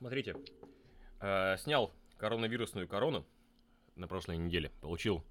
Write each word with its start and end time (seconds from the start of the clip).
Смотрите, 0.00 0.34
э, 1.20 1.58
снял 1.58 1.92
коронавирусную 2.16 2.88
корону 2.88 3.26
на 3.96 4.08
прошлой 4.08 4.38
неделе. 4.38 4.72
Получил 4.80 5.22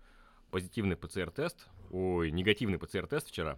позитивный 0.51 0.95
ПЦР-тест, 0.95 1.67
ой, 1.89 2.29
негативный 2.29 2.77
ПЦР-тест 2.77 3.29
вчера. 3.29 3.57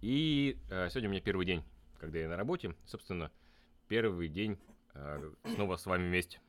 И 0.00 0.58
э, 0.70 0.88
сегодня 0.90 1.08
у 1.08 1.12
меня 1.12 1.20
первый 1.20 1.46
день, 1.46 1.62
когда 2.00 2.18
я 2.18 2.28
на 2.28 2.36
работе. 2.36 2.74
Собственно, 2.84 3.30
первый 3.86 4.28
день 4.28 4.58
э, 4.94 5.32
снова 5.54 5.76
с 5.76 5.86
вами 5.86 6.08
вместе. 6.08 6.40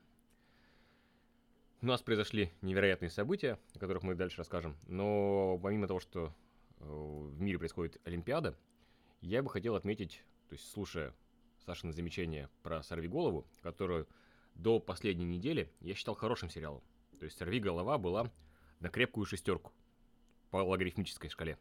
У 1.84 1.86
нас 1.86 2.02
произошли 2.02 2.52
невероятные 2.64 3.12
события, 3.12 3.60
о 3.76 3.78
которых 3.78 4.02
мы 4.02 4.16
дальше 4.16 4.40
расскажем. 4.40 4.78
Но 4.88 5.60
помимо 5.62 5.86
того, 5.86 6.00
что 6.00 6.34
э, 6.80 6.86
в 6.88 7.40
мире 7.40 7.60
происходит 7.60 8.02
Олимпиада, 8.04 8.58
я 9.22 9.44
бы 9.44 9.50
хотел 9.52 9.76
отметить, 9.76 10.24
то 10.48 10.56
есть 10.56 10.72
слушая 10.72 11.14
Сашины 11.70 11.94
замечание 11.94 12.50
про 12.64 12.82
«Сорви 12.82 13.08
голову», 13.08 13.46
которую 13.62 14.08
до 14.56 14.80
последней 14.80 15.26
недели 15.26 15.72
я 15.82 15.94
считал 15.94 16.16
хорошим 16.16 16.50
сериалом. 16.50 16.82
То 17.20 17.26
есть 17.26 17.38
«Сорви 17.38 17.60
голова» 17.60 18.00
была 18.00 18.32
на 18.80 18.90
крепкую 18.90 19.28
шестерку 19.28 19.72
по 20.50 20.58
логарифмической 20.58 21.30
шкале. 21.30 21.60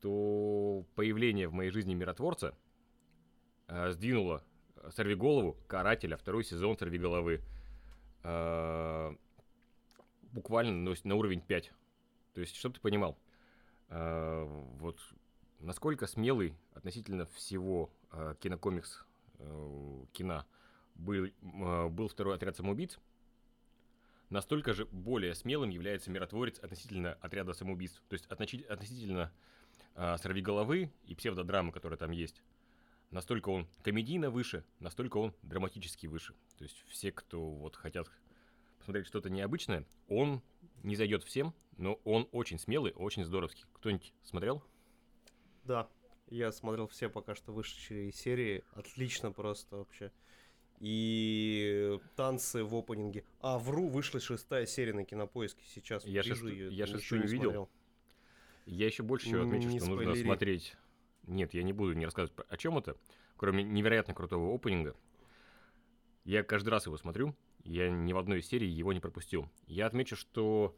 То 0.00 0.86
появление 0.94 1.46
в 1.46 1.52
моей 1.52 1.70
жизни 1.70 1.92
миротворца 1.92 2.56
э, 3.66 3.90
сдвинуло 3.90 4.42
«Сорви 4.88 5.14
голову», 5.14 5.58
«Карателя», 5.68 6.16
второй 6.16 6.42
сезон 6.42 6.78
«Сорви 6.78 6.96
головы», 6.96 7.42
э, 8.22 9.14
буквально 10.22 10.96
на, 11.04 11.14
уровень 11.16 11.42
5. 11.42 11.72
То 12.32 12.40
есть, 12.40 12.56
чтобы 12.56 12.76
ты 12.76 12.80
понимал, 12.80 13.18
э, 13.90 14.44
вот 14.78 14.98
насколько 15.58 16.06
смелый 16.06 16.54
относительно 16.72 17.26
всего 17.26 17.90
кинокомикс 18.40 19.04
э, 19.38 20.04
кино 20.12 20.44
был, 20.94 21.26
э, 21.26 21.88
был 21.88 22.08
второй 22.08 22.36
отряд 22.36 22.56
самоубийц, 22.56 22.98
настолько 24.28 24.72
же 24.72 24.86
более 24.86 25.34
смелым 25.34 25.70
является 25.70 26.10
миротворец 26.10 26.58
относительно 26.58 27.14
отряда 27.20 27.52
самоубийств. 27.52 28.02
То 28.08 28.14
есть 28.14 28.26
относительно 28.26 29.32
э, 29.94 30.40
головы 30.40 30.90
и 31.06 31.14
псевдодрамы, 31.14 31.72
которая 31.72 31.98
там 31.98 32.10
есть. 32.10 32.42
Настолько 33.10 33.48
он 33.48 33.66
комедийно 33.82 34.30
выше, 34.30 34.64
настолько 34.78 35.16
он 35.16 35.34
драматически 35.42 36.06
выше. 36.06 36.34
То 36.56 36.64
есть 36.64 36.84
все, 36.88 37.10
кто 37.10 37.40
вот 37.40 37.74
хотят 37.74 38.08
посмотреть 38.78 39.08
что-то 39.08 39.30
необычное, 39.30 39.84
он 40.08 40.42
не 40.84 40.94
зайдет 40.94 41.24
всем, 41.24 41.52
но 41.76 41.94
он 42.04 42.28
очень 42.30 42.58
смелый, 42.58 42.92
очень 42.92 43.24
здоровский. 43.24 43.64
Кто-нибудь 43.72 44.12
смотрел? 44.22 44.62
Да, 45.64 45.88
я 46.30 46.52
смотрел 46.52 46.86
все 46.86 47.08
пока 47.08 47.34
что 47.34 47.52
вышедшие 47.52 48.12
серии. 48.12 48.64
Отлично 48.72 49.32
просто 49.32 49.76
вообще. 49.76 50.12
И 50.78 51.98
танцы 52.16 52.64
в 52.64 52.74
опенинге. 52.74 53.24
А, 53.40 53.58
вру, 53.58 53.88
вышла 53.88 54.18
шестая 54.18 54.64
серия 54.64 54.94
на 54.94 55.04
кинопоиске 55.04 55.62
сейчас. 55.74 56.04
Я, 56.06 56.22
шест... 56.22 56.42
ее, 56.42 56.72
я 56.72 56.86
шестую 56.86 57.22
не 57.22 57.26
видел. 57.26 57.42
Смотрел. 57.42 57.70
Я 58.64 58.86
еще 58.86 59.02
больше 59.02 59.26
всего 59.26 59.42
отмечу, 59.42 59.68
не 59.68 59.78
что 59.78 59.86
спойлери. 59.86 60.08
нужно 60.08 60.24
смотреть. 60.24 60.76
Нет, 61.26 61.52
я 61.52 61.62
не 61.62 61.72
буду 61.72 61.92
не 61.92 62.06
рассказывать 62.06 62.46
о 62.48 62.56
чем 62.56 62.78
это, 62.78 62.96
кроме 63.36 63.62
невероятно 63.62 64.14
крутого 64.14 64.54
опенинга. 64.54 64.96
Я 66.24 66.42
каждый 66.42 66.70
раз 66.70 66.86
его 66.86 66.96
смотрю, 66.96 67.34
я 67.64 67.90
ни 67.90 68.12
в 68.12 68.18
одной 68.18 68.40
из 68.40 68.46
серий 68.46 68.68
его 68.68 68.92
не 68.92 69.00
пропустил. 69.00 69.50
Я 69.66 69.86
отмечу, 69.86 70.16
что 70.16 70.76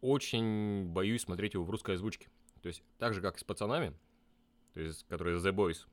очень 0.00 0.86
боюсь 0.86 1.22
смотреть 1.22 1.54
его 1.54 1.64
в 1.64 1.70
русской 1.70 1.96
озвучке. 1.96 2.30
То 2.62 2.68
есть, 2.68 2.82
так 2.98 3.12
же, 3.12 3.20
как 3.20 3.36
и 3.36 3.40
с 3.40 3.44
пацанами, 3.44 3.92
то 4.74 4.80
есть, 4.80 5.06
который 5.08 5.36
The 5.38 5.52
Boys, 5.52 5.86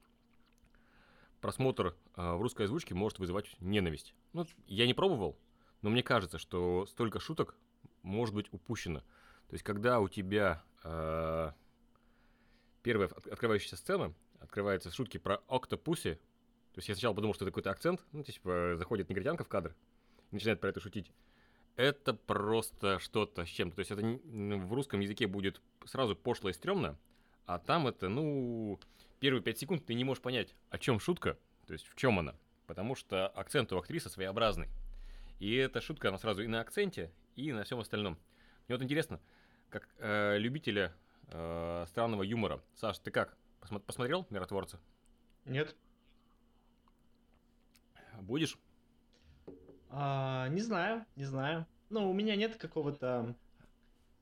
просмотр 1.41 1.95
э, 2.15 2.33
в 2.33 2.41
русской 2.41 2.63
озвучке 2.63 2.95
может 2.95 3.19
вызывать 3.19 3.55
ненависть. 3.59 4.13
Ну, 4.33 4.45
я 4.67 4.87
не 4.87 4.93
пробовал, 4.93 5.37
но 5.81 5.89
мне 5.89 6.03
кажется, 6.03 6.37
что 6.37 6.85
столько 6.85 7.19
шуток 7.19 7.55
может 8.01 8.35
быть 8.35 8.51
упущено. 8.51 8.99
То 8.99 9.53
есть, 9.53 9.63
когда 9.63 9.99
у 9.99 10.07
тебя 10.07 10.63
э, 10.83 11.51
первая 12.83 13.09
открывающаяся 13.09 13.77
сцена, 13.77 14.13
открываются 14.39 14.91
шутки 14.91 15.17
про 15.17 15.41
октопуси, 15.47 16.15
то 16.73 16.79
есть 16.79 16.89
я 16.89 16.95
сначала 16.95 17.13
подумал, 17.13 17.33
что 17.33 17.45
это 17.45 17.51
какой-то 17.51 17.71
акцент, 17.71 18.03
ну, 18.11 18.23
типа, 18.23 18.75
заходит 18.77 19.09
негритянка 19.09 19.43
в 19.43 19.49
кадр 19.49 19.75
начинает 20.31 20.59
про 20.59 20.69
это 20.69 20.79
шутить. 20.79 21.11
Это 21.75 22.13
просто 22.13 22.99
что-то 22.99 23.45
с 23.45 23.49
чем-то. 23.49 23.75
То 23.75 23.79
есть 23.79 23.91
это 23.91 24.01
в 24.01 24.73
русском 24.73 24.99
языке 24.99 25.27
будет 25.27 25.61
сразу 25.85 26.15
пошло 26.15 26.49
и 26.49 26.53
стрёмно, 26.53 26.97
а 27.49 27.57
там 27.57 27.87
это, 27.87 28.09
ну, 28.09 28.79
первые 29.19 29.41
пять 29.41 29.57
секунд 29.57 29.83
ты 29.83 29.95
не 29.95 30.03
можешь 30.03 30.21
понять, 30.21 30.53
о 30.69 30.77
чем 30.77 30.99
шутка, 30.99 31.35
то 31.65 31.73
есть 31.73 31.87
в 31.87 31.95
чем 31.95 32.19
она. 32.19 32.35
Потому 32.67 32.93
что 32.93 33.27
акцент 33.27 33.73
у 33.73 33.77
актрисы 33.79 34.07
своеобразный. 34.07 34.67
И 35.39 35.55
эта 35.55 35.81
шутка, 35.81 36.09
она 36.09 36.19
сразу 36.19 36.43
и 36.43 36.47
на 36.47 36.61
акценте, 36.61 37.11
и 37.35 37.51
на 37.51 37.63
всем 37.63 37.79
остальном. 37.79 38.19
Мне 38.67 38.77
вот 38.77 38.83
интересно, 38.83 39.19
как 39.69 39.89
э, 39.97 40.37
любителя 40.37 40.93
э, 41.29 41.85
странного 41.87 42.21
юмора. 42.21 42.61
Саш, 42.75 42.99
ты 42.99 43.09
как? 43.09 43.35
Посмо- 43.61 43.79
посмотрел 43.79 44.27
«Миротворца»? 44.29 44.79
Нет. 45.45 45.75
Будешь? 48.21 48.59
А, 49.89 50.49
не 50.49 50.61
знаю, 50.61 51.03
не 51.15 51.23
знаю. 51.23 51.65
Ну, 51.89 52.11
у 52.11 52.13
меня 52.13 52.35
нет 52.35 52.57
какого-то 52.57 53.35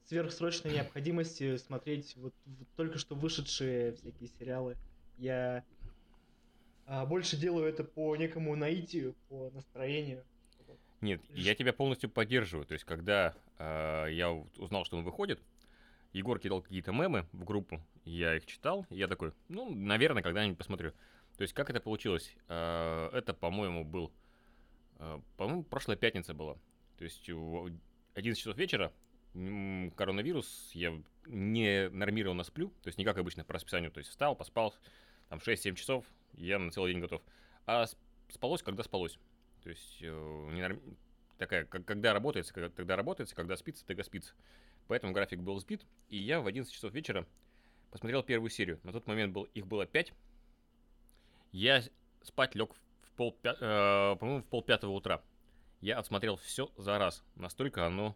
сверхсрочной 0.08 0.74
необходимости 0.74 1.58
смотреть 1.58 2.16
вот, 2.16 2.34
вот 2.46 2.68
только 2.76 2.98
что 2.98 3.16
вышедшие 3.16 3.94
всякие 3.94 4.30
сериалы. 4.40 4.78
Я 5.18 5.64
а, 6.86 7.06
больше 7.06 7.38
делаю 7.38 7.66
это 7.66 7.84
по 7.84 8.16
некому 8.16 8.56
наитию, 8.56 9.16
по 9.30 9.52
настроению. 9.54 10.24
Нет, 11.02 11.22
я 11.30 11.54
тебя 11.54 11.74
полностью 11.74 12.10
поддерживаю. 12.10 12.66
То 12.66 12.74
есть, 12.74 12.84
когда 12.84 13.36
э, 13.60 14.08
я 14.12 14.32
узнал, 14.32 14.84
что 14.84 14.98
он 14.98 15.04
выходит, 15.04 15.40
Егор 16.12 16.40
кидал 16.40 16.62
какие-то 16.62 16.92
мемы 16.92 17.28
в 17.34 17.44
группу, 17.44 17.80
я 18.04 18.36
их 18.36 18.48
читал, 18.48 18.88
и 18.90 18.98
я 18.98 19.08
такой, 19.08 19.32
ну, 19.48 19.70
наверное, 19.70 20.24
когда-нибудь 20.24 20.58
посмотрю. 20.58 20.94
То 21.38 21.44
есть, 21.44 21.54
как 21.54 21.70
это 21.70 21.80
получилось? 21.82 22.34
Э, 22.48 23.10
это, 23.14 23.34
по-моему, 23.36 23.84
был... 23.84 24.12
Э, 24.98 25.20
по-моему, 25.36 25.64
прошлая 25.64 25.98
пятница 25.98 26.34
была. 26.34 26.56
То 26.98 27.04
есть, 27.04 27.30
11 27.30 28.40
часов 28.40 28.58
вечера 28.58 28.92
коронавирус, 29.96 30.72
я 30.74 31.00
не 31.26 31.90
нормированно 31.90 32.44
сплю, 32.44 32.70
то 32.82 32.88
есть 32.88 32.98
не 32.98 33.06
как 33.06 33.18
обычно 33.18 33.44
по 33.44 33.54
расписанию, 33.54 33.92
то 33.92 34.00
есть 34.00 34.10
встал, 34.10 34.36
поспал, 34.36 34.74
там 35.30 35.40
6-7 35.40 35.76
часов, 35.76 36.06
я 36.34 36.60
на 36.60 36.72
целый 36.72 36.94
день 36.94 37.02
готов. 37.02 37.22
А 37.66 37.86
спалось, 38.30 38.64
когда 38.64 38.84
спалось. 38.84 39.20
То 39.64 39.70
есть 39.70 39.98
э, 40.02 40.50
не 40.54 40.62
норм... 40.62 40.80
такая, 41.38 41.66
как, 41.66 41.86
когда 41.86 42.14
работается, 42.14 42.54
когда, 42.54 42.70
тогда 42.70 42.96
работается, 42.96 43.36
когда 43.36 43.58
спится, 43.58 43.86
тогда 43.86 44.04
спится. 44.04 44.34
Поэтому 44.88 45.14
график 45.14 45.40
был 45.40 45.60
сбит, 45.60 45.86
и 46.10 46.18
я 46.18 46.40
в 46.40 46.48
11 46.48 46.72
часов 46.74 46.94
вечера 46.94 47.28
посмотрел 47.92 48.24
первую 48.24 48.50
серию. 48.50 48.80
На 48.84 48.92
тот 48.92 49.08
момент 49.08 49.34
был, 49.34 49.44
их 49.54 49.68
было 49.68 49.86
5. 49.86 50.14
Я 51.52 51.84
спать 52.22 52.56
лег 52.56 52.74
в 52.74 53.12
пол, 53.18 53.38
э, 53.44 54.16
по-моему, 54.20 54.42
в 54.42 54.46
пол 54.46 54.64
пятого 54.64 54.92
утра. 54.92 55.22
Я 55.82 56.00
отсмотрел 56.00 56.38
все 56.38 56.72
за 56.78 56.98
раз. 56.98 57.24
Настолько 57.36 57.86
оно 57.86 58.16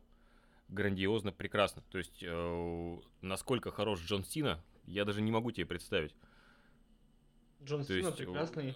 грандиозно 0.71 1.31
прекрасно. 1.31 1.83
То 1.91 1.97
есть, 1.97 2.23
э, 2.23 2.97
насколько 3.21 3.71
хорош 3.71 4.01
Джон 4.01 4.23
Сина, 4.23 4.63
я 4.85 5.05
даже 5.05 5.21
не 5.21 5.31
могу 5.31 5.51
тебе 5.51 5.65
представить. 5.65 6.15
Джон 7.63 7.81
То 7.81 7.93
Сина 7.93 8.07
есть, 8.07 8.17
прекрасный. 8.17 8.75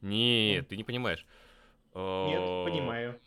Нет, 0.00 0.62
ну. 0.62 0.68
ты 0.68 0.76
не 0.76 0.84
понимаешь. 0.84 1.26
Нет, 1.94 2.40
э, 2.40 2.64
понимаю. 2.64 3.20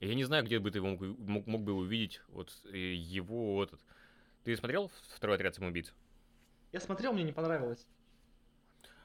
Я 0.00 0.14
не 0.14 0.24
знаю, 0.24 0.44
где 0.44 0.58
бы 0.58 0.70
ты 0.70 0.82
мог, 0.82 1.00
мог, 1.00 1.46
мог 1.46 1.62
бы 1.62 1.72
увидеть 1.72 2.20
вот 2.28 2.52
э, 2.64 2.94
его 2.94 3.62
этот. 3.62 3.80
Ты 4.44 4.56
смотрел 4.56 4.90
второй 5.14 5.36
отряд 5.36 5.54
самоубийц? 5.54 5.94
Я 6.72 6.80
смотрел, 6.80 7.12
мне 7.12 7.22
не 7.22 7.32
понравилось. 7.32 7.86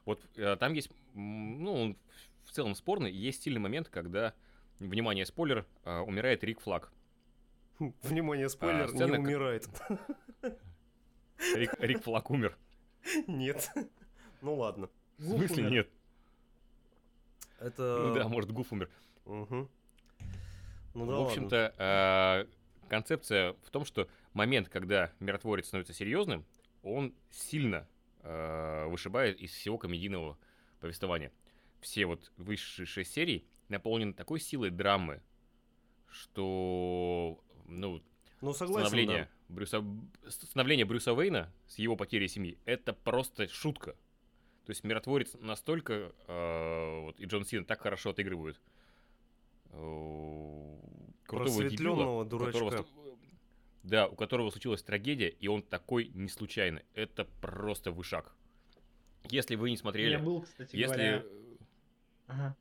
Вот 0.05 0.19
э, 0.35 0.55
там 0.57 0.73
есть, 0.73 0.91
ну, 1.13 1.73
он 1.73 1.97
в 2.43 2.51
целом 2.51 2.75
спорный, 2.75 3.11
есть 3.11 3.43
сильный 3.43 3.61
момент, 3.61 3.87
когда, 3.87 4.33
внимание, 4.79 5.25
спойлер, 5.25 5.65
умирает 5.85 6.43
Рик 6.43 6.59
Флаг. 6.61 6.91
Внимание, 8.03 8.49
спойлер, 8.49 8.85
а, 8.85 8.87
сцена... 8.87 9.15
не 9.15 9.19
умирает. 9.19 9.67
Рик, 11.55 11.73
Рик 11.79 12.03
Флак 12.03 12.29
умер. 12.31 12.57
Нет. 13.27 13.69
Ну 14.43 14.55
ладно. 14.55 14.89
В 15.19 15.23
смысле 15.23 15.69
нет? 15.69 15.89
Это... 17.59 18.05
Ну 18.07 18.15
да, 18.15 18.27
может, 18.27 18.51
Гуф 18.51 18.71
умер. 18.71 18.89
Угу. 19.25 19.69
Ну 20.95 21.05
да 21.05 21.13
В 21.13 21.21
общем-то, 21.21 21.75
э, 21.77 22.87
концепция 22.89 23.53
в 23.61 23.69
том, 23.69 23.85
что 23.85 24.09
момент, 24.33 24.67
когда 24.67 25.11
миротворец 25.19 25.67
становится 25.67 25.93
серьезным, 25.93 26.43
он 26.81 27.13
сильно 27.29 27.87
э, 28.23 28.87
вышибает 28.87 29.39
из 29.39 29.51
всего 29.51 29.77
комедийного 29.77 30.39
повествования. 30.79 31.31
Все 31.81 32.07
вот 32.07 32.31
высшие 32.37 32.87
шесть 32.87 33.13
серий 33.13 33.45
наполнены 33.67 34.13
такой 34.13 34.39
силой 34.39 34.71
драмы, 34.71 35.21
что 36.07 37.39
ну, 37.71 38.01
ну 38.41 38.53
согласен, 38.53 38.87
становление, 38.87 39.23
да. 39.23 39.55
Брюса, 39.55 39.83
становление 40.27 40.85
Брюса 40.85 41.13
Уэйна 41.13 41.51
с 41.67 41.79
его 41.79 41.95
потерей 41.95 42.27
семьи, 42.27 42.57
это 42.65 42.93
просто 42.93 43.47
шутка. 43.47 43.95
То 44.65 44.71
есть 44.71 44.83
миротворец 44.83 45.35
настолько, 45.39 46.13
э, 46.27 47.01
вот, 47.01 47.19
и 47.19 47.25
Джон 47.25 47.45
Сина 47.45 47.65
так 47.65 47.81
хорошо 47.81 48.11
отыгрывают 48.11 48.61
э, 49.71 50.77
крутого 51.25 51.63
дебила, 51.63 52.25
дурачка. 52.25 52.59
Которого, 52.59 52.87
да, 53.83 54.07
у 54.07 54.15
которого 54.15 54.51
случилась 54.51 54.83
трагедия, 54.83 55.29
и 55.29 55.47
он 55.47 55.63
такой 55.63 56.09
не 56.13 56.29
случайный. 56.29 56.83
Это 56.93 57.25
просто 57.41 57.91
вышаг. 57.91 58.35
Если 59.29 59.55
вы 59.55 59.71
не 59.71 59.77
смотрели... 59.77 60.11
Я 60.11 60.19
был, 60.19 60.41
кстати 60.41 60.75
если... 60.75 60.95
говоря... 60.95 61.23
Ага. 62.27 62.55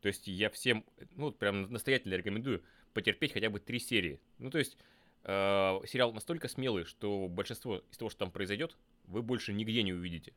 То 0.00 0.08
есть 0.08 0.26
я 0.26 0.48
всем, 0.50 0.84
ну, 1.16 1.30
прям 1.30 1.70
настоятельно 1.70 2.14
рекомендую 2.14 2.62
потерпеть 2.92 3.32
хотя 3.32 3.50
бы 3.50 3.60
три 3.60 3.78
серии. 3.78 4.20
Ну, 4.38 4.50
то 4.50 4.58
есть 4.58 4.76
э, 5.24 5.80
сериал 5.86 6.12
настолько 6.12 6.48
смелый, 6.48 6.84
что 6.84 7.28
большинство 7.28 7.82
из 7.90 7.96
того, 7.98 8.10
что 8.10 8.18
там 8.20 8.30
произойдет, 8.30 8.76
вы 9.04 9.22
больше 9.22 9.52
нигде 9.52 9.82
не 9.82 9.92
увидите. 9.92 10.32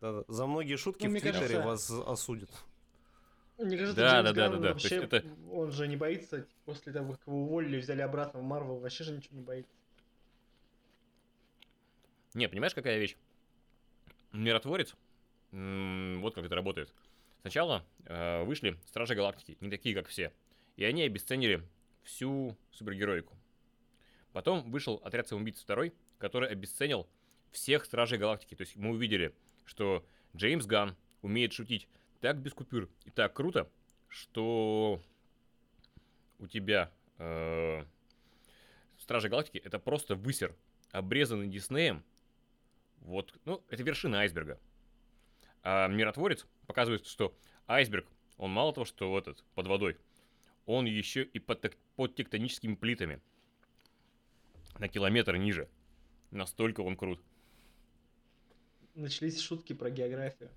Да, 0.00 0.24
за 0.28 0.46
многие 0.46 0.76
шутки 0.76 1.06
ну, 1.06 1.16
в 1.16 1.20
Твиттере 1.20 1.32
кажется... 1.32 1.62
вас 1.62 1.90
осудят. 1.90 2.50
Мне 3.58 3.78
кажется, 3.78 3.96
да, 3.96 4.20
Джеймс 4.20 4.24
да, 4.24 4.32
да, 4.32 4.48
да, 4.48 4.58
да. 4.58 4.68
Вообще, 4.72 4.96
это... 4.96 5.24
он 5.50 5.72
же 5.72 5.88
не 5.88 5.96
боится, 5.96 6.46
после 6.66 6.92
того, 6.92 7.12
как 7.12 7.26
его 7.26 7.42
уволили, 7.44 7.78
взяли 7.78 8.02
обратно 8.02 8.40
в 8.40 8.42
Марвел, 8.42 8.78
вообще 8.78 9.04
же 9.04 9.12
ничего 9.12 9.36
не 9.36 9.42
боится. 9.42 9.72
Не, 12.34 12.50
понимаешь, 12.50 12.74
какая 12.74 12.98
вещь? 12.98 13.16
Миротворец, 14.32 14.94
вот 15.52 16.34
как 16.34 16.44
это 16.44 16.54
работает. 16.54 16.92
Сначала 17.40 17.86
э, 18.04 18.42
вышли 18.44 18.76
Стражи 18.86 19.14
Галактики, 19.14 19.56
не 19.60 19.70
такие, 19.70 19.94
как 19.94 20.08
все. 20.08 20.32
И 20.76 20.84
они 20.84 21.02
обесценили 21.02 21.62
всю 22.06 22.56
супергероику. 22.70 23.36
Потом 24.32 24.70
вышел 24.70 25.00
Отряд 25.04 25.28
самоубийц 25.28 25.60
второй, 25.60 25.92
который 26.18 26.48
обесценил 26.48 27.08
всех 27.52 27.84
Стражей 27.84 28.18
Галактики. 28.18 28.54
То 28.54 28.62
есть 28.62 28.76
мы 28.76 28.90
увидели, 28.90 29.34
что 29.64 30.06
Джеймс 30.34 30.66
Ган 30.66 30.96
умеет 31.22 31.52
шутить 31.52 31.88
так 32.20 32.38
без 32.38 32.52
купюр 32.54 32.88
и 33.04 33.10
так 33.10 33.34
круто, 33.34 33.70
что 34.08 35.00
у 36.38 36.46
тебя 36.46 36.92
э, 37.18 37.84
Стражи 38.98 39.28
Галактики 39.28 39.58
это 39.58 39.78
просто 39.78 40.14
высер, 40.14 40.54
обрезанный 40.90 41.48
Диснеем. 41.48 42.04
Вот, 42.98 43.34
ну, 43.44 43.62
это 43.68 43.82
вершина 43.82 44.20
айсберга. 44.20 44.58
А 45.62 45.88
миротворец 45.88 46.46
показывает, 46.66 47.06
что 47.06 47.36
айсберг, 47.66 48.06
он 48.36 48.50
мало 48.50 48.72
того, 48.72 48.84
что 48.84 49.18
этот, 49.18 49.44
под 49.54 49.66
водой, 49.66 49.96
он 50.66 50.86
еще 50.86 51.22
и 51.22 51.38
под, 51.38 51.76
под 51.96 52.14
тектоническими 52.14 52.74
плитами. 52.74 53.20
На 54.78 54.88
километр 54.88 55.36
ниже. 55.36 55.68
Настолько 56.30 56.82
он 56.82 56.96
крут. 56.96 57.20
Начались 58.94 59.40
шутки 59.40 59.72
про 59.72 59.90
географию. 59.90 60.50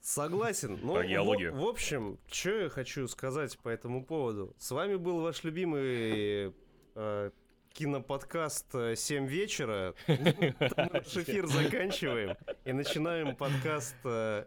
Согласен. 0.00 0.78
Ну, 0.82 0.94
Про 0.94 1.06
геологию. 1.06 1.52
В, 1.52 1.60
в 1.60 1.66
общем, 1.66 2.18
что 2.30 2.50
я 2.50 2.68
хочу 2.70 3.06
сказать 3.06 3.58
по 3.58 3.68
этому 3.68 4.04
поводу. 4.04 4.54
С 4.58 4.70
вами 4.70 4.96
был 4.96 5.20
ваш 5.20 5.44
любимый 5.44 6.54
э, 6.94 7.30
киноподкаст 7.74 8.74
«7 8.74 9.26
вечера». 9.26 9.94
Наш 10.08 11.16
эфир 11.16 11.46
заканчиваем 11.46 12.36
и 12.64 12.72
начинаем 12.72 13.36
подкаст 13.36 13.96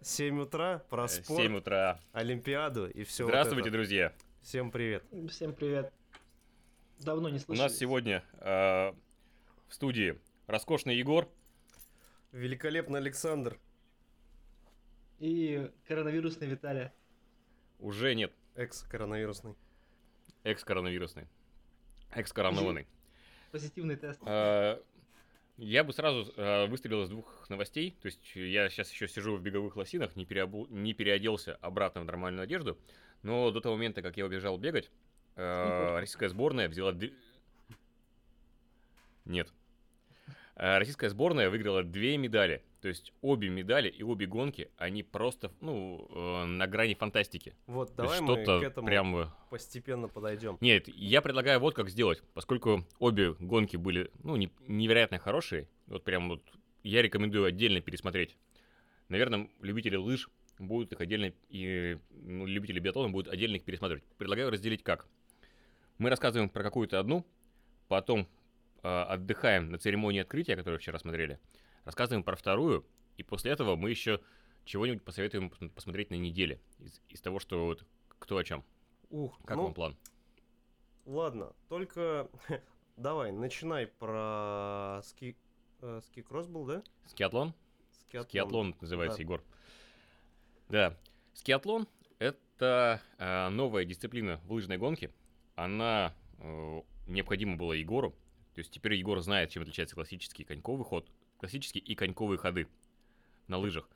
7 0.01 0.41
утра 0.41 0.83
про 0.89 1.07
спорт, 1.07 1.41
7 1.41 1.57
утра. 1.57 1.99
Олимпиаду 2.13 2.89
и 2.89 3.03
все 3.03 3.25
Здравствуйте, 3.25 3.69
друзья. 3.69 4.11
Всем 4.43 4.71
привет. 4.71 5.05
Всем 5.29 5.53
привет. 5.53 5.93
Давно 6.99 7.29
не 7.29 7.39
слышали. 7.39 7.61
У 7.61 7.63
нас 7.63 7.77
сегодня 7.77 8.25
э, 8.41 8.91
в 9.69 9.73
студии 9.73 10.19
роскошный 10.47 10.97
Егор. 10.97 11.29
Великолепный 12.33 12.99
Александр. 12.99 13.57
И 15.19 15.71
коронавирусный 15.87 16.47
Виталий. 16.47 16.89
Уже 17.79 18.15
нет. 18.15 18.33
Экс-коронавирусный. 18.55 19.55
Экс-коронавирусный. 20.43 21.25
Экс-коронованный. 22.11 22.85
Позитивный 23.51 23.95
тест. 23.95 24.19
А, 24.25 24.83
я 25.55 25.85
бы 25.85 25.93
сразу 25.93 26.33
а, 26.35 26.67
выстрелил 26.67 27.03
из 27.03 27.09
двух 27.09 27.49
новостей. 27.49 27.97
То 28.01 28.07
есть 28.07 28.35
я 28.35 28.69
сейчас 28.69 28.91
еще 28.91 29.07
сижу 29.07 29.37
в 29.37 29.41
беговых 29.41 29.77
лосинах, 29.77 30.17
не, 30.17 30.25
переобу... 30.25 30.67
не 30.69 30.93
переоделся 30.93 31.55
обратно 31.61 32.01
в 32.01 32.05
нормальную 32.05 32.43
одежду. 32.43 32.77
Но 33.23 33.51
до 33.51 33.61
того 33.61 33.75
момента, 33.75 34.01
как 34.01 34.17
я 34.17 34.25
убежал 34.25 34.57
бегать, 34.57 34.91
а, 35.35 35.99
российская 35.99 36.29
сборная 36.29 36.69
взяла... 36.69 36.93
Нет. 39.25 39.51
Российская 40.55 41.09
сборная 41.09 41.49
выиграла 41.49 41.83
две 41.83 42.17
медали. 42.17 42.63
То 42.81 42.89
есть 42.89 43.13
обе 43.21 43.47
медали 43.47 43.87
и 43.87 44.03
обе 44.03 44.25
гонки, 44.25 44.69
они 44.75 45.03
просто, 45.03 45.53
ну, 45.61 46.05
э, 46.13 46.43
на 46.43 46.67
грани 46.67 46.95
фантастики. 46.95 47.55
Вот, 47.65 47.95
давай 47.95 48.19
мы 48.19 48.43
к 48.43 48.49
этому 48.49 48.85
прям... 48.85 49.33
постепенно 49.49 50.09
подойдем. 50.09 50.57
Нет, 50.59 50.89
я 50.89 51.21
предлагаю 51.21 51.61
вот 51.61 51.75
как 51.75 51.89
сделать. 51.89 52.21
Поскольку 52.33 52.85
обе 52.99 53.35
гонки 53.39 53.77
были, 53.77 54.11
ну, 54.21 54.35
не, 54.35 54.51
невероятно 54.67 55.17
хорошие, 55.17 55.69
вот 55.87 56.03
прям 56.03 56.27
вот 56.27 56.43
я 56.83 57.01
рекомендую 57.01 57.45
отдельно 57.45 57.79
пересмотреть. 57.79 58.35
Наверное, 59.07 59.49
любители 59.61 59.95
лыж 59.95 60.29
будут 60.59 60.91
их 60.93 61.01
отдельно, 61.01 61.33
и 61.49 61.97
ну, 62.11 62.45
любители 62.45 62.79
биатлона 62.79 63.09
будут 63.09 63.31
отдельно 63.31 63.55
их 63.57 63.63
пересматривать. 63.63 64.03
Предлагаю 64.17 64.49
разделить 64.49 64.83
как. 64.83 65.07
Мы 65.97 66.09
рассказываем 66.09 66.49
про 66.49 66.63
какую-то 66.63 66.99
одну, 66.99 67.25
потом 67.87 68.27
э, 68.81 68.87
отдыхаем 68.87 69.69
на 69.69 69.77
церемонии 69.77 70.21
открытия, 70.21 70.55
которую 70.55 70.79
вчера 70.79 70.99
смотрели, 70.99 71.39
рассказываем 71.85 72.23
про 72.23 72.35
вторую, 72.35 72.85
и 73.17 73.23
после 73.23 73.51
этого 73.51 73.75
мы 73.75 73.89
еще 73.89 74.21
чего-нибудь 74.65 75.03
посоветуем 75.03 75.49
посмотреть 75.49 76.09
на 76.09 76.15
неделе 76.15 76.59
из, 76.79 77.01
из 77.09 77.21
того, 77.21 77.39
что 77.39 77.65
вот 77.65 77.85
кто 78.19 78.37
о 78.37 78.43
чем. 78.43 78.63
Ух, 79.09 79.37
как 79.45 79.57
ну, 79.57 79.63
вам 79.63 79.73
план? 79.73 79.97
Ладно, 81.05 81.53
только 81.69 82.29
давай, 82.97 83.31
начинай 83.31 83.87
про 83.87 85.01
ски, 85.03 85.35
э, 85.81 86.01
ски-кросс 86.05 86.47
был, 86.47 86.65
да? 86.65 86.83
Скиатлон? 87.05 87.53
Скиатлон, 87.91 88.29
Скиатлон 88.29 88.75
называется, 88.79 89.17
да. 89.17 89.23
Егор. 89.23 89.43
Да, 90.69 90.97
скиатлон— 91.33 91.87
это 92.19 93.01
э, 93.17 93.49
новая 93.49 93.85
дисциплина 93.85 94.39
в 94.45 94.53
лыжной 94.53 94.77
гонке. 94.77 95.11
Она 95.55 96.13
э, 96.39 96.81
необходима 97.07 97.57
была 97.57 97.75
Егору. 97.75 98.11
То 98.53 98.59
есть 98.59 98.71
теперь 98.71 98.93
Егор 98.93 99.19
знает, 99.21 99.49
чем 99.49 99.63
отличается 99.63 99.95
классический 99.95 100.43
коньковый 100.43 100.85
ход 100.85 101.09
классические 101.43 101.83
и 101.83 101.93
коньковые 101.93 102.37
ходы 102.37 102.69
на 103.49 103.57
лыжах. 103.57 103.89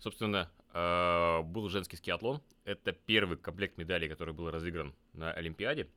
Собственно, 0.00 0.50
э, 0.72 1.42
был 1.42 1.68
женский 1.68 1.96
скиатлон. 1.96 2.42
Это 2.64 2.90
первый 2.90 3.38
комплект 3.38 3.78
медалей, 3.78 4.08
который 4.08 4.34
был 4.34 4.50
разыгран 4.50 4.92
на 5.12 5.32
Олимпиаде. 5.32 5.88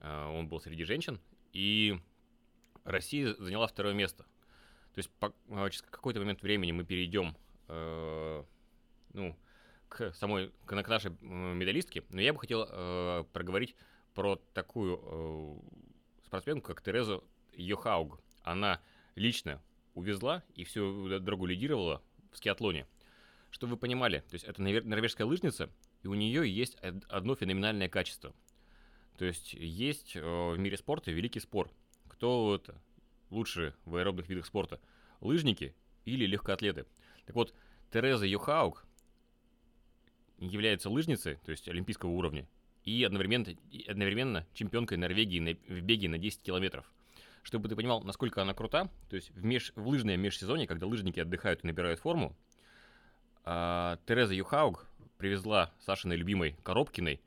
Э, 0.00 0.28
он 0.28 0.48
был 0.48 0.60
среди 0.60 0.84
женщин. 0.84 1.20
И 1.52 2.00
Россия 2.84 3.34
заняла 3.34 3.66
второе 3.66 3.92
место. 3.92 4.22
То 4.94 4.98
есть 4.98 5.10
по, 5.10 5.34
э, 5.48 5.68
через 5.68 5.82
какой-то 5.82 6.20
момент 6.20 6.40
времени 6.40 6.72
мы 6.72 6.84
перейдем 6.84 7.36
ну, 9.12 9.36
к 9.88 10.12
самой, 10.14 10.52
к, 10.64 10.82
к 10.82 10.88
нашей 10.88 11.10
медалистке. 11.20 12.04
Но 12.10 12.20
я 12.20 12.32
бы 12.32 12.40
хотел 12.40 12.66
э, 12.68 13.24
проговорить 13.32 13.74
про 14.14 14.36
такую 14.52 15.62
спортсменку, 16.24 16.68
как 16.68 16.82
Тереза 16.82 17.20
Йохауг. 17.54 18.20
Она 18.42 18.80
лично 19.14 19.62
увезла 19.94 20.42
и 20.54 20.64
всю 20.64 21.08
дорогу 21.20 21.46
лидировала 21.46 22.02
в 22.32 22.36
скиатлоне. 22.36 22.86
Чтобы 23.50 23.72
вы 23.72 23.76
понимали, 23.78 24.18
то 24.28 24.34
есть 24.34 24.44
это 24.44 24.60
норвежская 24.62 25.26
лыжница, 25.26 25.70
и 26.02 26.08
у 26.08 26.14
нее 26.14 26.48
есть 26.50 26.76
одно 27.08 27.34
феноменальное 27.34 27.88
качество. 27.88 28.34
То 29.16 29.24
есть 29.24 29.54
есть 29.54 30.16
э, 30.16 30.20
в 30.20 30.56
мире 30.58 30.76
спорта 30.76 31.10
великий 31.10 31.40
спор. 31.40 31.70
Кто 32.08 32.54
это 32.54 32.80
лучше 33.30 33.74
в 33.84 33.96
аэробных 33.96 34.28
видах 34.28 34.46
спорта? 34.46 34.80
Лыжники 35.20 35.74
или 36.04 36.24
легкоатлеты? 36.26 36.86
Так 37.26 37.34
вот, 37.34 37.54
Тереза 37.90 38.26
Юхаук 38.26 38.86
является 40.38 40.90
лыжницей, 40.90 41.36
то 41.44 41.50
есть 41.50 41.68
олимпийского 41.68 42.10
уровня, 42.10 42.46
и 42.84 43.04
одновременно, 43.04 43.54
одновременно 43.86 44.46
чемпионкой 44.54 44.98
Норвегии 44.98 45.40
на, 45.40 45.54
в 45.72 45.80
беге 45.80 46.08
на 46.08 46.18
10 46.18 46.42
километров 46.42 46.90
чтобы 47.48 47.70
ты 47.70 47.76
понимал, 47.76 48.02
насколько 48.02 48.42
она 48.42 48.52
крута, 48.52 48.90
то 49.08 49.16
есть 49.16 49.30
в, 49.30 49.42
меж, 49.42 49.72
в 49.74 49.88
лыжное 49.88 50.18
межсезонье, 50.18 50.66
когда 50.66 50.86
лыжники 50.86 51.18
отдыхают 51.18 51.64
и 51.64 51.66
набирают 51.66 51.98
форму, 51.98 52.36
а, 53.44 53.98
Тереза 54.04 54.34
Юхауг 54.34 54.86
привезла 55.16 55.72
Сашиной 55.80 56.16
любимой 56.16 56.58
Коробкиной 56.62 57.22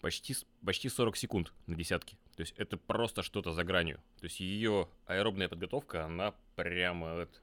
почти, 0.00 0.36
почти 0.64 0.88
40 0.88 1.16
секунд 1.16 1.52
на 1.66 1.74
десятке. 1.74 2.16
То 2.36 2.42
есть 2.42 2.54
это 2.56 2.76
просто 2.76 3.22
что-то 3.22 3.52
за 3.52 3.64
гранью. 3.64 3.96
То 4.20 4.26
есть 4.26 4.38
ее 4.38 4.88
аэробная 5.06 5.48
подготовка, 5.48 6.04
она 6.04 6.32
прямо... 6.54 7.08
Это... 7.08 7.38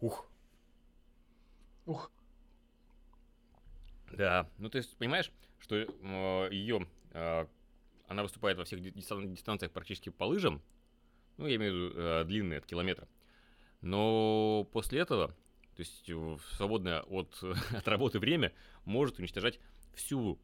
Ух. 0.00 0.26
Ух. 1.86 2.10
Да, 4.12 4.48
ну 4.58 4.70
есть 4.78 4.96
понимаешь, 4.96 5.30
что 5.58 5.76
э, 5.76 6.48
ее 6.50 6.86
э, 7.12 7.46
она 8.08 8.22
выступает 8.22 8.58
во 8.58 8.64
всех 8.64 8.80
дистанциях 8.82 9.72
практически 9.72 10.10
по 10.10 10.24
лыжам, 10.24 10.62
ну, 11.38 11.46
я 11.46 11.56
имею 11.56 11.72
в 11.72 11.76
виду 11.76 12.00
э, 12.00 12.24
длинные, 12.24 12.58
от 12.58 12.66
километра. 12.66 13.08
Но 13.80 14.68
после 14.72 15.00
этого, 15.00 15.28
то 15.74 15.80
есть 15.80 16.10
свободное 16.56 17.00
от, 17.02 17.42
от 17.72 17.88
работы 17.88 18.18
время, 18.18 18.52
может 18.84 19.18
уничтожать 19.18 19.58
всю 19.94 20.38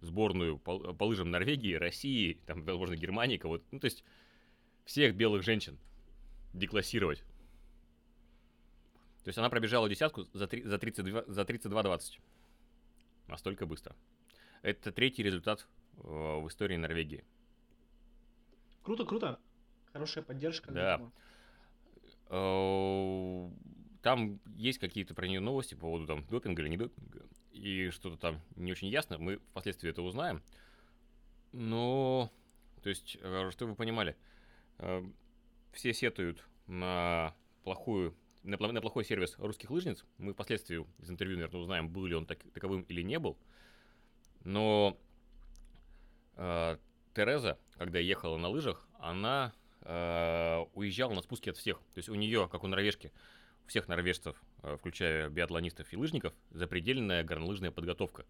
сборную 0.00 0.58
по, 0.58 0.92
по 0.92 1.04
лыжам 1.04 1.30
Норвегии, 1.30 1.74
России, 1.74 2.40
там, 2.46 2.62
возможно, 2.64 2.94
Германии, 2.94 3.38
кого-то. 3.38 3.64
Ну, 3.70 3.80
то 3.80 3.86
есть 3.86 4.04
всех 4.84 5.16
белых 5.16 5.42
женщин 5.42 5.78
деклассировать. 6.52 7.24
То 9.24 9.28
есть 9.28 9.38
она 9.38 9.48
пробежала 9.48 9.88
десятку 9.88 10.26
за, 10.34 10.46
3, 10.46 10.62
за 10.64 10.76
32-20. 10.76 11.32
За 11.32 11.44
32 11.46 11.82
Настолько 13.26 13.66
быстро. 13.66 13.96
Это 14.62 14.92
третий 14.92 15.22
результат 15.22 15.66
э, 15.98 16.00
в 16.02 16.48
истории 16.48 16.76
Норвегии. 16.76 17.24
Круто, 18.82 19.04
круто. 19.04 19.38
Хорошая 19.92 20.24
поддержка. 20.24 20.72
Да. 20.72 21.00
Э, 22.28 23.50
там 24.02 24.40
есть 24.56 24.78
какие-то 24.78 25.14
про 25.14 25.26
нее 25.26 25.40
новости 25.40 25.74
по 25.74 25.82
поводу 25.82 26.06
там 26.06 26.26
допинга 26.26 26.62
или 26.62 26.68
не 26.68 26.76
допинга. 26.76 27.26
И 27.52 27.90
что-то 27.90 28.16
там 28.16 28.40
не 28.56 28.72
очень 28.72 28.88
ясно. 28.88 29.18
Мы 29.18 29.38
впоследствии 29.38 29.90
это 29.90 30.02
узнаем. 30.02 30.42
Но, 31.52 32.30
то 32.82 32.88
есть, 32.88 33.16
э, 33.20 33.50
что 33.52 33.66
вы 33.66 33.74
понимали, 33.74 34.16
все 35.72 35.94
сетуют 35.94 36.44
на 36.66 37.34
плохую 37.62 38.14
на, 38.44 38.56
на 38.56 38.80
плохой 38.80 39.04
сервис 39.04 39.34
русских 39.38 39.70
лыжниц. 39.70 40.04
Мы 40.18 40.32
впоследствии 40.34 40.86
из 40.98 41.10
интервью, 41.10 41.36
наверное, 41.36 41.60
узнаем, 41.60 41.88
был 41.88 42.06
ли 42.06 42.14
он 42.14 42.26
так, 42.26 42.38
таковым 42.52 42.82
или 42.82 43.02
не 43.02 43.18
был. 43.18 43.36
Но 44.44 44.96
э, 46.36 46.76
Тереза, 47.14 47.58
когда 47.78 47.98
ехала 47.98 48.36
на 48.36 48.48
лыжах, 48.48 48.86
она 48.98 49.52
э, 49.80 50.64
уезжала 50.74 51.14
на 51.14 51.22
спуске 51.22 51.50
от 51.50 51.56
всех. 51.56 51.78
То 51.78 51.98
есть 51.98 52.08
у 52.08 52.14
нее, 52.14 52.48
как 52.50 52.64
у 52.64 52.66
норвежки, 52.66 53.12
у 53.64 53.68
всех 53.68 53.88
норвежцев, 53.88 54.36
э, 54.62 54.76
включая 54.78 55.30
биатлонистов 55.30 55.92
и 55.92 55.96
лыжников, 55.96 56.34
запредельная 56.50 57.24
горнолыжная 57.24 57.70
подготовка. 57.70 58.26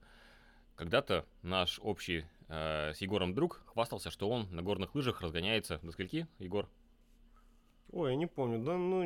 Когда-то 0.77 1.27
наш 1.43 1.81
общий 1.83 2.25
э, 2.49 2.93
с 2.95 3.01
Егором 3.01 3.35
друг 3.35 3.63
хвастался, 3.67 4.11
что 4.11 4.29
он 4.29 4.49
на 4.55 4.63
горных 4.63 4.95
лыжах 4.95 5.21
разгоняется 5.21 5.79
до 5.83 5.91
скольки, 5.93 6.27
Егор? 6.39 6.69
Ой, 7.95 8.11
я 8.11 8.17
не 8.17 8.27
помню. 8.27 8.59
Да, 8.59 8.77
ну, 8.77 9.05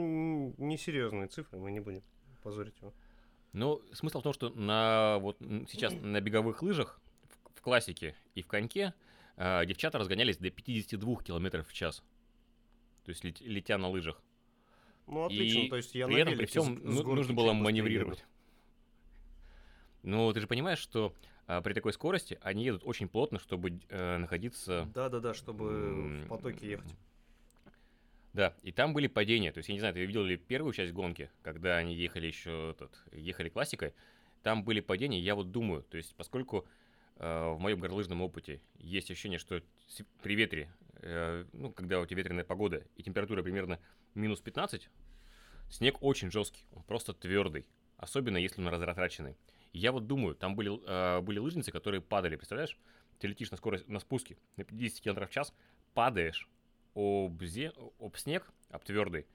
несерьезные 0.56 1.28
цифры, 1.28 1.58
мы 1.58 1.70
не 1.70 1.80
будем 1.80 2.02
позорить 2.42 2.74
его. 2.80 2.94
Ну, 3.52 3.82
смысл 3.92 4.20
в 4.20 4.22
том, 4.22 4.32
что 4.32 4.48
на, 4.48 5.18
вот, 5.18 5.36
сейчас 5.68 5.92
на 5.92 6.20
беговых 6.22 6.62
лыжах 6.62 6.98
в, 7.28 7.58
в 7.58 7.60
классике 7.60 8.14
и 8.34 8.40
в 8.42 8.46
коньке 8.46 8.94
э, 9.36 9.66
девчата 9.66 9.98
разгонялись 9.98 10.38
до 10.38 10.50
52 10.50 11.16
км 11.16 11.64
в 11.64 11.72
час. 11.74 12.02
То 13.04 13.10
есть 13.10 13.24
лет, 13.24 13.40
летя 13.42 13.76
на 13.76 13.88
лыжах. 13.88 14.22
Ну, 15.06 15.24
отлично, 15.26 15.58
и 15.60 15.68
то 15.68 15.76
есть 15.76 15.94
я 15.94 16.06
при 16.06 16.20
этом 16.20 16.36
при 16.36 16.46
всем 16.46 16.80
ну, 16.82 17.14
нужно 17.14 17.34
было 17.34 17.52
маневрировать. 17.52 18.24
Ну, 20.02 20.32
ты 20.32 20.40
же 20.40 20.46
понимаешь, 20.46 20.78
что 20.78 21.12
а, 21.46 21.60
при 21.60 21.74
такой 21.74 21.92
скорости 21.92 22.38
они 22.40 22.64
едут 22.64 22.82
очень 22.84 23.08
плотно, 23.08 23.38
чтобы 23.38 23.80
э, 23.88 24.16
находиться... 24.16 24.88
Да-да-да, 24.94 25.34
чтобы 25.34 26.24
в 26.24 26.28
потоке 26.28 26.70
ехать. 26.70 26.94
Да, 28.38 28.54
и 28.62 28.70
там 28.70 28.94
были 28.94 29.08
падения. 29.08 29.50
То 29.50 29.58
есть, 29.58 29.68
я 29.68 29.72
не 29.72 29.80
знаю, 29.80 29.94
ты 29.94 30.04
видел 30.06 30.22
ли 30.22 30.36
первую 30.36 30.72
часть 30.72 30.92
гонки, 30.92 31.28
когда 31.42 31.76
они 31.76 31.92
ехали 31.92 32.28
еще, 32.28 32.70
этот, 32.70 32.96
ехали 33.10 33.48
классикой, 33.48 33.94
там 34.44 34.62
были 34.62 34.78
падения, 34.78 35.18
я 35.18 35.34
вот 35.34 35.50
думаю, 35.50 35.82
то 35.82 35.96
есть, 35.96 36.14
поскольку 36.14 36.64
э, 37.16 37.48
в 37.48 37.58
моем 37.58 37.80
горнолыжном 37.80 38.22
опыте 38.22 38.60
есть 38.76 39.10
ощущение, 39.10 39.40
что 39.40 39.60
при 40.22 40.36
ветре, 40.36 40.72
э, 41.02 41.46
ну, 41.52 41.72
когда 41.72 41.98
у 41.98 42.06
тебя 42.06 42.18
ветреная 42.18 42.44
погода 42.44 42.84
и 42.94 43.02
температура 43.02 43.42
примерно 43.42 43.80
минус 44.14 44.38
15, 44.40 44.88
снег 45.68 46.00
очень 46.00 46.30
жесткий, 46.30 46.62
он 46.70 46.84
просто 46.84 47.14
твердый, 47.14 47.66
особенно 47.96 48.36
если 48.36 48.60
он 48.60 48.68
разратраченный. 48.68 49.36
Я 49.72 49.90
вот 49.90 50.06
думаю, 50.06 50.36
там 50.36 50.54
были, 50.54 50.78
э, 50.86 51.20
были 51.22 51.40
лыжницы, 51.40 51.72
которые 51.72 52.02
падали, 52.02 52.36
представляешь? 52.36 52.78
Ты 53.18 53.26
летишь 53.26 53.50
на 53.50 53.56
скорость, 53.56 53.88
на 53.88 53.98
спуске 53.98 54.36
на 54.54 54.62
50 54.62 55.00
км 55.00 55.26
в 55.26 55.30
час, 55.30 55.52
падаешь, 55.92 56.48
об, 56.98 57.42
зе... 57.44 57.72
об 58.00 58.16
снег, 58.16 58.50
об 58.70 58.82
твердый, 58.82 59.26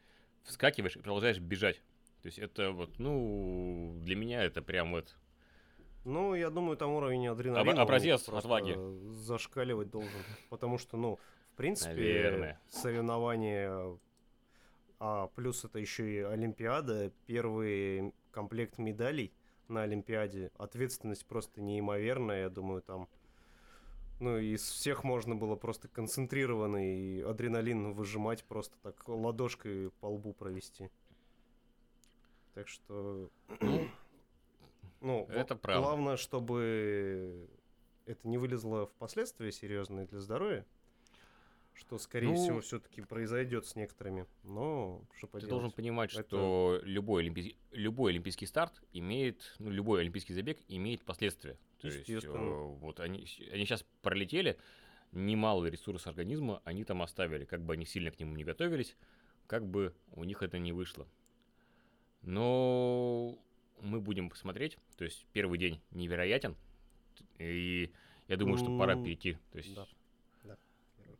вскакиваешь 0.43 0.98
и 0.98 1.00
продолжаешь 1.00 1.39
бежать. 1.39 1.82
То 2.22 2.27
есть 2.27 2.39
это 2.39 2.72
вот, 2.72 3.00
ну, 3.00 3.96
для 4.01 4.15
меня 4.15 4.43
это 4.43 4.62
прям 4.62 4.91
вот... 4.91 5.15
Ну, 6.03 6.36
я 6.36 6.50
думаю, 6.50 6.75
там 6.75 6.91
уровень 6.91 7.27
адреналина 7.27 7.72
Об, 7.72 7.79
образец 7.79 8.27
отваги. 8.27 8.75
зашкаливать 9.13 9.89
должен. 9.89 10.10
Потому 10.50 10.77
что, 10.77 10.98
ну, 10.98 11.17
в 11.53 11.55
принципе, 11.55 11.93
Наверное. 11.93 12.60
соревнования, 12.70 13.98
а 15.00 15.27
плюс 15.27 15.63
это 15.63 15.79
еще 15.79 16.13
и 16.13 16.20
Олимпиада, 16.20 17.12
первый 17.25 18.13
комплект 18.32 18.77
медалей 18.77 19.32
на 19.70 19.84
Олимпиаде, 19.84 20.51
ответственность 20.58 21.25
просто 21.25 21.62
неимоверная, 21.62 22.43
я 22.43 22.50
думаю, 22.50 22.82
там 22.82 23.08
ну, 24.23 24.37
из 24.37 24.61
всех 24.61 25.03
можно 25.03 25.35
было 25.35 25.55
просто 25.55 25.87
концентрированный 25.87 27.23
адреналин 27.23 27.93
выжимать, 27.93 28.43
просто 28.45 28.75
так 28.81 29.07
ладошкой 29.07 29.91
по 29.99 30.07
лбу 30.07 30.33
провести. 30.33 30.89
Так 32.53 32.67
что... 32.67 33.29
Ну, 35.01 35.25
это 35.29 35.55
правда. 35.55 35.81
Главное, 35.81 36.17
чтобы 36.17 37.49
это 38.05 38.27
не 38.27 38.37
вылезло 38.37 38.87
впоследствии 38.87 39.51
серьезные 39.51 40.05
для 40.05 40.19
здоровья 40.19 40.65
что, 41.75 41.97
скорее 41.97 42.29
ну, 42.29 42.35
всего, 42.35 42.61
все-таки 42.61 43.01
произойдет 43.01 43.65
с 43.65 43.75
некоторыми. 43.75 44.27
Но 44.43 45.01
что 45.17 45.27
поделать? 45.27 45.45
Ты 45.45 45.49
должен 45.49 45.71
понимать, 45.71 46.13
Это... 46.13 46.23
что 46.23 46.79
любой, 46.83 47.23
олимпийский, 47.23 47.57
любой 47.71 48.11
олимпийский 48.11 48.45
старт 48.45 48.81
имеет, 48.93 49.55
ну, 49.59 49.69
любой 49.69 50.01
олимпийский 50.01 50.33
забег 50.33 50.59
имеет 50.67 51.03
последствия. 51.03 51.57
То 51.83 51.89
есть, 51.89 52.09
э, 52.09 52.29
вот 52.29 53.01
они, 53.01 53.27
они 53.51 53.65
сейчас 53.65 53.85
пролетели, 54.01 54.57
немалый 55.11 55.69
ресурс 55.69 56.07
организма 56.07 56.61
они 56.63 56.85
там 56.85 57.01
оставили, 57.01 57.43
как 57.43 57.61
бы 57.61 57.73
они 57.73 57.85
сильно 57.85 58.09
к 58.09 58.19
нему 58.19 58.35
не 58.37 58.45
готовились, 58.45 58.95
как 59.47 59.67
бы 59.67 59.93
у 60.13 60.23
них 60.23 60.41
это 60.41 60.59
не 60.59 60.71
вышло. 60.71 61.05
Но 62.21 63.37
мы 63.81 63.99
будем 63.99 64.29
посмотреть, 64.29 64.77
то 64.95 65.03
есть 65.03 65.25
первый 65.33 65.59
день 65.59 65.81
невероятен, 65.91 66.55
и 67.37 67.91
я 68.29 68.37
думаю, 68.37 68.57
что 68.57 68.77
пора 68.77 68.95
перейти. 68.95 69.37
То 69.51 69.57
есть 69.57 69.75
да 69.75 69.85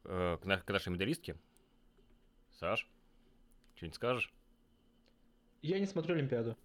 э, 0.06 0.38
к, 0.42 0.46
на, 0.46 0.58
к 0.60 0.70
нашей 0.70 0.94
медалистке. 0.94 1.36
Саш, 2.52 2.88
что-нибудь 3.76 3.96
скажешь? 3.96 4.34
Я 5.62 5.80
не 5.80 5.88
смотрю 5.88 6.16
Олимпиаду. 6.16 6.58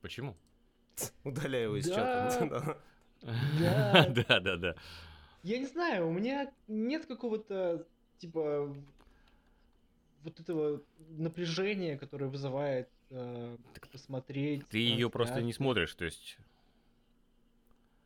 Почему? 0.00 0.36
Удаляю 1.24 1.64
его 1.64 1.76
из 1.76 1.88
чата. 1.88 2.76
Да, 3.58 4.06
да, 4.28 4.40
да, 4.40 4.56
да. 4.56 4.74
Я 5.42 5.58
не 5.58 5.66
знаю, 5.66 6.08
у 6.08 6.12
меня 6.12 6.52
нет 6.68 7.06
какого-то, 7.06 7.86
типа, 8.18 8.74
вот 10.22 10.40
этого 10.40 10.82
напряжения, 11.16 11.96
которое 11.96 12.26
вызывает 12.26 12.88
э, 13.10 13.56
посмотреть. 13.92 14.66
Ты 14.68 14.78
ее 14.78 15.08
просто 15.10 15.40
не 15.42 15.52
смотришь, 15.52 15.94
то 15.94 16.04
есть. 16.04 16.38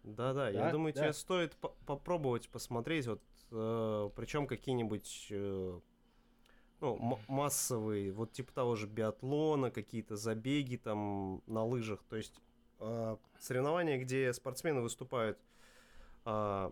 Да, 0.05 0.33
да, 0.33 0.49
я 0.51 0.71
думаю, 0.71 0.93
тебе 0.93 1.13
стоит 1.13 1.57
попробовать 1.87 2.49
посмотреть 2.49 3.07
вот 3.07 3.23
э, 3.51 4.11
причем 4.15 4.47
какие-нибудь 4.47 5.29
э, 5.31 5.81
ну, 6.81 7.19
массовые, 7.29 8.13
вот 8.13 8.33
типа 8.33 8.53
того 8.53 8.77
же 8.77 8.87
биатлона, 8.87 9.71
какие-то 9.71 10.17
забеги 10.17 10.77
там 10.77 11.43
на 11.47 11.65
лыжах, 11.65 12.03
то 12.09 12.17
есть 12.17 12.35
соревнования, 13.39 13.99
где 13.99 14.33
спортсмены 14.33 14.81
выступают 14.81 15.39
э, 16.25 16.71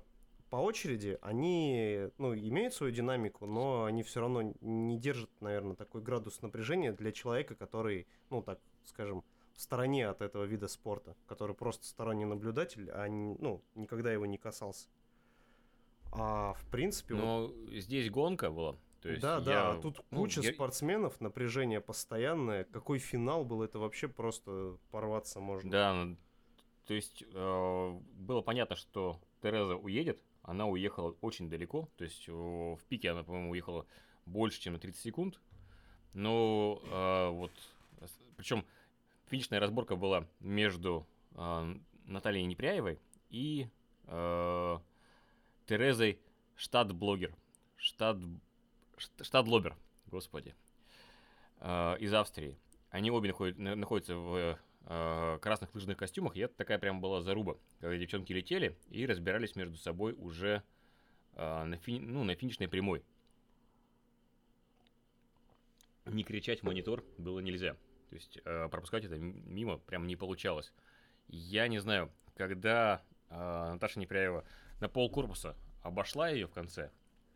по 0.50 0.57
очереди, 0.57 1.19
они 1.23 2.09
ну, 2.19 2.35
имеют 2.35 2.75
свою 2.75 2.92
динамику, 2.92 3.47
но 3.47 3.85
они 3.85 4.02
все 4.02 4.21
равно 4.21 4.52
не 4.61 4.99
держат, 4.99 5.31
наверное, 5.40 5.76
такой 5.76 6.02
градус 6.02 6.42
напряжения 6.42 6.92
для 6.92 7.11
человека, 7.12 7.54
который, 7.54 8.07
ну 8.28 8.42
так 8.42 8.61
скажем, 8.85 9.25
в 9.54 9.61
стороне 9.61 10.09
от 10.09 10.23
этого 10.23 10.45
вида 10.45 10.69
спорта, 10.69 11.16
который 11.26 11.54
просто 11.54 11.87
сторонний 11.87 12.25
наблюдатель, 12.25 12.90
а 12.90 13.09
не, 13.09 13.37
ну, 13.38 13.62
никогда 13.75 14.12
его 14.12 14.26
не 14.26 14.38
касался. 14.38 14.88
А 16.12 16.52
в 16.54 16.66
принципе... 16.71 17.14
Но 17.14 17.47
вот... 17.47 17.54
здесь 17.73 18.11
гонка 18.11 18.50
была. 18.50 18.76
То 19.02 19.09
есть 19.09 19.21
да, 19.21 19.35
я... 19.35 19.40
да, 19.40 19.71
а 19.73 19.80
тут 19.80 20.00
ну, 20.11 20.18
куча 20.21 20.40
я... 20.40 20.52
спортсменов, 20.52 21.21
напряжение 21.21 21.80
постоянное. 21.80 22.64
Какой 22.64 23.00
финал 23.00 23.44
был, 23.44 23.62
это 23.62 23.80
вообще 23.80 24.06
просто 24.06 24.78
порваться 24.92 25.40
можно. 25.40 25.71
Да, 25.71 25.92
ну, 25.92 26.16
то 26.87 26.94
есть 26.94 27.25
э, 27.26 28.00
было 28.14 28.42
понятно, 28.42 28.76
что 28.76 29.21
Тереза 29.42 29.75
уедет, 29.75 30.23
она 30.42 30.68
уехала 30.68 31.16
очень 31.21 31.50
далеко, 31.50 31.88
то 31.97 32.04
есть 32.04 32.28
в 32.28 32.78
пике 32.88 33.11
она, 33.11 33.25
по-моему, 33.25 33.50
уехала 33.50 33.87
больше, 34.25 34.61
чем 34.61 34.75
на 34.75 34.78
30 34.78 35.00
секунд. 35.00 35.40
Но 36.14 36.80
э, 36.85 37.28
вот, 37.30 37.52
причем 38.37 38.64
финишная 39.26 39.59
разборка 39.59 39.97
была 39.97 40.28
между 40.38 41.09
э, 41.32 41.75
Натальей 42.04 42.44
Непряевой 42.44 43.00
и 43.30 43.68
э, 44.06 44.78
Терезой 45.66 46.21
штат-блогер. 46.54 47.35
Штат... 49.02 49.26
Штат-лобер, 49.26 49.76
господи. 50.06 50.54
э, 51.62 51.97
из 51.99 52.12
Австрии. 52.12 52.56
Они 52.90 53.11
обе 53.11 53.28
находят, 53.28 53.59
находятся 53.59 54.16
в 54.16 54.59
э, 54.87 55.38
красных 55.40 55.75
лыжных 55.75 55.97
костюмах, 55.97 56.37
и 56.37 56.40
это 56.40 56.54
такая 56.54 56.78
прям 56.78 57.00
была 57.00 57.23
заруба, 57.23 57.56
когда 57.80 57.97
девчонки 57.97 58.32
летели 58.32 58.76
и 58.90 59.06
разбирались 59.06 59.56
между 59.56 59.76
собой 59.78 60.12
уже 60.12 60.62
э, 61.35 61.64
на, 61.64 61.76
фини, 61.78 62.00
ну, 62.00 62.25
на 62.25 62.35
финишной 62.35 62.68
прямой. 62.68 63.02
Не 66.04 66.25
кричать 66.25 66.61
в 66.61 66.62
монитор 66.64 67.04
было 67.16 67.38
нельзя. 67.38 67.75
То 68.11 68.16
есть 68.16 68.42
пропускать 68.42 69.04
это 69.04 69.16
мимо 69.16 69.78
прям 69.78 70.06
не 70.06 70.16
получалось. 70.16 70.73
Я 71.28 71.68
не 71.68 71.78
знаю, 71.78 72.11
когда 72.37 73.02
Наташа 73.30 74.00
Непряева 74.00 74.44
на 74.80 74.88
пол 74.88 75.09
корпуса 75.11 75.56
обошла 75.80 76.28
ее 76.28 76.47
в 76.47 76.52
конце, 76.52 76.90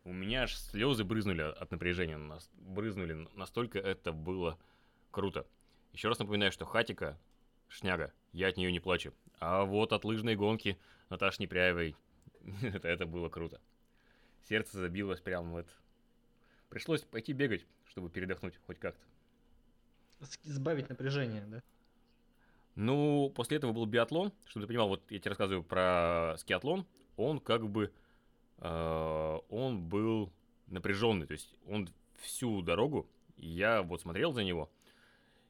у 0.07 0.13
меня 0.13 0.45
аж 0.45 0.57
слезы 0.57 1.03
брызнули 1.03 1.43
от 1.43 1.71
напряжения, 1.73 2.19
брызнули, 2.55 3.29
настолько 3.35 3.81
это 3.81 4.13
было 4.13 4.57
круто. 5.11 5.47
Еще 5.93 6.09
раз 6.09 6.21
напоминаю, 6.21 6.53
что 6.53 6.65
Хатика 6.65 7.19
шняга, 7.69 8.13
я 8.33 8.49
от 8.49 8.57
нее 8.57 8.71
не 8.71 8.79
плачу. 8.79 9.13
А 9.41 9.65
вот 9.65 9.93
от 9.93 10.05
лыжной 10.05 10.37
гонки 10.37 10.79
Наташи 11.11 11.43
Непряевой, 11.43 11.97
это, 12.63 12.87
это 12.87 13.05
было 13.05 13.29
круто. 13.29 13.61
Сердце 14.49 14.79
забилось 14.79 15.21
прямо 15.21 15.53
в 15.53 15.57
это. 15.57 15.73
Пришлось 16.69 17.03
пойти 17.03 17.33
бегать, 17.33 17.67
чтобы 17.87 18.09
передохнуть 18.09 18.55
хоть 18.65 18.79
как-то. 18.79 19.05
Сбавить 20.45 20.89
напряжение, 20.89 21.45
да? 21.47 21.63
Ну, 22.77 23.33
после 23.35 23.57
этого 23.57 23.73
был 23.73 23.87
биатлон, 23.87 24.33
чтобы 24.45 24.65
ты 24.65 24.69
понимал, 24.69 24.89
вот 24.89 25.03
я 25.11 25.19
тебе 25.19 25.31
рассказываю 25.31 25.65
про 25.65 26.37
скиатлон, 26.39 26.87
он 27.17 27.41
как 27.41 27.69
бы, 27.69 27.93
он 28.59 29.83
был 29.83 30.33
напряженный, 30.69 31.27
то 31.27 31.33
есть 31.33 31.55
он 31.69 31.89
всю 32.21 32.63
дорогу, 32.63 33.09
я 33.37 33.83
вот 33.83 34.01
смотрел 34.01 34.33
за 34.33 34.43
него, 34.45 34.71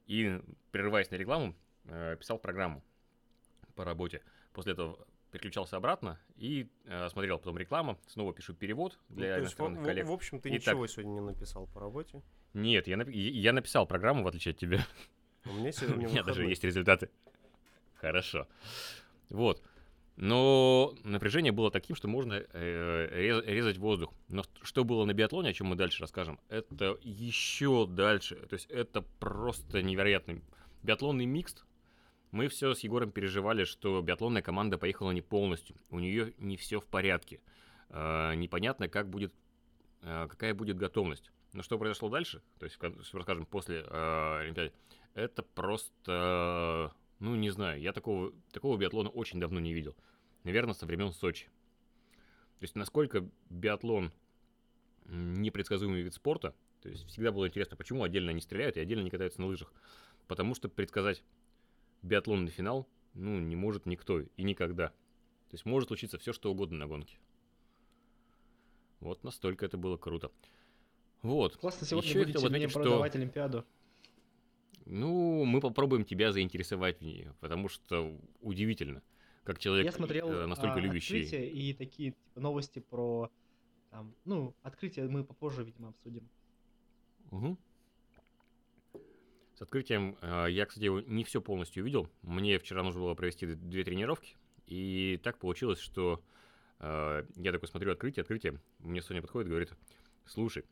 и, 0.06 0.40
прерываясь 0.70 1.10
на 1.10 1.16
рекламу, 1.16 1.54
э, 1.84 2.16
писал 2.18 2.38
программу 2.38 2.82
по 3.75 3.84
работе. 3.84 4.22
После 4.52 4.72
этого 4.72 4.98
переключался 5.32 5.76
обратно 5.76 6.18
и 6.36 6.68
э, 6.84 7.08
смотрел 7.08 7.38
потом 7.38 7.58
рекламу, 7.58 7.98
снова 8.06 8.32
пишу 8.32 8.54
перевод 8.54 8.98
ну, 9.08 9.16
для 9.16 9.36
ну, 9.36 9.42
иностранных 9.42 9.82
в, 9.82 9.84
коллег. 9.84 10.06
В, 10.06 10.08
в 10.08 10.12
общем, 10.12 10.40
ты 10.40 10.48
и 10.48 10.52
ничего 10.52 10.86
так... 10.86 10.90
сегодня 10.90 11.12
не 11.12 11.20
написал 11.20 11.66
по 11.66 11.80
работе? 11.80 12.22
Нет, 12.54 12.86
я, 12.86 12.96
я 13.02 13.52
написал 13.52 13.86
программу, 13.86 14.22
в 14.22 14.28
отличие 14.28 14.52
от 14.52 14.58
тебя. 14.58 14.86
У 15.44 15.52
меня 15.52 15.72
сегодня 15.72 16.06
У 16.08 16.10
меня 16.10 16.22
даже 16.22 16.44
есть 16.44 16.64
результаты. 16.64 17.10
Хорошо. 17.96 18.46
Вот. 19.28 19.62
Но 20.16 20.94
напряжение 21.04 21.52
было 21.52 21.70
таким, 21.70 21.94
что 21.94 22.08
можно 22.08 22.42
э, 22.52 23.42
резать 23.46 23.76
воздух. 23.76 24.14
Но 24.28 24.44
что 24.62 24.85
было 24.85 25.04
на 25.04 25.12
биатлоне, 25.12 25.50
о 25.50 25.52
чем 25.52 25.68
мы 25.68 25.76
дальше 25.76 26.00
расскажем, 26.00 26.40
это 26.49 26.96
еще 27.02 27.87
дальше. 27.87 28.37
То 28.49 28.54
есть 28.54 28.66
это 28.70 29.02
просто 29.02 29.82
невероятный 29.82 30.42
биатлонный 30.82 31.26
микс. 31.26 31.64
Мы 32.30 32.49
все 32.49 32.75
с 32.75 32.80
Егором 32.80 33.12
переживали, 33.12 33.64
что 33.64 34.00
биатлонная 34.00 34.42
команда 34.42 34.78
поехала 34.78 35.11
не 35.11 35.20
полностью. 35.20 35.76
У 35.90 35.99
нее 35.99 36.32
не 36.38 36.56
все 36.56 36.80
в 36.80 36.87
порядке. 36.87 37.40
Э, 37.90 38.35
непонятно, 38.37 38.88
как 38.88 39.11
будет, 39.11 39.35
э, 40.00 40.28
какая 40.30 40.54
будет 40.54 40.78
готовность. 40.78 41.30
Но 41.52 41.62
что 41.62 41.78
произошло 41.78 42.08
дальше, 42.08 42.42
то 42.58 42.64
есть, 42.64 42.78
расскажем, 43.12 43.46
после 43.46 43.80
Олимпиады, 43.82 44.73
это 45.14 45.42
просто 45.42 46.92
ну, 47.18 47.35
не 47.35 47.50
знаю, 47.50 47.80
я 47.80 47.92
такого, 47.92 48.32
такого 48.52 48.76
биатлона 48.76 49.08
очень 49.08 49.40
давно 49.40 49.61
не 49.61 49.73
видел. 49.73 49.96
Наверное, 50.44 50.75
со 50.75 50.87
времен 50.87 51.12
Сочи. 51.12 51.46
То 52.58 52.62
есть, 52.62 52.75
насколько 52.75 53.28
биатлон 53.50 54.12
непредсказуемый 55.06 56.02
вид 56.02 56.14
спорта, 56.14 56.54
то 56.82 56.88
есть 56.88 57.06
всегда 57.06 57.32
было 57.32 57.49
интересно, 57.49 57.76
почему 57.76 58.02
отдельно 58.02 58.30
они 58.30 58.40
стреляют 58.40 58.76
и 58.76 58.80
отдельно 58.80 59.02
не 59.02 59.11
катаются 59.11 59.40
на 59.40 59.46
лыжах. 59.46 59.73
Потому 60.26 60.54
что 60.54 60.68
предсказать 60.68 61.23
биатлонный 62.02 62.50
финал, 62.50 62.88
ну, 63.14 63.38
не 63.38 63.56
может 63.56 63.87
никто 63.87 64.20
и 64.20 64.42
никогда. 64.42 64.88
То 64.88 65.54
есть 65.54 65.64
может 65.64 65.88
случиться 65.88 66.18
все, 66.18 66.32
что 66.32 66.50
угодно 66.50 66.78
на 66.78 66.87
гонке. 66.87 67.18
Вот 69.00 69.22
настолько 69.24 69.64
это 69.64 69.76
было 69.76 69.96
круто. 69.96 70.31
Вот. 71.22 71.57
Классно 71.57 71.87
сегодня 71.87 72.09
Еще 72.09 72.18
будете 72.20 72.48
мне 72.48 72.68
что... 72.68 72.81
продавать 72.81 73.14
Олимпиаду. 73.14 73.64
Ну, 74.87 75.44
мы 75.44 75.61
попробуем 75.61 76.05
тебя 76.05 76.33
заинтересовать 76.33 76.99
в 76.99 77.01
ней, 77.03 77.29
потому 77.40 77.68
что 77.68 78.16
удивительно, 78.40 79.03
как 79.42 79.59
человек 79.59 79.85
Я 79.85 79.92
смотрел 79.92 80.31
э, 80.31 80.46
настолько 80.46 80.77
а, 80.77 80.81
любящий. 80.81 81.22
и 81.22 81.75
такие 81.75 82.12
типа, 82.12 82.40
новости 82.40 82.79
про 82.79 83.31
там, 83.90 84.14
ну, 84.25 84.55
открытие 84.62 85.09
мы 85.09 85.25
попозже, 85.25 85.64
видимо, 85.64 85.88
обсудим. 85.88 86.29
Угу. 87.31 87.59
С 89.55 89.62
открытием 89.62 90.16
э, 90.20 90.46
я, 90.51 90.66
кстати, 90.66 90.87
не 91.09 91.25
все 91.25 91.40
полностью 91.40 91.83
увидел. 91.83 92.09
Мне 92.22 92.59
вчера 92.59 92.83
нужно 92.83 93.01
было 93.01 93.14
провести 93.14 93.46
две 93.46 93.85
тренировки, 93.85 94.37
и 94.66 95.18
так 95.25 95.38
получилось, 95.38 95.81
что 95.81 96.22
э, 96.79 97.25
я 97.37 97.53
такой 97.53 97.68
смотрю 97.68 97.92
открытие, 97.92 98.20
открытие. 98.20 98.61
Мне 98.79 99.03
Соня 99.03 99.22
подходит 99.22 99.49
и 99.49 99.51
говорит, 99.51 99.72
слушай, 100.27 100.64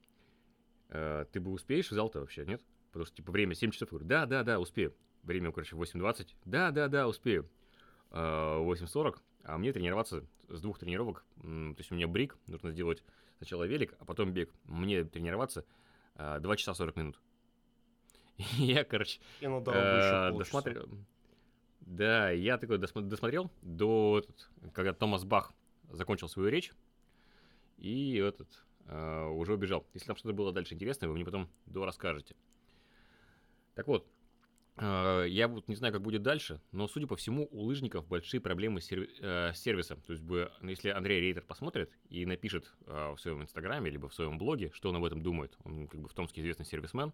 э, 0.90 1.24
ты 1.32 1.40
бы 1.40 1.50
успеешь 1.50 1.88
в 1.88 1.94
зал-то 1.94 2.20
вообще, 2.20 2.44
нет? 2.44 2.62
Потому 2.94 3.06
что, 3.06 3.16
типа, 3.16 3.32
время 3.32 3.56
7 3.56 3.72
часов. 3.72 3.88
Я 3.88 3.90
говорю, 3.98 4.06
да, 4.06 4.24
да, 4.24 4.44
да, 4.44 4.60
успею. 4.60 4.94
Время, 5.24 5.50
короче, 5.50 5.74
8.20. 5.74 6.28
Да, 6.44 6.70
да, 6.70 6.86
да, 6.86 7.08
успею. 7.08 7.50
8.40. 8.12 9.16
А, 9.42 9.54
а 9.54 9.58
мне 9.58 9.72
тренироваться 9.72 10.24
с 10.48 10.60
двух 10.60 10.78
тренировок. 10.78 11.24
То 11.42 11.74
есть 11.76 11.90
у 11.90 11.96
меня 11.96 12.06
брик, 12.06 12.38
нужно 12.46 12.70
сделать 12.70 13.02
сначала 13.38 13.64
велик, 13.64 13.94
а 13.98 14.04
потом 14.04 14.32
бег. 14.32 14.54
Мне 14.62 15.02
тренироваться 15.02 15.64
2 16.14 16.38
а, 16.38 16.56
часа 16.56 16.72
40 16.74 16.96
минут. 16.96 17.20
И 18.36 18.62
я, 18.62 18.84
короче, 18.84 19.18
и 19.40 19.48
на 19.48 19.58
э, 19.66 20.30
досмотрел. 20.38 20.88
Да, 21.80 22.30
я 22.30 22.58
такой 22.58 22.78
досмотрел 22.78 23.50
до, 23.60 24.22
когда 24.72 24.92
Томас 24.92 25.24
Бах 25.24 25.52
закончил 25.90 26.28
свою 26.28 26.48
речь, 26.48 26.72
и 27.76 28.18
этот 28.18 28.64
э, 28.86 29.24
уже 29.26 29.54
убежал. 29.54 29.84
Если 29.94 30.06
там 30.06 30.14
что-то 30.14 30.32
было 30.32 30.52
дальше 30.52 30.74
интересное, 30.74 31.08
вы 31.08 31.16
мне 31.16 31.24
потом 31.24 31.50
до 31.66 31.84
расскажете. 31.84 32.36
Так 33.74 33.88
вот, 33.88 34.06
э, 34.76 35.26
я 35.28 35.48
вот 35.48 35.68
не 35.68 35.74
знаю, 35.74 35.92
как 35.92 36.02
будет 36.02 36.22
дальше, 36.22 36.60
но, 36.72 36.86
судя 36.88 37.06
по 37.06 37.16
всему, 37.16 37.48
у 37.50 37.62
лыжников 37.62 38.06
большие 38.06 38.40
проблемы 38.40 38.80
с, 38.80 38.90
серви- 38.90 39.10
э, 39.20 39.52
сервисом. 39.54 40.00
То 40.02 40.12
есть, 40.12 40.24
бы, 40.24 40.50
ну, 40.60 40.70
если 40.70 40.90
Андрей 40.90 41.20
Рейтер 41.20 41.42
посмотрит 41.42 41.90
и 42.08 42.24
напишет 42.26 42.72
э, 42.86 43.12
в 43.12 43.20
своем 43.20 43.42
инстаграме, 43.42 43.90
либо 43.90 44.08
в 44.08 44.14
своем 44.14 44.38
блоге, 44.38 44.70
что 44.72 44.90
он 44.90 44.96
об 44.96 45.04
этом 45.04 45.22
думает, 45.22 45.56
он 45.64 45.88
как 45.88 46.00
бы 46.00 46.08
в 46.08 46.14
Томске 46.14 46.40
известный 46.40 46.66
сервисмен, 46.66 47.12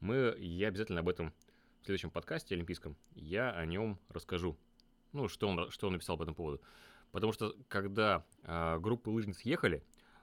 мы, 0.00 0.36
я 0.38 0.68
обязательно 0.68 1.00
об 1.00 1.08
этом 1.08 1.32
в 1.80 1.84
следующем 1.86 2.10
подкасте 2.10 2.54
олимпийском, 2.54 2.96
я 3.14 3.50
о 3.50 3.64
нем 3.64 3.98
расскажу. 4.08 4.56
Ну, 5.12 5.28
что 5.28 5.48
он, 5.48 5.70
что 5.70 5.86
он 5.86 5.94
написал 5.94 6.16
по 6.18 6.22
этому 6.22 6.34
поводу. 6.34 6.60
Потому 7.12 7.32
что, 7.32 7.56
когда 7.68 8.24
э, 8.42 8.78
группы 8.78 9.08
лыжниц 9.08 9.40
ехали, 9.42 9.82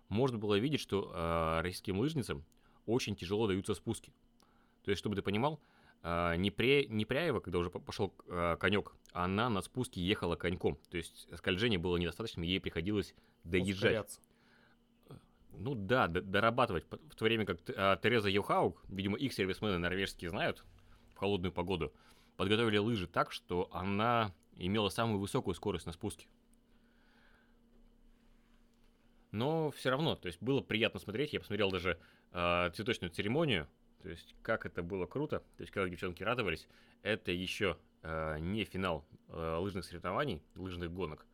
можно 0.09 0.37
было 0.37 0.59
видеть, 0.59 0.79
что 0.79 1.11
э, 1.13 1.61
российским 1.61 1.97
лыжницам 1.99 2.45
очень 2.85 3.15
тяжело 3.15 3.47
даются 3.47 3.73
спуски. 3.73 4.13
То 4.83 4.91
есть, 4.91 4.99
чтобы 4.99 5.15
ты 5.15 5.21
понимал, 5.21 5.59
а, 6.01 6.35
Непре... 6.35 6.85
Непряева, 6.87 7.39
когда 7.39 7.59
уже 7.59 7.69
пошел 7.69 8.13
а, 8.27 8.57
конек, 8.57 8.93
она 9.13 9.49
на 9.49 9.61
спуске 9.61 10.01
ехала 10.01 10.35
коньком. 10.35 10.77
То 10.89 10.97
есть 10.97 11.27
скольжение 11.37 11.79
было 11.79 11.97
недостаточным, 11.97 12.43
ей 12.43 12.59
приходилось 12.59 13.15
доезжать. 13.43 14.19
Ну 15.55 15.75
да, 15.75 16.07
дорабатывать. 16.07 16.85
В 16.89 17.15
то 17.15 17.25
время 17.25 17.45
как 17.45 17.59
а, 17.75 17.95
Тереза 17.97 18.29
Йохаук, 18.29 18.83
видимо, 18.89 19.17
их 19.17 19.33
сервисмены 19.33 19.77
норвежские 19.77 20.29
знают 20.29 20.63
в 21.13 21.17
холодную 21.17 21.53
погоду, 21.53 21.93
подготовили 22.35 22.77
лыжи 22.77 23.07
так, 23.07 23.31
что 23.31 23.69
она 23.71 24.33
имела 24.55 24.89
самую 24.89 25.19
высокую 25.19 25.55
скорость 25.55 25.85
на 25.85 25.93
спуске. 25.93 26.27
Но 29.31 29.71
все 29.71 29.89
равно, 29.89 30.15
то 30.15 30.27
есть 30.27 30.41
было 30.41 30.61
приятно 30.61 30.99
смотреть. 30.99 31.33
Я 31.33 31.39
посмотрел 31.39 31.71
даже 31.71 31.99
э, 32.31 32.69
цветочную 32.75 33.09
церемонию 33.09 33.67
то 34.03 34.09
есть, 34.09 34.35
как 34.41 34.65
это 34.65 34.83
было 34.83 35.05
круто. 35.05 35.39
То 35.55 35.61
есть, 35.61 35.71
когда 35.71 35.89
девчонки 35.89 36.23
радовались, 36.23 36.67
это 37.03 37.31
еще 37.31 37.77
э, 38.01 38.37
не 38.39 38.65
финал 38.65 39.05
э, 39.29 39.55
лыжных 39.55 39.85
соревнований, 39.85 40.43
лыжных 40.55 40.91
гонок. 40.91 41.25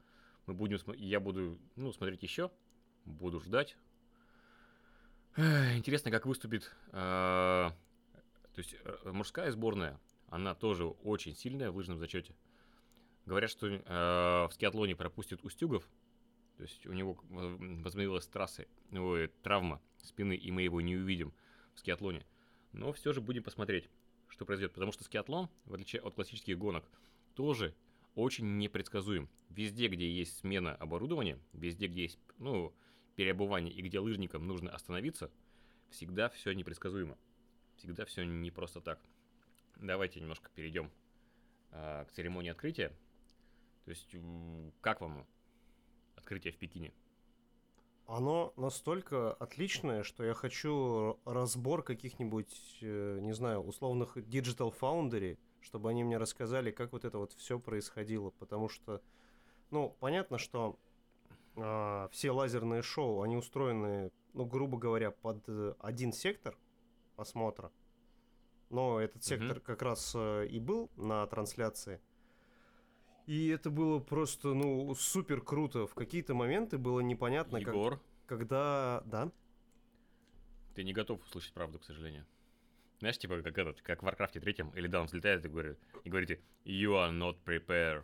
Мы 0.45 0.53
будем, 0.53 0.77
я 0.95 1.19
буду, 1.19 1.59
ну, 1.75 1.91
смотреть 1.91 2.21
еще, 2.21 2.51
буду 3.05 3.39
ждать. 3.39 3.75
Интересно, 5.35 6.11
как 6.11 6.27
выступит, 6.27 6.71
э, 6.91 6.91
то 6.91 7.73
есть, 8.57 8.75
э, 8.83 9.11
мужская 9.11 9.49
сборная, 9.51 9.99
она 10.27 10.53
тоже 10.53 10.85
очень 10.85 11.35
сильная 11.35 11.71
в 11.71 11.75
лыжном 11.75 11.97
зачете. 11.97 12.35
Говорят, 13.25 13.49
что 13.49 13.67
э, 13.67 13.81
в 14.47 14.51
скиатлоне 14.53 14.95
пропустит 14.95 15.43
Устюгов, 15.43 15.89
то 16.57 16.63
есть 16.63 16.85
у 16.85 16.93
него 16.93 17.17
возобновилась 17.29 18.27
трасса, 18.27 18.65
ой, 18.91 19.31
травма 19.41 19.81
спины, 20.03 20.35
и 20.35 20.51
мы 20.51 20.61
его 20.61 20.81
не 20.81 20.95
увидим 20.97 21.33
в 21.73 21.79
скиатлоне 21.79 22.25
но 22.71 22.91
все 22.93 23.13
же 23.13 23.21
будем 23.21 23.43
посмотреть, 23.43 23.89
что 24.27 24.45
произойдет, 24.45 24.73
потому 24.73 24.91
что 24.91 25.03
скиатлон, 25.03 25.49
в 25.65 25.73
отличие 25.73 26.01
от 26.01 26.15
классических 26.15 26.57
гонок, 26.57 26.85
тоже 27.35 27.73
очень 28.15 28.57
непредсказуем. 28.57 29.29
Везде, 29.49 29.87
где 29.87 30.09
есть 30.09 30.37
смена 30.37 30.75
оборудования, 30.75 31.39
везде, 31.53 31.87
где 31.87 32.03
есть 32.03 32.19
ну, 32.37 32.73
переобувание 33.15 33.73
и 33.73 33.81
где 33.81 33.99
лыжникам 33.99 34.47
нужно 34.47 34.71
остановиться, 34.71 35.31
всегда 35.89 36.29
все 36.29 36.53
непредсказуемо. 36.53 37.17
всегда 37.77 38.05
все 38.05 38.23
не 38.23 38.51
просто 38.51 38.81
так. 38.81 38.99
Давайте 39.77 40.19
немножко 40.19 40.49
перейдем 40.53 40.91
а, 41.71 42.05
к 42.05 42.11
церемонии 42.11 42.51
открытия. 42.51 42.89
То 43.85 43.91
есть, 43.91 44.15
как 44.81 45.01
вам 45.01 45.25
открытие 46.15 46.53
в 46.53 46.57
Пекине? 46.57 46.93
Оно 48.09 48.53
настолько 48.57 49.33
отличное, 49.33 50.01
что 50.01 50.23
я 50.23 50.33
хочу 50.33 51.19
разбор 51.25 51.83
каких-нибудь, 51.83 52.79
э, 52.81 53.19
не 53.21 53.33
знаю, 53.33 53.61
условных 53.61 54.17
Digital 54.17 54.73
Foundry, 54.81 55.37
чтобы 55.61 55.91
они 55.91 56.03
мне 56.03 56.17
рассказали, 56.17 56.71
как 56.71 56.91
вот 56.91 57.05
это 57.05 57.19
вот 57.19 57.33
все 57.33 57.59
происходило. 57.59 58.31
Потому 58.31 58.67
что, 58.67 58.99
ну, 59.69 59.95
понятно, 59.99 60.39
что 60.39 60.79
э, 61.55 62.07
все 62.11 62.31
лазерные 62.31 62.81
шоу, 62.81 63.21
они 63.21 63.37
устроены, 63.37 64.11
ну, 64.33 64.43
грубо 64.43 64.79
говоря, 64.79 65.11
под 65.11 65.43
э, 65.47 65.75
один 65.77 66.11
сектор 66.11 66.57
осмотра. 67.15 67.71
Но 68.71 68.99
этот 68.99 69.23
сектор 69.23 69.57
mm-hmm. 69.57 69.63
как 69.63 69.83
раз 69.83 70.13
э, 70.15 70.47
и 70.47 70.59
был 70.59 70.89
на 70.95 71.27
трансляции. 71.27 72.01
И 73.29 73.49
это 73.49 73.69
было 73.69 73.99
просто, 73.99 74.55
ну, 74.55 74.95
супер 74.95 75.41
круто. 75.41 75.85
В 75.85 75.93
какие-то 75.93 76.33
моменты 76.33 76.79
было 76.79 76.99
непонятно, 76.99 77.57
Егор, 77.57 77.97
как, 78.25 78.39
когда... 78.39 79.03
Да? 79.05 79.31
Ты 80.73 80.83
не 80.83 80.93
готов 80.93 81.23
услышать 81.23 81.53
правду, 81.53 81.77
к 81.77 81.83
сожалению. 81.83 82.25
Знаешь, 82.97 83.19
типа, 83.19 83.43
как 83.43 83.55
этот, 83.55 83.83
как 83.83 84.01
в 84.01 84.07
Warcraft 84.07 84.39
3, 84.39 84.55
или 84.73 84.87
да, 84.87 85.01
он 85.01 85.05
взлетает 85.05 85.45
и 85.45 85.47
говорит, 85.47 85.77
и 86.03 86.09
говорите, 86.09 86.41
you 86.65 86.93
are 86.93 87.11
not 87.11 87.37
prepared. 87.45 88.03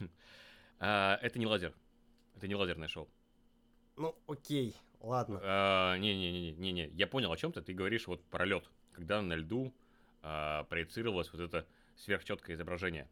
а, 0.80 1.20
это 1.22 1.38
не 1.38 1.46
лазер. 1.46 1.72
Это 2.34 2.48
не 2.48 2.56
лазерное 2.56 2.88
шоу. 2.88 3.08
Ну, 3.94 4.12
окей, 4.26 4.74
ладно. 4.98 5.38
А, 5.40 5.96
Не-не-не-не-не, 5.98 6.88
я 6.88 7.06
понял, 7.06 7.30
о 7.30 7.36
чем 7.36 7.52
ты. 7.52 7.62
Ты 7.62 7.72
говоришь 7.72 8.08
вот 8.08 8.24
про 8.24 8.44
лед, 8.44 8.68
когда 8.90 9.22
на 9.22 9.34
льду 9.34 9.72
а, 10.22 10.64
проецировалось 10.64 11.32
вот 11.32 11.42
это 11.42 11.64
сверхчеткое 11.94 12.56
изображение. 12.56 13.08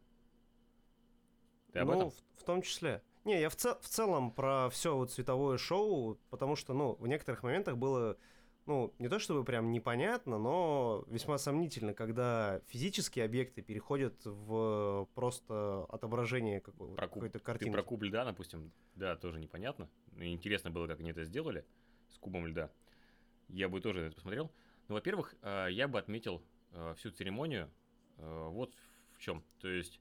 Ты 1.75 1.81
об 1.81 1.89
ну, 1.89 1.93
этом? 1.95 2.09
В, 2.09 2.41
в 2.41 2.43
том 2.45 2.61
числе. 2.61 3.01
Не, 3.25 3.41
я 3.41 3.49
в, 3.49 3.55
цел, 3.57 3.77
в 3.81 3.89
целом 3.89 4.31
про 4.31 4.69
все 4.69 4.95
вот 4.95 5.11
цветовое 5.11 5.57
шоу, 5.57 6.17
потому 6.29 6.55
что, 6.55 6.73
ну, 6.73 6.95
в 6.99 7.07
некоторых 7.07 7.43
моментах 7.43 7.75
было, 7.75 8.17
ну, 8.65 8.93
не 8.97 9.09
то 9.09 9.19
чтобы 9.19 9.43
прям 9.43 9.73
непонятно, 9.73 10.37
но 10.37 11.03
весьма 11.07 11.37
сомнительно, 11.37 11.93
когда 11.93 12.61
физические 12.67 13.25
объекты 13.25 13.61
переходят 13.61 14.15
в 14.23 15.09
просто 15.15 15.85
отображение 15.89 16.61
какой- 16.61 16.95
про 16.95 17.09
какой-то 17.09 17.39
картинки. 17.39 17.71
Ты 17.71 17.73
про 17.73 17.83
куб 17.83 18.03
льда, 18.03 18.23
допустим, 18.23 18.71
да, 18.95 19.17
тоже 19.17 19.41
непонятно. 19.41 19.89
Интересно 20.17 20.71
было, 20.71 20.87
как 20.87 21.01
они 21.01 21.11
это 21.11 21.25
сделали 21.25 21.65
с 22.07 22.17
кубом 22.19 22.47
льда. 22.47 22.71
Я 23.49 23.67
бы 23.67 23.81
тоже 23.81 24.03
это 24.03 24.15
посмотрел. 24.15 24.49
Ну, 24.87 24.95
во-первых, 24.95 25.35
э, 25.41 25.67
я 25.71 25.89
бы 25.89 25.99
отметил 25.99 26.41
э, 26.71 26.93
всю 26.95 27.11
церемонию 27.11 27.69
э, 28.17 28.47
вот 28.49 28.73
в 29.11 29.19
чем. 29.19 29.43
То 29.59 29.67
есть 29.67 29.99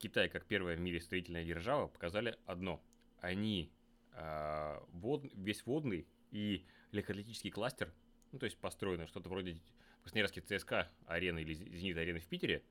Китай, 0.00 0.30
как 0.30 0.46
первая 0.46 0.76
в 0.76 0.80
мире 0.80 0.98
строительная 0.98 1.44
держава, 1.44 1.86
показали 1.86 2.36
одно. 2.46 2.82
Они 3.18 3.70
э, 4.14 4.80
вод, 4.92 5.24
весь 5.34 5.64
водный 5.66 6.06
и 6.30 6.64
легкоатлетический 6.90 7.50
кластер, 7.50 7.92
ну, 8.32 8.38
то 8.38 8.46
есть 8.46 8.56
построено 8.56 9.06
что-то 9.06 9.28
вроде 9.28 9.60
Красноярской 10.02 10.42
ЦСКА 10.42 10.90
арены 11.06 11.42
или 11.42 11.52
Зенит 11.52 11.98
арены 11.98 12.20
в 12.20 12.26
Питере, 12.26 12.62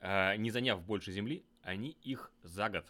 э, 0.00 0.36
не 0.36 0.50
заняв 0.50 0.84
больше 0.84 1.10
земли, 1.10 1.42
они 1.62 1.96
их 2.02 2.30
за 2.42 2.68
год, 2.68 2.84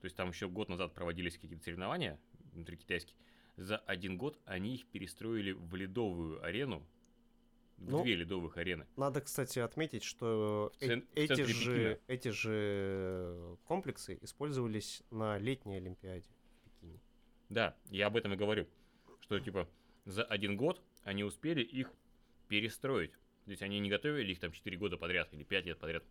то 0.00 0.06
есть 0.06 0.16
там 0.16 0.30
еще 0.30 0.48
год 0.48 0.70
назад 0.70 0.94
проводились 0.94 1.36
какие-то 1.36 1.62
соревнования 1.62 2.18
внутри 2.54 2.78
китайские, 2.78 3.14
за 3.56 3.76
один 3.76 4.16
год 4.16 4.40
они 4.46 4.76
их 4.76 4.86
перестроили 4.86 5.52
в 5.52 5.74
ледовую 5.74 6.42
арену, 6.42 6.86
ну, 7.80 8.02
две 8.02 8.14
ледовых 8.14 8.56
арены. 8.56 8.86
Надо, 8.96 9.20
кстати, 9.20 9.58
отметить, 9.58 10.04
что 10.04 10.72
э 10.80 11.00
эти, 11.14 11.42
же, 11.42 12.00
эти 12.06 12.28
же 12.28 13.56
комплексы 13.64 14.18
использовались 14.20 15.02
на 15.10 15.38
летней 15.38 15.76
Олимпиаде 15.76 16.28
в 16.28 16.64
Пекине. 16.64 17.00
Да, 17.48 17.76
я 17.90 18.06
об 18.06 18.16
этом 18.16 18.34
и 18.34 18.36
говорю, 18.36 18.66
что 19.20 19.40
типа 19.40 19.68
за 20.04 20.24
один 20.24 20.56
год 20.56 20.82
они 21.04 21.24
успели 21.24 21.62
их 21.62 21.92
перестроить. 22.48 23.12
То 23.44 23.50
есть 23.52 23.62
они 23.62 23.78
не 23.80 23.88
готовили 23.88 24.32
их 24.32 24.40
там 24.40 24.52
4 24.52 24.76
года 24.76 24.96
подряд 24.96 25.32
или 25.32 25.42
5 25.42 25.64
лет 25.66 25.78
подряд. 25.78 26.04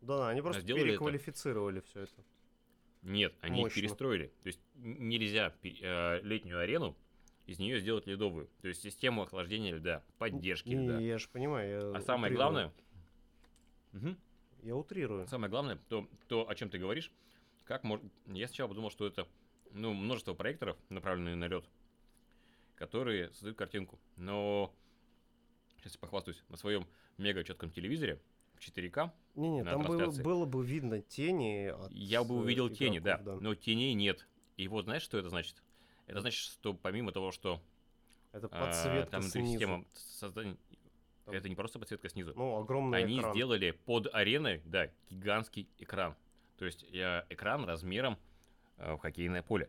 Да, 0.00 0.28
они 0.28 0.42
просто 0.42 0.62
переквалифицировали 0.62 1.78
это. 1.78 1.86
все 1.86 2.00
это. 2.02 2.24
Нет, 3.02 3.34
они 3.40 3.60
Мощно. 3.62 3.68
их 3.68 3.74
перестроили. 3.74 4.26
То 4.42 4.48
есть 4.48 4.60
нельзя 4.74 5.54
э, 5.62 6.20
летнюю 6.22 6.58
арену 6.58 6.96
из 7.46 7.58
нее 7.58 7.80
сделать 7.80 8.06
ледовую. 8.06 8.48
То 8.60 8.68
есть 8.68 8.82
систему 8.82 9.22
охлаждения 9.22 9.74
льда, 9.74 10.02
поддержки 10.18 10.68
не, 10.68 10.86
льда. 10.86 10.98
Я 10.98 11.18
же 11.18 11.28
понимаю. 11.28 11.92
Я 11.92 11.96
а 11.96 12.00
самое 12.00 12.34
главное... 12.34 12.72
Угу. 13.92 14.16
Я 14.62 14.76
утрирую. 14.76 15.26
Самое 15.28 15.48
главное, 15.48 15.78
то, 15.88 16.08
то, 16.26 16.48
о 16.48 16.54
чем 16.54 16.68
ты 16.68 16.78
говоришь, 16.78 17.12
как 17.64 17.84
мож... 17.84 18.00
я 18.26 18.48
сначала 18.48 18.68
подумал, 18.68 18.90
что 18.90 19.06
это 19.06 19.28
ну, 19.70 19.94
множество 19.94 20.34
проекторов, 20.34 20.76
направленные 20.88 21.36
на 21.36 21.46
лед, 21.46 21.64
которые 22.74 23.30
создают 23.30 23.56
картинку. 23.56 23.98
Но 24.16 24.74
сейчас 25.78 25.94
я 25.94 26.00
похвастаюсь 26.00 26.42
на 26.48 26.56
своем 26.56 26.86
мега 27.16 27.44
четком 27.44 27.70
телевизоре 27.70 28.20
в 28.54 28.60
4К. 28.60 29.10
Не-не, 29.36 29.64
там 29.64 29.82
было, 29.82 30.10
было 30.10 30.46
бы 30.46 30.64
видно 30.64 31.00
тени. 31.00 31.68
От 31.68 31.92
я 31.92 32.24
бы 32.24 32.36
увидел 32.36 32.66
игроков, 32.66 32.78
тени, 32.78 32.98
да, 32.98 33.18
да, 33.18 33.36
но 33.36 33.54
теней 33.54 33.94
нет. 33.94 34.26
И 34.56 34.66
вот 34.66 34.86
знаешь, 34.86 35.02
что 35.02 35.18
это 35.18 35.28
значит? 35.28 35.62
Это 36.06 36.20
значит, 36.20 36.40
что 36.40 36.74
помимо 36.74 37.12
того, 37.12 37.32
что 37.32 37.60
это 38.32 38.46
а, 38.50 38.66
подсветка 38.66 39.08
а, 39.08 39.10
там 39.10 39.20
внутри 39.22 39.46
система 39.46 39.84
создания... 39.94 40.56
Там... 41.24 41.34
Это 41.34 41.48
не 41.48 41.56
просто 41.56 41.78
подсветка 41.78 42.08
снизу. 42.08 42.32
Ну, 42.36 42.56
огромный 42.56 43.02
Они 43.02 43.18
экран. 43.18 43.32
сделали 43.32 43.72
под 43.72 44.14
ареной, 44.14 44.62
да, 44.64 44.88
гигантский 45.10 45.68
экран. 45.78 46.14
То 46.56 46.64
есть 46.64 46.84
я, 46.90 47.26
экран 47.30 47.64
размером 47.64 48.16
э, 48.76 48.94
в 48.94 48.98
хоккейное 48.98 49.42
поле. 49.42 49.68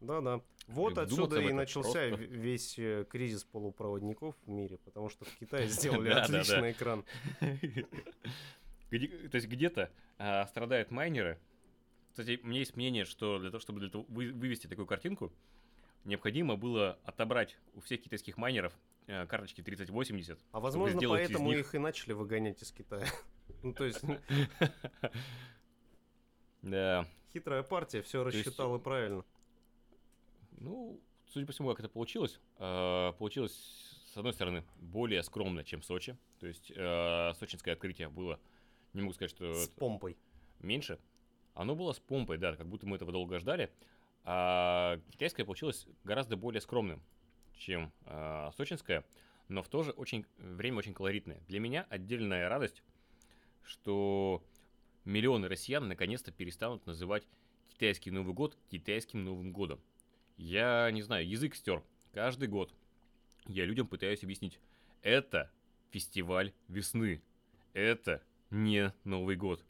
Да-да. 0.00 0.40
Вот 0.66 0.96
и 0.96 1.00
отсюда 1.00 1.40
и 1.40 1.52
начался 1.52 2.08
просто... 2.08 2.24
весь 2.26 2.78
э, 2.78 3.04
кризис 3.08 3.44
полупроводников 3.44 4.34
в 4.46 4.48
мире, 4.48 4.78
потому 4.78 5.10
что 5.10 5.24
в 5.24 5.36
Китае 5.36 5.66
сделали 5.68 6.10
отличный 6.10 6.72
экран. 6.72 7.04
То 7.38 7.46
есть 9.36 9.46
где-то 9.46 9.90
а, 10.18 10.46
страдают 10.46 10.90
майнеры. 10.90 11.38
Кстати, 12.10 12.40
у 12.42 12.46
меня 12.48 12.58
есть 12.58 12.76
мнение, 12.76 13.04
что 13.04 13.38
для 13.38 13.50
того, 13.50 13.60
чтобы 13.60 13.88
вывести 14.08 14.66
такую 14.66 14.86
картинку, 14.86 15.32
необходимо 16.04 16.56
было 16.56 16.98
отобрать 17.04 17.56
у 17.74 17.80
всех 17.80 18.02
китайских 18.02 18.36
майнеров 18.36 18.72
э, 19.06 19.26
карточки 19.26 19.62
3080. 19.62 20.38
А 20.52 20.60
возможно, 20.60 21.00
поэтому 21.08 21.50
них... 21.50 21.60
их 21.60 21.74
и 21.74 21.78
начали 21.78 22.12
выгонять 22.12 22.62
из 22.62 22.72
Китая. 22.72 23.06
Ну, 23.62 23.74
то 23.74 23.84
есть... 23.84 24.00
Да. 26.62 27.06
Хитрая 27.32 27.62
партия, 27.62 28.02
все 28.02 28.22
рассчитала 28.22 28.78
правильно. 28.78 29.24
Ну, 30.52 31.00
судя 31.28 31.46
по 31.46 31.52
всему, 31.52 31.70
как 31.70 31.80
это 31.80 31.88
получилось, 31.88 32.38
э, 32.58 33.12
получилось, 33.18 33.52
с 34.12 34.16
одной 34.16 34.32
стороны, 34.34 34.64
более 34.76 35.22
скромно, 35.22 35.64
чем 35.64 35.82
Сочи. 35.82 36.16
То 36.38 36.46
есть, 36.46 36.70
э, 36.74 37.32
сочинское 37.38 37.74
открытие 37.74 38.08
было, 38.08 38.38
не 38.92 39.00
могу 39.00 39.14
сказать, 39.14 39.30
что... 39.30 39.54
С 39.54 39.68
помпой. 39.68 40.18
Меньше. 40.58 40.98
Оно 41.54 41.74
было 41.74 41.92
с 41.92 41.98
помпой, 41.98 42.38
да, 42.38 42.54
как 42.54 42.66
будто 42.66 42.86
мы 42.86 42.96
этого 42.96 43.12
долго 43.12 43.38
ждали. 43.38 43.70
А 44.24 44.98
китайское 45.10 45.46
получилось 45.46 45.86
гораздо 46.04 46.36
более 46.36 46.60
скромным, 46.60 47.02
чем 47.54 47.92
э, 48.04 48.50
сочинское, 48.56 49.04
но 49.48 49.62
в 49.62 49.68
то 49.68 49.82
же 49.82 49.90
очень, 49.92 50.26
время 50.38 50.78
очень 50.78 50.94
колоритное. 50.94 51.40
Для 51.48 51.60
меня 51.60 51.86
отдельная 51.88 52.48
радость, 52.48 52.82
что 53.64 54.42
миллионы 55.04 55.48
россиян 55.48 55.88
наконец-то 55.88 56.32
перестанут 56.32 56.86
называть 56.86 57.26
китайский 57.68 58.10
Новый 58.10 58.34
год 58.34 58.56
китайским 58.70 59.24
Новым 59.24 59.52
годом. 59.52 59.80
Я 60.36 60.90
не 60.90 61.02
знаю, 61.02 61.28
язык 61.28 61.54
стер. 61.54 61.82
Каждый 62.12 62.48
год 62.48 62.72
я 63.46 63.64
людям 63.64 63.86
пытаюсь 63.86 64.22
объяснить. 64.22 64.58
Это 65.02 65.50
фестиваль 65.90 66.52
весны. 66.68 67.22
Это 67.72 68.22
не 68.50 68.92
Новый 69.04 69.36
год. 69.36 69.64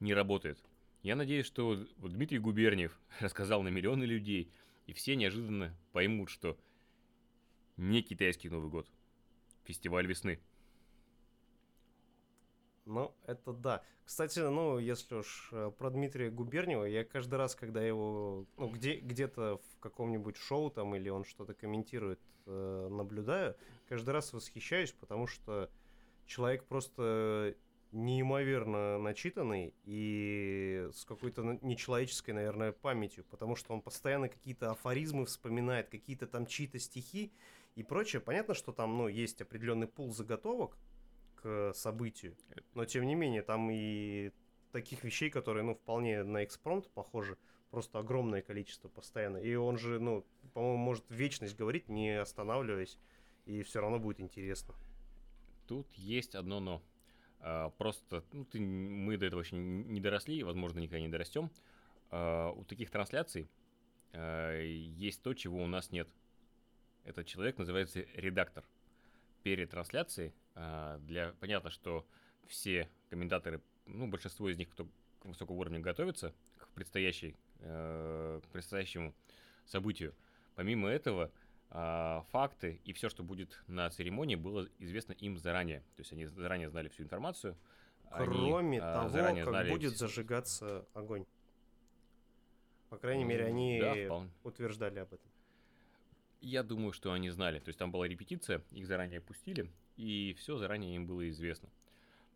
Не 0.00 0.14
работает. 0.14 0.58
Я 1.02 1.16
надеюсь, 1.16 1.46
что 1.46 1.84
Дмитрий 1.98 2.38
Губерниев 2.38 2.98
рассказал 3.20 3.62
на 3.62 3.68
миллионы 3.68 4.04
людей, 4.04 4.52
и 4.86 4.92
все 4.92 5.16
неожиданно 5.16 5.76
поймут, 5.92 6.30
что 6.30 6.56
не 7.76 8.02
китайский 8.02 8.48
Новый 8.48 8.70
год, 8.70 8.88
фестиваль 9.64 10.06
весны. 10.06 10.40
Ну, 12.84 13.14
это 13.26 13.52
да. 13.52 13.82
Кстати, 14.04 14.40
ну, 14.40 14.78
если 14.78 15.14
уж 15.14 15.50
э, 15.52 15.70
про 15.78 15.90
Дмитрия 15.90 16.30
Губерниева, 16.30 16.84
я 16.84 17.04
каждый 17.04 17.36
раз, 17.36 17.54
когда 17.54 17.82
его, 17.82 18.44
ну, 18.56 18.68
где, 18.68 18.96
где-то 18.96 19.60
в 19.72 19.78
каком-нибудь 19.78 20.36
шоу 20.36 20.70
там, 20.70 20.94
или 20.96 21.08
он 21.08 21.24
что-то 21.24 21.54
комментирует, 21.54 22.20
э, 22.46 22.88
наблюдаю, 22.90 23.56
каждый 23.88 24.10
раз 24.10 24.32
восхищаюсь, 24.32 24.92
потому 24.92 25.28
что 25.28 25.70
человек 26.26 26.64
просто 26.64 27.54
неимоверно 27.92 28.98
начитанный 28.98 29.74
и 29.84 30.88
с 30.92 31.04
какой-то 31.04 31.58
нечеловеческой, 31.62 32.34
наверное, 32.34 32.72
памятью, 32.72 33.24
потому 33.24 33.54
что 33.54 33.74
он 33.74 33.82
постоянно 33.82 34.28
какие-то 34.28 34.70
афоризмы 34.70 35.26
вспоминает, 35.26 35.88
какие-то 35.88 36.26
там 36.26 36.46
чьи-то 36.46 36.78
стихи 36.78 37.32
и 37.74 37.82
прочее. 37.82 38.20
Понятно, 38.20 38.54
что 38.54 38.72
там, 38.72 38.96
ну, 38.96 39.08
есть 39.08 39.40
определенный 39.42 39.86
пул 39.86 40.12
заготовок 40.12 40.76
к 41.36 41.72
событию, 41.74 42.36
но 42.74 42.84
тем 42.86 43.06
не 43.06 43.14
менее 43.14 43.42
там 43.42 43.70
и 43.70 44.32
таких 44.72 45.04
вещей, 45.04 45.28
которые, 45.28 45.62
ну, 45.62 45.74
вполне 45.74 46.22
на 46.22 46.44
экспромт 46.44 46.88
похожи, 46.90 47.36
просто 47.70 47.98
огромное 47.98 48.42
количество 48.42 48.88
постоянно. 48.88 49.36
И 49.36 49.54
он 49.54 49.76
же, 49.76 50.00
ну, 50.00 50.24
по-моему, 50.54 50.78
может 50.78 51.04
вечность 51.10 51.56
говорить, 51.56 51.88
не 51.88 52.20
останавливаясь, 52.20 52.98
и 53.44 53.62
все 53.62 53.80
равно 53.80 53.98
будет 53.98 54.20
интересно. 54.20 54.74
Тут 55.66 55.92
есть 55.94 56.34
одно 56.34 56.60
но. 56.60 56.82
А, 57.42 57.70
просто 57.70 58.24
ну, 58.32 58.44
ты, 58.44 58.60
мы 58.60 59.16
до 59.16 59.26
этого 59.26 59.40
еще 59.40 59.56
не 59.56 60.00
доросли, 60.00 60.42
возможно, 60.44 60.78
никогда 60.78 61.00
не 61.00 61.08
дорастем. 61.08 61.50
А, 62.10 62.50
у 62.50 62.64
таких 62.64 62.90
трансляций 62.90 63.48
а, 64.12 64.60
есть 64.60 65.22
то, 65.22 65.34
чего 65.34 65.62
у 65.62 65.66
нас 65.66 65.90
нет. 65.90 66.08
Этот 67.04 67.26
человек 67.26 67.58
называется 67.58 68.06
редактор. 68.14 68.64
Перед 69.42 69.70
трансляцией 69.70 70.32
для 71.00 71.34
понятно, 71.40 71.70
что 71.70 72.06
все 72.46 72.88
комментаторы, 73.10 73.60
ну 73.86 74.06
большинство 74.06 74.48
из 74.48 74.56
них, 74.56 74.68
кто 74.70 74.86
к 75.18 75.24
высокому 75.24 75.58
уровню 75.58 75.80
готовится 75.80 76.32
к 76.58 76.68
предстоящей, 76.68 77.34
к 77.58 78.42
предстоящему 78.52 79.14
событию. 79.66 80.14
Помимо 80.54 80.88
этого, 80.88 81.32
факты 81.72 82.80
и 82.84 82.92
все, 82.92 83.08
что 83.08 83.22
будет 83.22 83.62
на 83.66 83.88
церемонии, 83.88 84.34
было 84.34 84.68
известно 84.78 85.12
им 85.12 85.38
заранее. 85.38 85.80
То 85.96 86.00
есть 86.00 86.12
они 86.12 86.26
заранее 86.26 86.68
знали 86.68 86.88
всю 86.88 87.02
информацию. 87.02 87.56
Кроме 88.10 88.58
они, 88.58 88.78
а, 88.78 88.92
того, 88.92 89.34
как 89.34 89.48
знали... 89.48 89.70
будет 89.70 89.96
зажигаться 89.96 90.86
огонь. 90.92 91.24
По 92.90 92.98
крайней 92.98 93.24
мере, 93.24 93.46
они 93.46 93.80
да, 93.80 94.28
утверждали 94.44 94.98
об 94.98 95.14
этом. 95.14 95.30
Я 96.42 96.62
думаю, 96.62 96.92
что 96.92 97.12
они 97.12 97.30
знали. 97.30 97.58
То 97.58 97.68
есть 97.68 97.78
там 97.78 97.90
была 97.90 98.06
репетиция, 98.06 98.62
их 98.70 98.86
заранее 98.86 99.22
пустили, 99.22 99.70
и 99.96 100.34
все 100.38 100.58
заранее 100.58 100.96
им 100.96 101.06
было 101.06 101.26
известно. 101.30 101.70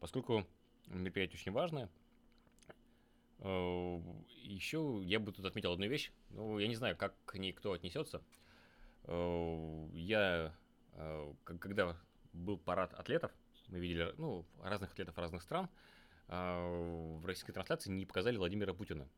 Поскольку 0.00 0.46
мероприятие 0.86 1.38
очень 1.38 1.52
важное, 1.52 1.90
э, 3.40 4.00
еще 4.44 5.02
я 5.04 5.20
бы 5.20 5.32
тут 5.32 5.44
отметил 5.44 5.72
одну 5.72 5.86
вещь. 5.88 6.10
Ну, 6.30 6.58
я 6.58 6.68
не 6.68 6.76
знаю, 6.76 6.96
как 6.96 7.14
к 7.26 7.36
ней 7.36 7.52
кто 7.52 7.72
отнесется. 7.72 8.22
Э, 9.06 9.88
я, 9.92 10.52
э, 10.92 11.34
когда 11.44 11.96
был 12.32 12.58
парад 12.58 12.92
атлетов, 12.94 13.32
мы 13.68 13.78
видели 13.78 14.14
ну, 14.18 14.44
разных 14.62 14.92
атлетов 14.92 15.16
разных 15.18 15.42
стран, 15.42 15.68
э, 16.28 17.16
в 17.20 17.24
российской 17.24 17.52
трансляции 17.52 17.90
не 17.90 18.06
показали 18.06 18.36
Владимира 18.36 18.74
Путина. 18.74 19.08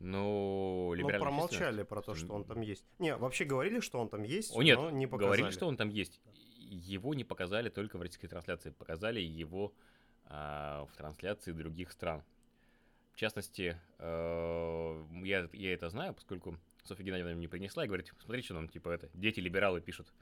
Но 0.00 0.94
Ну, 0.96 1.08
промолчали 1.08 1.82
про 1.84 2.02
то, 2.02 2.14
что 2.14 2.34
он 2.34 2.44
там 2.44 2.60
есть. 2.60 2.84
Не, 2.98 3.16
вообще 3.16 3.44
говорили, 3.44 3.80
что 3.80 4.00
он 4.00 4.08
там 4.08 4.22
есть, 4.22 4.54
О, 4.54 4.62
нет, 4.62 4.76
но 4.76 4.90
не 4.90 5.06
показали. 5.06 5.26
говорили, 5.28 5.50
что 5.54 5.68
он 5.68 5.76
там 5.76 5.90
есть. 5.90 6.20
Его 6.58 7.14
не 7.14 7.24
показали 7.24 7.68
только 7.68 7.98
в 7.98 8.02
российской 8.02 8.26
трансляции. 8.26 8.70
Показали 8.70 9.20
его 9.20 9.74
а, 10.24 10.86
в 10.86 10.96
трансляции 10.96 11.52
других 11.52 11.92
стран. 11.92 12.24
В 13.12 13.16
частности, 13.16 13.78
э, 13.98 15.04
я, 15.22 15.48
я 15.52 15.74
это 15.74 15.90
знаю, 15.90 16.14
поскольку 16.14 16.58
Софья 16.84 17.04
Геннадьевна 17.04 17.34
мне 17.34 17.48
принесла 17.48 17.84
и 17.84 17.86
говорит, 17.86 18.12
смотри, 18.24 18.42
что 18.42 18.54
нам, 18.54 18.68
типа, 18.68 18.88
это, 18.90 19.08
дети-либералы 19.14 19.80
пишут. 19.80 20.12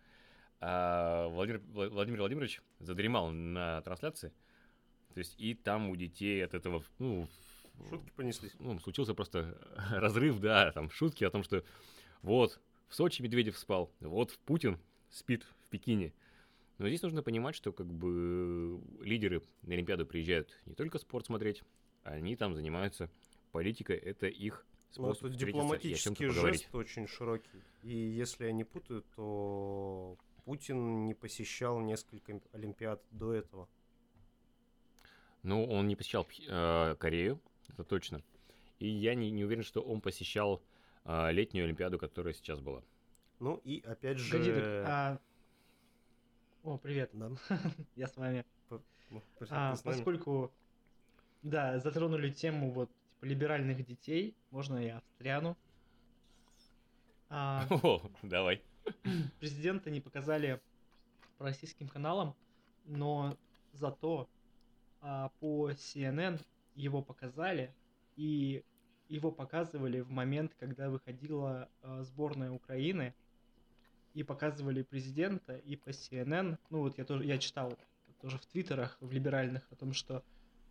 А 0.61 1.29
Владимир, 1.29 1.61
Владимир 1.73 2.21
Владимирович 2.21 2.61
задремал 2.81 3.31
на 3.31 3.81
трансляции, 3.81 4.33
то 5.15 5.19
есть 5.19 5.35
и 5.39 5.55
там 5.55 5.89
у 5.89 5.97
детей 5.97 6.45
от 6.45 6.55
этого, 6.55 6.85
ну... 6.99 7.29
Шутки 7.89 8.11
понеслись. 8.15 8.55
Ну, 8.59 8.79
случился 8.79 9.15
просто 9.15 9.59
разрыв, 9.91 10.39
да, 10.39 10.71
там 10.73 10.91
шутки 10.91 11.25
о 11.25 11.31
том, 11.31 11.43
что 11.43 11.65
вот, 12.21 12.61
в 12.89 12.95
Сочи 12.95 13.23
Медведев 13.23 13.57
спал, 13.57 13.91
вот 14.01 14.39
Путин 14.45 14.79
спит 15.09 15.45
в 15.45 15.69
Пекине. 15.71 16.13
Но 16.77 16.89
здесь 16.89 17.03
нужно 17.03 17.23
понимать, 17.23 17.55
что 17.55 17.73
как 17.73 17.87
бы 17.87 18.81
лидеры 19.01 19.43
на 19.63 19.75
Олимпиаду 19.75 20.05
приезжают 20.05 20.59
не 20.67 20.75
только 20.75 20.99
спорт 20.99 21.27
смотреть, 21.27 21.63
они 22.05 22.37
там 22.37 22.55
занимаются 22.55 23.11
политикой, 23.53 23.97
это 23.97 24.27
их 24.27 24.67
ну, 24.97 25.15
тут 25.15 25.37
дипломатический 25.37 26.29
жест 26.29 26.75
очень 26.75 27.07
широкий. 27.07 27.63
И 27.83 27.95
если 27.95 28.47
я 28.47 28.53
не 28.53 28.65
путаю, 28.65 29.05
то 29.15 30.17
Путин 30.45 31.07
не 31.07 31.15
посещал 31.15 31.81
несколько 31.81 32.41
Олимпиад 32.53 33.03
до 33.11 33.33
этого. 33.33 33.69
Ну, 35.43 35.65
он 35.65 35.89
не 35.89 35.97
посещал 35.97 36.27
э, 36.49 36.97
Корею, 36.99 37.41
это 37.69 37.85
точно. 37.85 38.23
И 38.79 38.89
я 38.89 39.15
не, 39.15 39.31
не 39.31 39.45
уверен, 39.45 39.63
что 39.63 39.81
он 39.81 40.01
посещал 40.01 40.63
э, 41.05 41.33
летнюю 41.33 41.65
Олимпиаду, 41.65 41.99
которая 41.99 42.35
сейчас 42.35 42.61
была. 42.61 42.83
Ну 43.39 43.61
и 43.65 43.81
опять 43.87 44.19
же... 44.19 44.33
Погоди, 44.33 44.51
а... 44.53 45.19
О, 46.63 46.77
привет. 46.77 47.11
Да. 47.15 47.31
я 47.97 48.07
с 48.07 48.17
вами. 48.17 48.45
Ну, 49.09 49.23
а, 49.49 49.75
поскольку, 49.83 50.53
да, 51.43 51.79
затронули 51.81 52.31
тему 52.31 52.71
вот 52.71 52.91
либеральных 53.23 53.85
детей, 53.85 54.37
можно 54.51 54.79
и 54.79 54.89
Австриану. 54.89 55.57
А, 57.29 57.67
О, 57.83 58.03
давай. 58.23 58.63
Президента 59.39 59.91
не 59.91 60.01
показали 60.01 60.61
по 61.39 61.45
российским 61.45 61.89
каналам, 61.89 62.35
но 62.85 63.37
зато 63.73 64.29
а, 65.01 65.31
по 65.41 65.71
CNN 65.71 66.41
его 66.75 67.03
показали, 67.03 67.75
и 68.17 68.65
его 69.09 69.31
показывали 69.31 70.01
в 70.01 70.11
момент, 70.11 70.55
когда 70.59 70.89
выходила 70.89 71.69
а, 71.83 72.03
сборная 72.03 72.51
Украины, 72.51 73.15
и 74.15 74.23
показывали 74.23 74.83
президента, 74.83 75.57
и 75.57 75.77
по 75.77 75.91
CNN, 75.91 76.59
ну 76.69 76.81
вот 76.81 76.99
я 76.99 77.05
тоже, 77.05 77.25
я 77.25 77.39
читал 77.39 77.79
тоже 78.21 78.39
в 78.39 78.47
твиттерах, 78.47 78.97
в 79.01 79.13
либеральных, 79.13 79.67
о 79.71 79.77
том, 79.77 79.93
что 79.93 80.25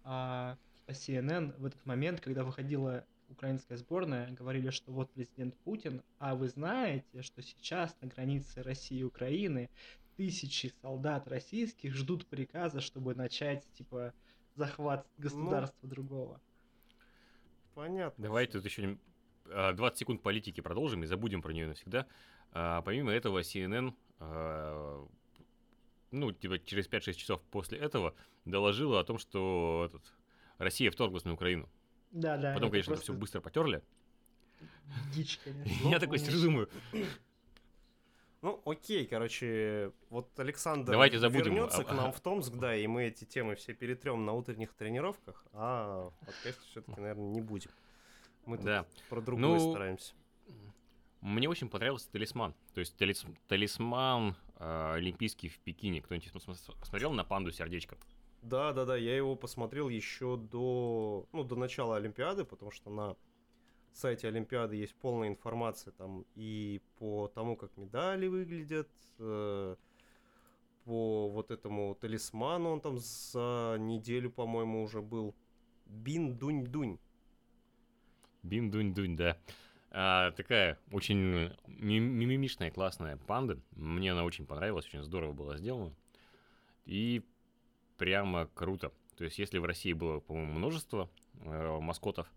а, 0.03 0.57
по 0.89 0.91
CNN 0.91 1.55
в 1.59 1.65
этот 1.65 1.85
момент, 1.85 2.19
когда 2.19 2.43
выходила 2.43 3.05
украинская 3.29 3.77
сборная, 3.77 4.31
говорили, 4.31 4.71
что 4.71 4.91
вот 4.91 5.11
президент 5.11 5.55
Путин, 5.57 6.01
а 6.17 6.33
вы 6.33 6.49
знаете, 6.49 7.21
что 7.21 7.43
сейчас 7.43 7.95
на 8.01 8.07
границе 8.07 8.63
России 8.63 8.97
и 8.97 9.03
Украины 9.03 9.69
тысячи 10.17 10.73
солдат 10.81 11.27
российских 11.27 11.93
ждут 11.93 12.25
приказа, 12.25 12.81
чтобы 12.81 13.13
начать, 13.13 13.63
типа, 13.73 14.15
захват 14.55 15.05
государства 15.19 15.77
ну, 15.83 15.89
другого. 15.89 16.41
Понятно. 17.75 18.23
Давайте 18.23 18.53
тут 18.53 18.65
еще 18.65 18.97
20 19.45 19.79
а, 19.79 19.95
секунд 19.95 20.23
политики 20.23 20.59
продолжим 20.59 21.03
и 21.03 21.05
забудем 21.05 21.43
про 21.43 21.53
нее 21.53 21.67
навсегда. 21.67 22.07
А, 22.51 22.81
помимо 22.81 23.11
этого, 23.11 23.41
CNN, 23.41 23.93
а, 24.17 25.07
ну, 26.09 26.31
типа, 26.31 26.57
через 26.57 26.89
5-6 26.89 27.13
часов 27.13 27.43
после 27.51 27.77
этого 27.77 28.15
доложила 28.45 28.99
о 28.99 29.03
том, 29.03 29.19
что 29.19 29.87
этот, 29.87 30.01
Россия 30.59 30.91
вторглась 30.91 31.25
на 31.25 31.33
Украину. 31.33 31.67
Да, 32.11 32.37
да. 32.37 32.53
Потом, 32.53 32.69
конечно, 32.69 32.91
просто... 32.91 33.11
все 33.11 33.13
быстро 33.13 33.41
потерли. 33.41 33.81
Дичь, 35.13 35.39
конечно. 35.43 35.87
Я 35.89 35.99
такой 35.99 36.19
сижу, 36.19 36.41
думаю, 36.41 36.69
ну, 38.41 38.61
окей, 38.65 39.05
короче, 39.05 39.91
вот 40.09 40.39
Александр 40.39 40.91
Давайте 40.91 41.19
забудем. 41.19 41.53
вернется 41.53 41.83
к 41.83 41.91
нам 41.91 42.13
в 42.13 42.19
Томск, 42.21 42.53
да, 42.53 42.73
и 42.73 42.87
мы 42.87 43.05
эти 43.05 43.25
темы 43.25 43.55
все 43.55 43.73
перетрем 43.73 44.25
на 44.25 44.31
утренних 44.31 44.73
тренировках, 44.73 45.45
а 45.51 46.09
в 46.09 46.25
подкасте 46.25 46.61
все-таки, 46.71 47.01
наверное, 47.01 47.27
не 47.31 47.41
будем. 47.41 47.71
Мы 48.45 48.55
тут 48.55 48.65
да. 48.65 48.85
про 49.09 49.19
другое 49.19 49.59
ну, 49.59 49.71
стараемся. 49.71 50.13
Мне 51.19 51.49
очень 51.49 51.67
понравился 51.67 52.09
талисман. 52.11 52.55
То 52.73 52.79
есть 52.79 52.95
талис, 52.95 53.25
талисман 53.49 54.35
э, 54.55 54.93
олимпийский 54.95 55.49
в 55.49 55.59
Пекине. 55.59 56.01
Кто-нибудь 56.01 56.31
посмотрел 56.79 57.11
на 57.11 57.25
панду 57.25 57.51
сердечко? 57.51 57.97
Да, 58.41 58.73
да, 58.73 58.85
да, 58.85 58.95
я 58.95 59.15
его 59.15 59.35
посмотрел 59.35 59.89
еще 59.89 60.37
до, 60.37 61.27
ну, 61.33 61.43
до 61.43 61.55
начала 61.55 61.97
Олимпиады, 61.97 62.45
потому 62.45 62.71
что 62.71 62.89
на 62.89 63.15
сайте 63.91 64.27
Олимпиады 64.27 64.75
есть 64.75 64.95
полная 64.95 65.27
информация 65.27 65.91
там 65.91 66.25
и 66.35 66.81
по 66.97 67.27
тому, 67.27 67.57
как 67.57 67.75
медали 67.75 68.27
выглядят, 68.27 68.89
э, 69.19 69.75
по 70.85 71.29
вот 71.29 71.51
этому 71.51 71.95
талисману 71.95 72.69
он 72.69 72.81
там 72.81 72.97
за 72.97 73.75
неделю, 73.79 74.31
по-моему, 74.31 74.83
уже 74.83 75.01
был. 75.01 75.35
Бин-дунь-дунь. 75.85 76.99
Бин-дунь-дунь, 78.43 79.15
да. 79.15 79.37
А, 79.91 80.31
такая 80.31 80.79
очень 80.91 81.51
мимимишная, 81.67 82.71
классная 82.71 83.17
панда. 83.17 83.59
Мне 83.71 84.11
она 84.11 84.23
очень 84.23 84.45
понравилась, 84.45 84.85
очень 84.85 85.03
здорово 85.03 85.33
была 85.33 85.57
сделана. 85.57 85.93
И 86.85 87.23
прямо 87.99 88.49
круто. 88.55 88.91
То 89.15 89.25
есть, 89.25 89.37
если 89.37 89.59
в 89.59 89.65
России 89.65 89.93
было, 89.93 90.21
по-моему, 90.21 90.53
множество 90.53 91.09
э, 91.41 91.79
маскотов, 91.79 92.31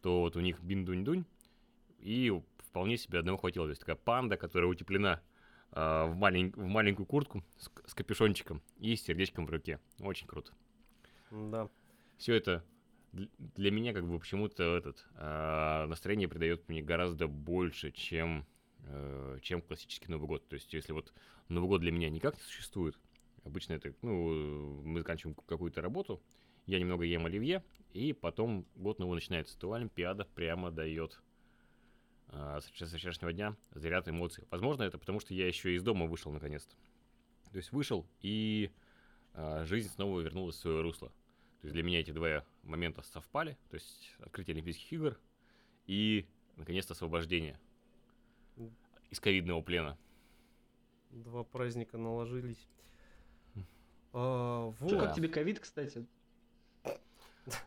то 0.00 0.20
вот 0.20 0.34
у 0.34 0.40
них 0.40 0.60
бин-дунь-дунь, 0.60 1.24
и 2.00 2.32
вполне 2.58 2.96
себе 2.96 3.20
одного 3.20 3.38
хватило. 3.38 3.66
То 3.66 3.70
есть, 3.70 3.80
такая 3.80 3.96
панда, 3.96 4.36
которая 4.36 4.68
утеплена 4.68 5.20
э, 5.72 6.04
в, 6.06 6.16
малень... 6.16 6.52
в 6.56 6.66
маленькую 6.66 7.06
куртку 7.06 7.44
с, 7.58 7.70
с 7.86 7.94
капюшончиком 7.94 8.62
и 8.80 8.96
с 8.96 9.02
сердечком 9.02 9.46
в 9.46 9.50
руке. 9.50 9.78
Очень 10.00 10.26
круто. 10.26 10.52
Да. 11.30 11.68
Все 12.16 12.34
это 12.34 12.64
для 13.12 13.70
меня 13.70 13.92
как 13.92 14.08
бы 14.08 14.18
почему-то 14.18 14.76
этот 14.76 15.06
э, 15.16 15.86
настроение 15.86 16.28
придает 16.28 16.66
мне 16.68 16.82
гораздо 16.82 17.28
больше, 17.28 17.90
чем, 17.90 18.46
э, 18.86 19.38
чем 19.42 19.60
классический 19.60 20.10
Новый 20.10 20.26
год. 20.26 20.48
То 20.48 20.54
есть, 20.54 20.72
если 20.72 20.94
вот 20.94 21.12
Новый 21.48 21.68
год 21.68 21.82
для 21.82 21.92
меня 21.92 22.08
никак 22.08 22.36
не 22.36 22.42
существует, 22.42 22.98
обычно 23.44 23.74
это, 23.74 23.94
ну, 24.02 24.82
мы 24.82 25.00
заканчиваем 25.00 25.36
какую-то 25.46 25.80
работу, 25.80 26.22
я 26.66 26.78
немного 26.78 27.04
ем 27.04 27.26
оливье, 27.26 27.64
и 27.92 28.12
потом 28.12 28.66
год 28.76 28.98
новый 28.98 29.16
начинается, 29.16 29.58
то 29.58 29.72
Олимпиада 29.72 30.24
прямо 30.34 30.70
дает 30.70 31.20
э, 32.28 32.60
с 32.60 32.66
вчерашнего 32.66 33.32
дня 33.32 33.56
заряд 33.72 34.08
эмоций. 34.08 34.44
Возможно, 34.50 34.84
это 34.84 34.98
потому, 34.98 35.20
что 35.20 35.34
я 35.34 35.46
еще 35.46 35.74
из 35.74 35.82
дома 35.82 36.06
вышел 36.06 36.30
наконец-то. 36.32 36.74
То 37.50 37.56
есть 37.58 37.72
вышел, 37.72 38.06
и 38.20 38.70
э, 39.34 39.64
жизнь 39.66 39.90
снова 39.90 40.20
вернулась 40.20 40.56
в 40.56 40.60
свое 40.60 40.80
русло. 40.82 41.08
То 41.60 41.66
есть 41.66 41.74
для 41.74 41.82
меня 41.82 42.00
эти 42.00 42.10
два 42.10 42.44
момента 42.62 43.02
совпали, 43.02 43.56
то 43.70 43.74
есть 43.74 44.16
открытие 44.20 44.54
Олимпийских 44.54 44.92
игр 44.92 45.20
и, 45.86 46.26
наконец-то, 46.56 46.94
освобождение 46.94 47.58
из 49.10 49.20
ковидного 49.20 49.60
плена. 49.62 49.98
Два 51.10 51.44
праздника 51.44 51.98
наложились. 51.98 52.68
А, 54.12 54.66
вот. 54.78 54.88
Что, 54.88 54.98
как 54.98 55.14
тебе 55.14 55.28
ковид, 55.28 55.60
кстати? 55.60 56.06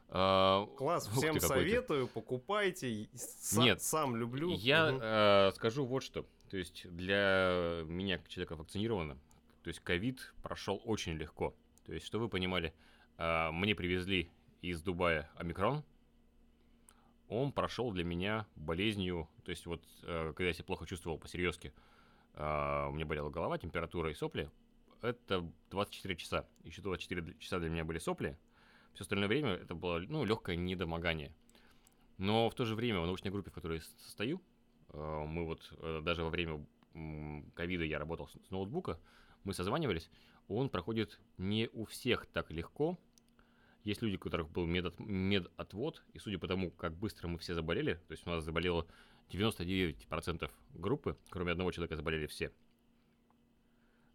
А, 0.09 0.65
Класс, 0.77 1.07
всем 1.07 1.39
советую, 1.39 2.07
покупайте. 2.07 3.09
Нет, 3.53 3.81
сам 3.81 4.15
люблю. 4.15 4.49
Я 4.51 5.51
скажу 5.55 5.85
вот 5.85 6.03
что. 6.03 6.25
То 6.49 6.57
есть 6.57 6.87
для 6.89 7.81
меня, 7.85 8.17
как 8.17 8.27
человека 8.27 8.55
вакцинированного, 8.55 9.19
то 9.63 9.69
есть 9.69 9.79
ковид 9.79 10.33
прошел 10.43 10.81
очень 10.85 11.13
легко. 11.13 11.55
То 11.85 11.93
есть, 11.93 12.05
что 12.05 12.19
вы 12.19 12.29
понимали, 12.29 12.73
а, 13.17 13.51
мне 13.51 13.75
привезли 13.75 14.31
из 14.61 14.81
Дубая 14.81 15.29
омикрон. 15.35 15.83
Он 17.29 17.51
прошел 17.51 17.91
для 17.91 18.03
меня 18.03 18.45
болезнью, 18.55 19.27
то 19.43 19.49
есть 19.49 19.65
вот 19.65 19.81
э, 20.03 20.33
когда 20.35 20.47
я 20.47 20.53
себя 20.53 20.65
плохо 20.65 20.85
чувствовал 20.85 21.17
по-серьезки, 21.17 21.73
а, 22.35 22.87
у 22.89 22.91
меня 22.91 23.05
болела 23.05 23.31
голова, 23.31 23.57
температура 23.57 24.11
и 24.11 24.13
сопли, 24.13 24.51
это 25.05 25.49
24 25.71 26.15
часа. 26.15 26.47
Еще 26.63 26.81
24 26.81 27.35
часа 27.39 27.59
для 27.59 27.69
меня 27.69 27.85
были 27.85 27.99
сопли. 27.99 28.37
Все 28.93 29.03
остальное 29.03 29.27
время 29.27 29.51
это 29.51 29.75
было 29.75 29.99
ну, 29.99 30.23
легкое 30.23 30.55
недомогание. 30.55 31.33
Но 32.17 32.49
в 32.49 32.55
то 32.55 32.65
же 32.65 32.75
время 32.75 33.01
в 33.01 33.05
научной 33.05 33.31
группе, 33.31 33.51
в 33.51 33.53
которой 33.53 33.79
я 33.79 33.83
состою, 34.05 34.41
э, 34.89 35.23
мы 35.27 35.45
вот 35.45 35.73
э, 35.79 36.01
даже 36.03 36.23
во 36.23 36.29
время 36.29 36.65
ковида 37.53 37.83
я 37.83 37.99
работал 37.99 38.29
с 38.29 38.51
ноутбука, 38.51 38.99
мы 39.43 39.53
созванивались, 39.53 40.09
он 40.47 40.69
проходит 40.69 41.19
не 41.37 41.69
у 41.73 41.85
всех 41.85 42.25
так 42.27 42.51
легко. 42.51 42.97
Есть 43.83 44.01
люди, 44.01 44.15
у 44.15 44.19
которых 44.19 44.49
был 44.49 44.65
медот, 44.65 44.99
медотвод, 44.99 46.03
и 46.13 46.19
судя 46.19 46.39
по 46.39 46.47
тому, 46.47 46.71
как 46.71 46.95
быстро 46.95 47.27
мы 47.27 47.37
все 47.37 47.53
заболели, 47.53 47.95
то 48.07 48.11
есть 48.11 48.25
у 48.25 48.29
нас 48.29 48.43
заболело 48.43 48.87
99% 49.29 50.49
группы, 50.73 51.17
кроме 51.29 51.51
одного 51.51 51.71
человека 51.71 51.95
заболели 51.95 52.25
все. 52.27 52.51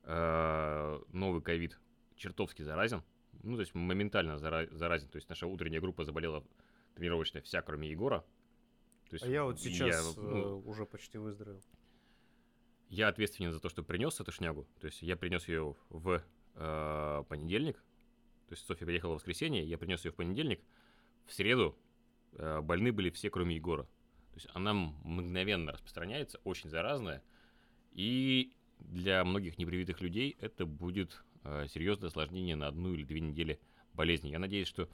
Э, 0.04 1.00
новый 1.12 1.42
ковид 1.42 1.78
чертовски 2.16 2.62
заразен. 2.62 3.02
Ну, 3.42 3.54
то 3.54 3.60
есть 3.60 3.74
моментально 3.74 4.38
заразен. 4.38 5.08
То 5.08 5.16
есть 5.16 5.28
наша 5.28 5.46
утренняя 5.46 5.80
группа 5.80 6.04
заболела 6.04 6.44
тренировочная 6.94 7.42
вся, 7.42 7.62
кроме 7.62 7.90
Егора. 7.90 8.24
То 9.08 9.14
есть 9.14 9.24
а 9.24 9.28
я 9.28 9.44
вот 9.44 9.60
сейчас 9.60 10.16
я, 10.16 10.22
ну, 10.22 10.36
э, 10.36 10.68
уже 10.68 10.86
почти 10.86 11.18
выздоровел 11.18 11.60
я 12.90 13.08
ответственен 13.08 13.52
за 13.52 13.60
то, 13.60 13.68
что 13.68 13.82
принес 13.82 14.20
эту 14.20 14.32
шнягу. 14.32 14.66
То 14.80 14.86
есть 14.86 15.00
я 15.00 15.16
принес 15.16 15.46
ее 15.48 15.76
в 15.88 16.22
э, 16.54 17.24
понедельник. 17.28 17.76
То 18.48 18.54
есть 18.54 18.66
Софья 18.66 18.84
приехала 18.84 19.12
в 19.12 19.14
воскресенье, 19.16 19.64
я 19.64 19.78
принес 19.78 20.04
ее 20.04 20.10
в 20.10 20.16
понедельник. 20.16 20.60
В 21.24 21.32
среду 21.32 21.78
э, 22.32 22.60
больны 22.60 22.92
были 22.92 23.10
все, 23.10 23.30
кроме 23.30 23.54
Егора. 23.54 23.84
То 23.84 24.34
есть 24.34 24.48
она 24.54 24.74
мгновенно 24.74 25.72
распространяется, 25.72 26.40
очень 26.42 26.68
заразная. 26.68 27.22
И 27.92 28.52
для 28.80 29.24
многих 29.24 29.58
непривитых 29.58 30.00
людей 30.00 30.36
это 30.40 30.66
будет 30.66 31.22
э, 31.44 31.66
серьезное 31.68 32.08
осложнение 32.08 32.56
на 32.56 32.68
одну 32.68 32.94
или 32.94 33.04
две 33.04 33.20
недели 33.20 33.60
болезни. 33.94 34.28
Я 34.28 34.38
надеюсь, 34.38 34.68
что 34.68 34.88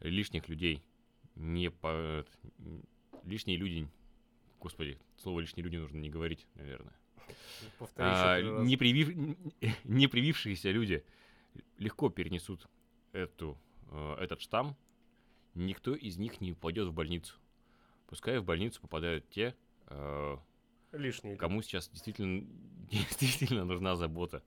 лишних 0.00 0.48
людей 0.48 0.82
не 1.34 1.70
по... 1.70 2.24
Лишние 3.24 3.56
люди... 3.56 3.88
Господи, 4.60 4.98
слово 5.16 5.40
лишние 5.40 5.64
люди 5.64 5.76
нужно 5.76 5.98
не 5.98 6.10
говорить, 6.10 6.46
наверное 6.54 6.94
а, 7.96 8.40
не, 8.40 8.76
привив... 8.76 9.14
не 9.84 10.06
привившиеся 10.06 10.70
люди 10.70 11.04
легко 11.78 12.10
перенесут 12.10 12.66
эту, 13.12 13.58
э, 13.90 14.16
этот 14.20 14.40
штамм, 14.40 14.76
никто 15.54 15.94
из 15.94 16.16
них 16.16 16.40
не 16.40 16.52
упадет 16.52 16.88
в 16.88 16.92
больницу. 16.92 17.34
Пускай 18.06 18.38
в 18.38 18.44
больницу 18.44 18.80
попадают 18.80 19.28
те, 19.30 19.54
э, 19.86 20.36
Лишние. 20.92 21.36
кому 21.36 21.62
сейчас 21.62 21.88
действительно, 21.88 22.46
действительно 22.90 23.64
нужна 23.64 23.96
забота 23.96 24.42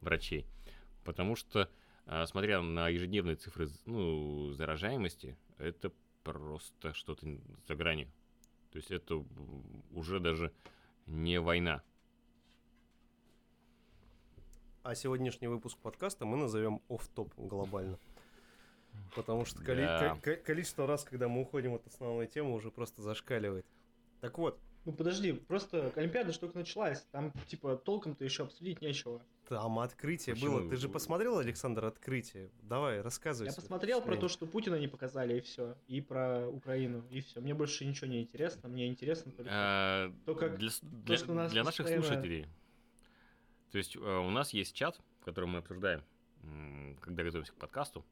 врачей. 0.00 0.46
Потому 1.04 1.36
что, 1.36 1.70
э, 2.06 2.26
смотря 2.26 2.60
на 2.60 2.88
ежедневные 2.88 3.36
цифры 3.36 3.68
ну, 3.86 4.52
заражаемости, 4.52 5.36
это 5.58 5.92
просто 6.22 6.92
что-то 6.94 7.26
за 7.66 7.74
гранью. 7.74 8.08
То 8.70 8.76
есть 8.76 8.90
это 8.90 9.24
уже 9.92 10.20
даже 10.20 10.52
не 11.06 11.40
война. 11.40 11.82
А 14.82 14.94
сегодняшний 14.94 15.48
выпуск 15.48 15.78
подкаста 15.78 16.24
мы 16.24 16.36
назовем 16.36 16.82
оф-топ 16.88 17.32
глобально. 17.36 17.98
Потому 19.14 19.44
что 19.44 19.62
коли- 19.62 19.84
да. 19.84 20.18
ко- 20.22 20.36
количество 20.36 20.86
раз, 20.86 21.04
когда 21.04 21.28
мы 21.28 21.42
уходим 21.42 21.74
от 21.74 21.86
основной 21.86 22.26
темы, 22.26 22.54
уже 22.54 22.70
просто 22.70 23.02
зашкаливает. 23.02 23.66
Так 24.20 24.38
вот. 24.38 24.58
Ну 24.88 24.94
подожди, 24.94 25.34
просто 25.34 25.92
Олимпиада 25.96 26.32
что 26.32 26.46
только 26.46 26.60
началась, 26.60 27.02
там 27.12 27.30
типа 27.46 27.76
толком-то 27.76 28.24
еще 28.24 28.44
обсудить 28.44 28.80
нечего. 28.80 29.22
Там 29.46 29.78
открытие 29.80 30.34
Почему? 30.34 30.60
было. 30.60 30.70
Ты 30.70 30.76
же 30.76 30.88
посмотрел, 30.88 31.36
Александр, 31.36 31.84
открытие? 31.84 32.50
Давай, 32.62 33.02
рассказывай. 33.02 33.50
Я 33.50 33.54
посмотрел 33.54 34.00
про 34.00 34.16
то, 34.16 34.28
что 34.28 34.46
Путина 34.46 34.76
не 34.76 34.88
показали, 34.88 35.36
и 35.36 35.40
все. 35.42 35.76
И 35.88 36.00
про 36.00 36.48
Украину, 36.48 37.04
и 37.10 37.20
все. 37.20 37.42
Мне 37.42 37.52
больше 37.52 37.84
ничего 37.84 38.06
не 38.06 38.22
интересно. 38.22 38.70
Мне 38.70 38.88
интересно 38.88 39.30
только 39.30 39.50
а, 39.52 40.10
то, 40.24 40.34
как 40.34 40.56
для, 40.56 40.70
для, 40.80 41.16
то, 41.16 41.22
что 41.22 41.32
у 41.32 41.34
нас 41.34 41.52
для 41.52 41.64
наших 41.64 41.86
слушателей 41.86 42.46
то 43.70 43.76
есть 43.76 43.94
э, 43.94 43.98
у 43.98 44.30
нас 44.30 44.54
есть 44.54 44.74
чат, 44.74 44.98
в 45.20 45.24
котором 45.26 45.50
мы 45.50 45.58
обсуждаем, 45.58 46.02
когда 47.00 47.22
готовимся 47.22 47.52
к 47.52 47.56
подкасту. 47.56 48.06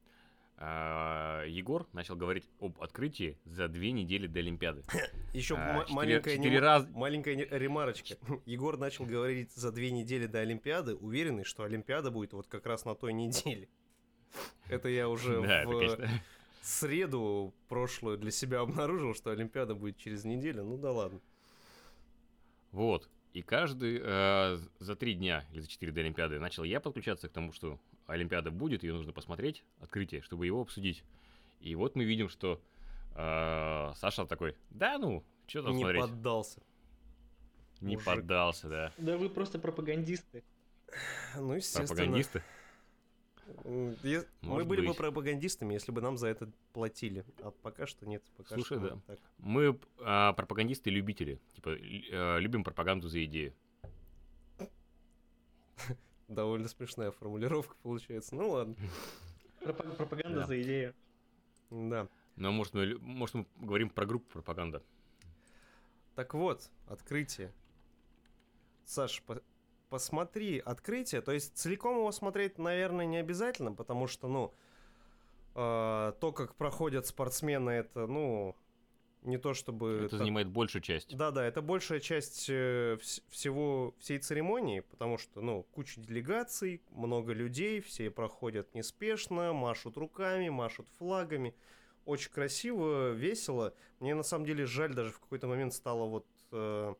А, 0.58 1.44
Егор 1.44 1.86
начал 1.92 2.16
говорить 2.16 2.48
об 2.60 2.80
открытии 2.80 3.36
за 3.44 3.68
две 3.68 3.92
недели 3.92 4.26
до 4.26 4.38
Олимпиады. 4.38 4.84
Еще 5.34 5.54
а, 5.54 5.84
маленькая, 5.90 6.36
четыре 6.36 6.60
раз... 6.60 6.86
маленькая 6.90 7.34
ремарочка. 7.34 8.16
Егор 8.46 8.78
начал 8.78 9.04
говорить 9.04 9.52
за 9.52 9.70
две 9.70 9.90
недели 9.90 10.26
до 10.26 10.40
Олимпиады, 10.40 10.94
уверенный, 10.94 11.44
что 11.44 11.64
Олимпиада 11.64 12.10
будет 12.10 12.32
вот 12.32 12.46
как 12.46 12.64
раз 12.64 12.86
на 12.86 12.94
той 12.94 13.12
неделе. 13.12 13.68
Это 14.68 14.88
я 14.88 15.08
уже 15.08 15.40
в 15.40 16.66
среду 16.66 17.54
прошлую 17.68 18.18
для 18.18 18.30
себя 18.30 18.60
обнаружил, 18.60 19.14
что 19.14 19.30
Олимпиада 19.30 19.74
будет 19.74 19.98
через 19.98 20.24
неделю. 20.24 20.64
Ну 20.64 20.78
да 20.78 20.90
ладно. 20.90 21.20
Вот. 22.72 23.08
И 23.34 23.42
каждый 23.42 24.00
э, 24.02 24.58
за 24.78 24.96
три 24.96 25.14
дня 25.14 25.44
или 25.52 25.60
за 25.60 25.68
четыре 25.68 25.92
до 25.92 26.00
Олимпиады 26.00 26.40
начал 26.40 26.64
я 26.64 26.80
подключаться 26.80 27.28
к 27.28 27.32
тому, 27.32 27.52
что 27.52 27.78
Олимпиада 28.06 28.50
будет, 28.50 28.82
ее 28.82 28.94
нужно 28.94 29.12
посмотреть, 29.12 29.64
открытие, 29.80 30.22
чтобы 30.22 30.46
его 30.46 30.60
обсудить. 30.60 31.02
И 31.60 31.74
вот 31.74 31.96
мы 31.96 32.04
видим, 32.04 32.28
что 32.28 32.60
э, 33.14 33.92
Саша 33.96 34.26
такой, 34.26 34.56
да 34.70 34.98
ну, 34.98 35.24
что 35.46 35.62
там 35.62 35.72
Не 35.76 35.82
смотреть. 35.82 36.04
Не 36.04 36.08
поддался. 36.08 36.62
Не 37.80 37.96
Мужик. 37.96 38.06
поддался, 38.06 38.68
да. 38.68 38.92
Да 38.96 39.16
вы 39.16 39.28
просто 39.28 39.58
пропагандисты. 39.58 40.44
Ну, 41.36 41.54
естественно. 41.54 41.86
Пропагандисты? 41.86 42.42
Мы 43.64 44.64
были 44.64 44.80
быть. 44.80 44.88
бы 44.88 44.94
пропагандистами, 44.94 45.74
если 45.74 45.92
бы 45.92 46.00
нам 46.00 46.16
за 46.16 46.28
это 46.28 46.50
платили. 46.72 47.24
А 47.42 47.50
пока 47.50 47.86
что 47.86 48.06
нет. 48.06 48.22
Пока 48.36 48.54
Слушай, 48.54 48.78
что 48.78 48.88
да. 48.88 49.00
Так. 49.06 49.18
Мы 49.38 49.78
а, 50.00 50.32
пропагандисты-любители. 50.32 51.40
Типа, 51.54 51.76
а, 51.76 52.38
любим 52.38 52.64
пропаганду 52.64 53.08
за 53.08 53.24
идею. 53.24 53.54
Довольно 56.28 56.68
смешная 56.68 57.10
формулировка 57.10 57.76
получается. 57.82 58.34
Ну 58.34 58.50
ладно. 58.50 58.76
Пропаганда 59.60 60.46
за 60.46 60.60
идею. 60.62 60.94
Да. 61.70 62.08
Но 62.36 62.52
может 62.52 62.74
мы, 62.74 62.98
может 62.98 63.34
мы 63.34 63.46
говорим 63.56 63.90
про 63.90 64.06
группу 64.06 64.30
пропаганда. 64.32 64.82
Так 66.14 66.34
вот, 66.34 66.70
открытие. 66.86 67.52
Саш, 68.84 69.22
посмотри 69.88 70.58
открытие. 70.58 71.20
То 71.20 71.32
есть 71.32 71.56
целиком 71.56 71.96
его 71.96 72.12
смотреть, 72.12 72.58
наверное, 72.58 73.06
не 73.06 73.18
обязательно, 73.18 73.72
потому 73.72 74.06
что, 74.06 74.28
ну, 74.28 74.54
э, 75.54 76.12
то, 76.20 76.32
как 76.32 76.54
проходят 76.54 77.06
спортсмены, 77.06 77.70
это, 77.70 78.06
ну, 78.06 78.56
не 79.22 79.38
то 79.38 79.54
чтобы... 79.54 79.96
Это, 79.96 80.06
это 80.06 80.18
занимает 80.18 80.48
большую 80.48 80.82
часть. 80.82 81.16
Да-да, 81.16 81.44
это 81.44 81.62
большая 81.62 82.00
часть 82.00 82.46
э, 82.48 82.96
всего, 83.28 83.94
всей 83.98 84.18
церемонии, 84.18 84.80
потому 84.80 85.18
что, 85.18 85.40
ну, 85.40 85.64
куча 85.72 86.00
делегаций, 86.00 86.82
много 86.90 87.32
людей, 87.32 87.80
все 87.80 88.10
проходят 88.10 88.74
неспешно, 88.74 89.52
машут 89.52 89.96
руками, 89.96 90.48
машут 90.48 90.88
флагами. 90.98 91.54
очень 92.04 92.30
красиво, 92.30 93.10
весело. 93.10 93.74
Мне 94.00 94.14
на 94.14 94.22
самом 94.22 94.46
деле 94.46 94.64
жаль, 94.64 94.94
даже 94.94 95.10
в 95.10 95.20
какой-то 95.20 95.48
момент 95.48 95.74
стало 95.74 96.06
вот 96.06 96.26
э, 96.52 96.94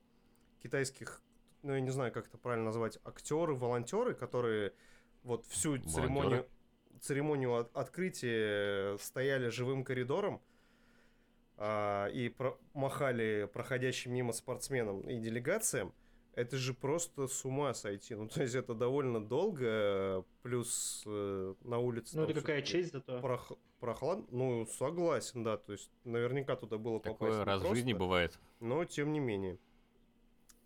китайских, 0.62 1.22
ну 1.62 1.74
я 1.74 1.80
не 1.80 1.90
знаю, 1.90 2.12
как 2.12 2.26
это 2.26 2.38
правильно 2.38 2.66
назвать, 2.66 2.98
актеры, 3.04 3.54
волонтеры, 3.54 4.14
которые 4.14 4.72
вот 5.22 5.46
всю 5.46 5.70
волонтеры? 5.70 5.92
церемонию 5.92 6.46
церемонию 7.00 7.54
от 7.54 7.76
открытия 7.76 8.96
стояли 8.98 9.48
живым 9.48 9.84
коридором 9.84 10.42
а, 11.56 12.08
и 12.08 12.28
про 12.28 12.58
махали 12.74 13.48
проходящим 13.52 14.12
мимо 14.12 14.32
спортсменам 14.32 15.00
и 15.02 15.18
делегациям. 15.18 15.94
Это 16.34 16.58
же 16.58 16.74
просто 16.74 17.28
с 17.28 17.46
ума 17.46 17.72
сойти. 17.72 18.14
Ну, 18.14 18.28
то 18.28 18.42
есть 18.42 18.54
это 18.54 18.74
довольно 18.74 19.24
долго, 19.24 20.22
плюс 20.42 21.02
э, 21.06 21.54
на 21.62 21.78
улице... 21.78 22.14
Ну, 22.18 22.24
это 22.24 22.34
какая 22.34 22.60
честь 22.60 22.92
зато. 22.92 23.20
Прох 23.22 23.52
прохладно. 23.80 24.26
Ну, 24.30 24.66
согласен, 24.66 25.44
да. 25.44 25.56
То 25.56 25.72
есть 25.72 25.90
наверняка 26.04 26.56
туда 26.56 26.76
было 26.76 27.00
Такое 27.00 27.30
попасть 27.30 27.46
раз 27.46 27.62
в 27.62 27.74
жизни 27.74 27.94
бывает. 27.94 28.38
Но, 28.60 28.84
тем 28.84 29.14
не 29.14 29.20
менее. 29.20 29.58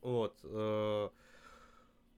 Вот. 0.01 0.41
Э, 0.43 1.09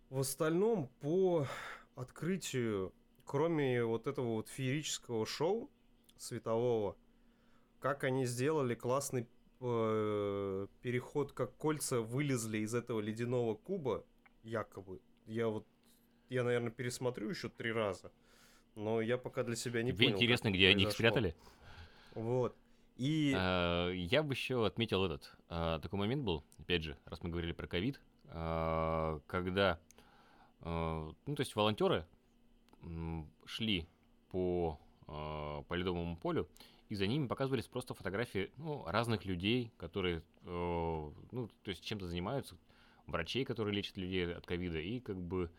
в 0.09 0.19
остальном, 0.19 0.89
по 1.01 1.47
открытию, 1.95 2.95
кроме 3.27 3.85
вот 3.85 4.07
этого 4.07 4.29
вот 4.37 4.49
феерического 4.49 5.27
шоу 5.27 5.71
светового, 6.17 6.97
как 7.83 8.05
они 8.05 8.27
сделали 8.27 8.77
классный 8.77 9.27
э, 9.61 10.67
переход, 10.83 11.33
как 11.33 11.57
кольца 11.57 12.01
вылезли 12.01 12.59
из 12.59 12.75
этого 12.75 13.01
ледяного 13.01 13.57
куба, 13.57 14.05
якобы. 14.45 15.01
Я 15.27 15.49
вот, 15.49 15.67
я, 16.29 16.45
наверное, 16.45 16.71
пересмотрю 16.71 17.29
еще 17.29 17.49
три 17.49 17.73
раза, 17.73 18.13
но 18.77 19.01
я 19.01 19.19
пока 19.19 19.43
для 19.43 19.57
себя 19.57 19.83
не 19.83 19.91
Тебе 19.91 20.07
понял. 20.07 20.17
интересно, 20.17 20.53
где 20.53 20.69
они 20.69 20.85
их 20.85 20.93
спрятали? 20.93 21.35
Вот. 22.15 22.57
И... 22.97 23.35
А, 23.37 23.91
я 23.91 24.23
бы 24.23 24.33
еще 24.33 24.65
отметил 24.65 25.05
этот. 25.05 25.37
А, 25.49 25.81
такой 25.81 25.99
момент 25.99 26.23
был, 26.23 26.45
опять 26.61 26.85
же, 26.85 26.97
раз 27.07 27.21
мы 27.25 27.31
говорили 27.31 27.53
про 27.53 27.67
ковид, 27.67 28.01
а, 28.27 29.19
когда, 29.27 29.81
ну, 30.61 31.15
то 31.27 31.41
есть 31.41 31.57
волонтеры 31.57 32.07
шли 33.45 33.89
по, 34.31 34.79
по 35.07 35.75
ледовому 35.75 36.17
полю, 36.17 36.49
и 36.93 36.95
за 36.95 37.07
ними 37.07 37.27
показывались 37.27 37.69
просто 37.69 37.95
фотографии 37.95 38.51
ну, 38.59 38.85
разных 38.85 39.25
людей, 39.25 39.73
которые, 39.79 40.23
э, 40.43 41.11
ну, 41.31 41.49
то 41.63 41.71
есть 41.71 41.83
чем-то 41.83 42.07
занимаются, 42.07 42.59
врачей, 43.07 43.47
которые 43.47 43.75
лечат 43.75 43.97
людей 43.97 44.31
от 44.35 44.45
ковида, 44.45 44.79
и 44.79 45.01
как 45.01 45.17
бы, 45.17 45.51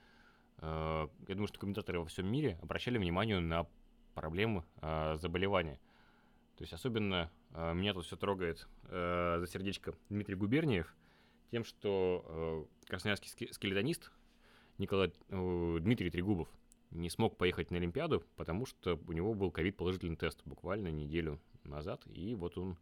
э, 0.59 1.07
я 1.27 1.34
думаю, 1.34 1.47
что 1.47 1.57
комментаторы 1.57 1.99
во 1.99 2.05
всем 2.05 2.31
мире 2.31 2.59
обращали 2.61 2.99
внимание 2.99 3.39
на 3.39 3.65
проблемы 4.13 4.63
э, 4.84 5.15
заболевания. 5.17 5.79
То 6.55 6.65
есть 6.65 6.73
особенно 6.73 7.31
э, 7.49 7.73
меня 7.73 7.95
тут 7.95 8.05
все 8.05 8.15
трогает 8.15 8.67
э, 8.89 9.38
за 9.39 9.47
сердечко 9.47 9.95
Дмитрий 10.09 10.36
Губерниев 10.36 10.95
тем, 11.49 11.63
что 11.63 12.67
э, 12.86 12.89
красноярский 12.89 13.51
скелетонист 13.51 14.11
Николай, 14.77 15.11
э, 15.29 15.77
Дмитрий 15.81 16.11
Трегубов– 16.11 16.47
не 16.94 17.10
смог 17.10 17.38
поехать 17.38 17.72
на 17.72 17.78
Олимпиаду, 17.78 18.24
потому 18.36 18.66
что 18.66 19.00
у 19.08 19.14
него 19.14 19.34
был 19.34 19.52
ковид-положительный 19.52 20.16
тест 20.16 20.41
буквально 20.46 20.89
неделю 20.89 21.39
назад, 21.64 22.02
и 22.08 22.36
вот 22.36 22.58
он 22.58 22.78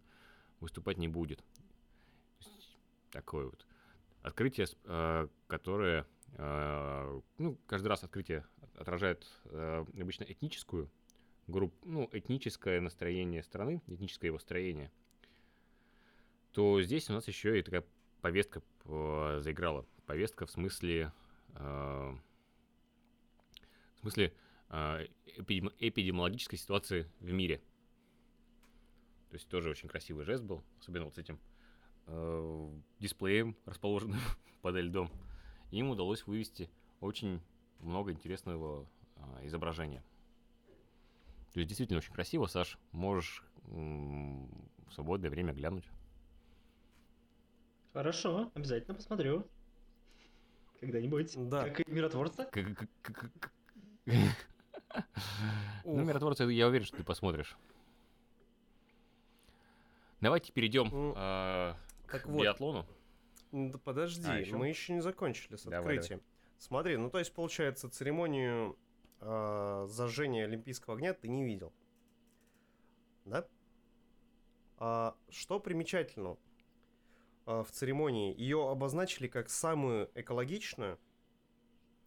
выступать 0.59 0.97
не 0.97 1.07
будет. 1.07 1.43
Такое 3.11 3.45
вот 3.45 3.65
открытие, 4.21 4.67
э, 4.85 5.27
которое, 5.47 6.05
э, 6.33 7.21
ну, 7.37 7.57
каждый 7.67 7.87
раз 7.87 8.03
открытие 8.03 8.45
отражает 8.75 9.27
э, 9.45 9.85
обычно 9.99 10.23
этническую 10.23 10.89
группу, 11.47 11.75
ну, 11.87 12.09
этническое 12.11 12.81
настроение 12.81 13.43
страны, 13.43 13.81
этническое 13.87 14.29
его 14.29 14.39
строение, 14.39 14.91
то 16.51 16.81
здесь 16.81 17.09
у 17.09 17.13
нас 17.13 17.27
еще 17.27 17.59
и 17.59 17.63
такая 17.63 17.83
повестка 18.21 18.61
заиграла. 18.85 19.85
Повестка 20.05 20.45
в 20.45 20.51
смысле 20.51 21.11
в 24.01 24.03
смысле 24.03 24.33
а, 24.69 24.99
эпидем, 25.25 25.71
эпидемиологической 25.77 26.57
ситуации 26.57 27.07
в 27.19 27.31
мире. 27.31 27.61
То 29.29 29.35
есть 29.35 29.47
тоже 29.47 29.69
очень 29.69 29.87
красивый 29.87 30.25
жест 30.25 30.43
был, 30.43 30.63
особенно 30.79 31.05
вот 31.05 31.15
с 31.15 31.17
этим 31.19 31.39
э, 32.07 32.69
дисплеем, 32.99 33.55
расположенным 33.65 34.19
под 34.61 34.75
льдом. 34.75 35.11
Им 35.69 35.89
удалось 35.89 36.25
вывести 36.25 36.69
очень 36.99 37.41
много 37.79 38.11
интересного 38.11 38.89
э, 39.15 39.45
изображения. 39.47 40.03
То 41.53 41.59
есть 41.59 41.67
действительно 41.67 41.99
очень 41.99 42.13
красиво, 42.13 42.47
Саш, 42.47 42.77
можешь 42.91 43.43
в 43.67 44.91
свободное 44.91 45.29
время 45.29 45.53
глянуть. 45.53 45.85
Хорошо, 47.93 48.51
обязательно 48.55 48.95
посмотрю. 48.95 49.47
Когда-нибудь. 50.79 51.49
Да. 51.49 51.69
Как 51.69 51.87
и 51.87 51.91
миротворца. 51.91 52.45
Как, 52.45 52.87
как, 53.01 53.51
ну, 55.85 56.03
миротворцы, 56.03 56.43
я 56.43 56.67
уверен, 56.67 56.85
что 56.85 56.97
ты 56.97 57.03
посмотришь. 57.03 57.57
Давайте 60.19 60.51
перейдем 60.53 61.13
а, 61.15 61.75
к 62.05 62.27
биатлону. 62.27 62.85
Да 63.51 63.77
подожди, 63.79 64.27
а, 64.27 64.55
мы 64.55 64.69
еще 64.69 64.93
не 64.93 65.01
закончили 65.01 65.55
с 65.55 65.65
открытием. 65.65 66.21
Смотри, 66.57 66.95
ну 66.97 67.09
то 67.09 67.17
есть 67.17 67.33
получается 67.33 67.89
церемонию 67.89 68.77
э, 69.19 69.85
зажжения 69.89 70.45
Олимпийского 70.45 70.95
огня 70.95 71.15
ты 71.15 71.27
не 71.27 71.43
видел, 71.43 71.73
да? 73.25 73.47
А, 74.77 75.15
что 75.29 75.59
примечательно 75.59 76.37
а, 77.45 77.63
в 77.63 77.71
церемонии? 77.71 78.35
Ее 78.37 78.69
обозначили 78.69 79.27
как 79.27 79.49
самую 79.49 80.11
экологичную 80.13 80.99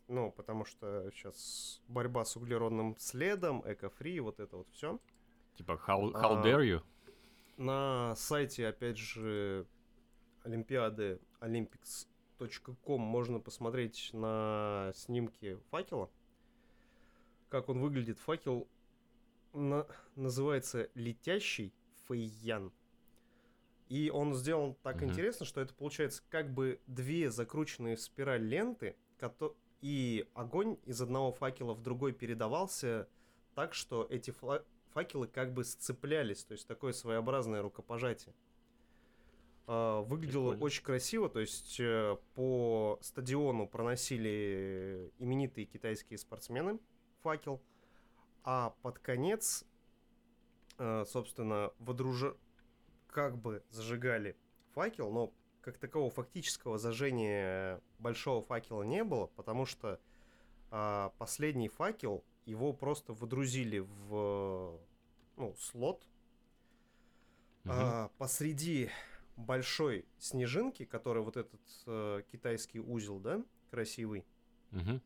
ну, 0.09 0.31
потому 0.33 0.65
что 0.65 1.11
сейчас 1.13 1.81
борьба 1.89 2.25
с 2.25 2.37
углеродным 2.37 2.97
следом, 2.99 3.63
эко-фри, 3.65 4.21
вот 4.21 4.41
это 4.41 4.57
вот 4.57 4.69
все. 4.71 4.99
Типа, 5.57 5.81
how, 5.87 6.13
how 6.13 6.43
dare 6.43 6.65
you? 6.65 6.81
А, 6.81 6.83
на 7.57 8.17
сайте, 8.17 8.67
опять 8.67 8.99
же, 8.99 9.67
Олимпиады 10.43 11.21
olympics.com 11.41 13.01
можно 13.01 13.41
посмотреть 13.41 14.11
на 14.13 14.93
снимки 14.95 15.59
факела. 15.71 16.11
Как 17.49 17.69
он 17.69 17.81
выглядит. 17.81 18.19
Факел 18.19 18.69
на, 19.53 19.87
называется 20.17 20.91
«Летящий 20.95 21.73
Фэйян». 22.07 22.73
И 23.89 24.11
он 24.11 24.35
сделан 24.35 24.75
так 24.83 25.03
mm-hmm. 25.03 25.05
интересно, 25.05 25.47
что 25.47 25.61
это 25.61 25.73
получается 25.75 26.23
как 26.31 26.53
бы 26.53 26.81
две 26.87 27.31
закрученные 27.31 27.97
в 27.97 28.01
спираль 28.01 28.43
ленты, 28.43 28.97
и 29.85 30.26
огонь 30.32 30.78
из 30.87 31.03
одного 31.03 31.30
факела 31.30 31.74
в 31.74 31.82
другой 31.82 32.14
передавался 32.14 33.07
так, 33.55 33.74
что 33.74 34.07
эти 34.09 34.32
факелы 34.95 35.26
как 35.28 35.53
бы 35.53 35.62
сцеплялись, 35.62 36.43
то 36.43 36.53
есть 36.53 36.66
такое 36.66 36.95
своеобразное 36.95 37.61
рукопожатие. 37.61 38.35
А, 39.66 40.01
выглядело 40.01 40.53
Прикольно. 40.53 40.64
очень 40.64 40.85
красиво, 40.85 41.28
то 41.28 41.39
есть 41.39 41.78
э, 41.80 42.16
по 42.35 42.99
стадиону 43.03 43.68
проносили 43.68 45.12
именитые 45.18 45.66
китайские 45.66 46.18
спортсмены 46.18 46.78
факел, 47.22 47.61
а 48.43 48.74
под 48.80 48.99
конец, 49.01 49.66
э, 50.78 51.05
собственно, 51.07 51.72
водружа... 51.78 52.39
как 53.09 53.37
бы 53.37 53.62
зажигали 53.68 54.35
факел, 54.72 55.11
но 55.12 55.30
как 55.65 55.79
такового 55.79 56.11
фактического 56.11 56.77
зажжения 56.77 57.81
большого 57.99 58.43
факела 58.43 58.83
не 58.83 59.03
было, 59.03 59.27
потому 59.29 59.65
что 59.65 59.99
а, 60.71 61.11
последний 61.17 61.69
факел 61.69 62.23
его 62.45 62.75
просто 62.75 63.15
выдрузили 63.15 63.79
в 63.79 64.79
ну, 65.37 65.55
слот 65.59 66.07
угу. 67.65 67.73
а, 67.73 68.11
посреди 68.19 68.91
большой 69.37 70.05
снежинки, 70.19 70.85
который 70.85 71.23
вот 71.23 71.39
этот 71.39 71.61
а, 71.87 72.21
китайский 72.31 72.81
узел, 72.81 73.19
да, 73.19 73.43
красивый. 73.71 74.27
Угу. 74.73 75.01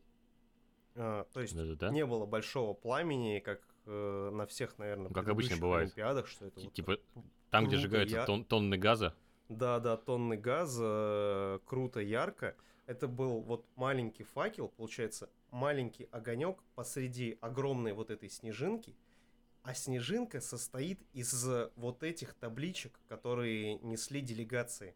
А, 0.95 1.23
то 1.31 1.39
есть 1.39 1.55
Да-да-да. 1.55 1.89
не 1.89 2.05
было 2.05 2.25
большого 2.25 2.73
пламени, 2.73 3.39
как 3.39 3.61
э, 3.85 4.29
на 4.33 4.45
всех, 4.45 4.77
наверное, 4.77 5.09
как 5.09 5.29
обычно 5.29 5.55
бывает. 5.55 5.87
Олимпиадах, 5.87 6.27
что 6.27 6.47
это 6.47 6.67
типа 6.67 6.97
вот 7.15 7.23
там, 7.49 7.67
где 7.67 7.77
сжигаются 7.77 8.17
я... 8.17 8.25
тон- 8.25 8.43
тонны 8.43 8.77
газа. 8.77 9.15
Да, 9.49 9.79
да, 9.79 9.97
тонны 9.97 10.37
газа, 10.37 11.59
круто, 11.65 11.99
ярко. 11.99 12.55
Это 12.85 13.07
был 13.07 13.41
вот 13.41 13.65
маленький 13.75 14.23
факел, 14.23 14.69
получается, 14.69 15.29
маленький 15.51 16.07
огонек 16.11 16.59
посреди 16.75 17.37
огромной 17.41 17.93
вот 17.93 18.11
этой 18.11 18.29
снежинки. 18.29 18.95
А 19.63 19.73
снежинка 19.73 20.39
состоит 20.39 20.99
из 21.13 21.47
вот 21.75 22.03
этих 22.03 22.33
табличек, 22.35 22.99
которые 23.07 23.75
несли 23.79 24.21
делегации. 24.21 24.95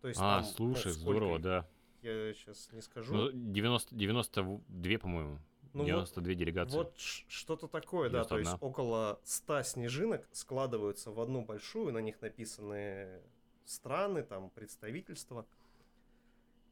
То 0.00 0.08
есть, 0.08 0.20
а, 0.22 0.42
там, 0.42 0.44
слушай, 0.44 0.88
ну, 0.88 0.92
здорово, 0.92 1.38
да. 1.38 1.66
Я 2.02 2.32
сейчас 2.34 2.68
не 2.72 2.82
скажу. 2.82 3.14
Ну, 3.14 3.30
90, 3.32 3.94
92, 3.94 4.98
по-моему, 4.98 5.38
Ну 5.72 5.84
92 5.84 6.22
вот, 6.22 6.36
делегации. 6.36 6.76
Вот 6.76 6.94
что-то 6.98 7.66
такое, 7.66 8.08
91. 8.08 8.12
да, 8.12 8.24
то 8.28 8.38
есть 8.38 8.62
около 8.62 9.20
100 9.24 9.62
снежинок 9.62 10.28
складываются 10.32 11.10
в 11.10 11.20
одну 11.20 11.44
большую, 11.44 11.92
на 11.92 11.98
них 11.98 12.20
написаны 12.20 13.20
страны, 13.68 14.22
там, 14.22 14.50
представительства. 14.50 15.46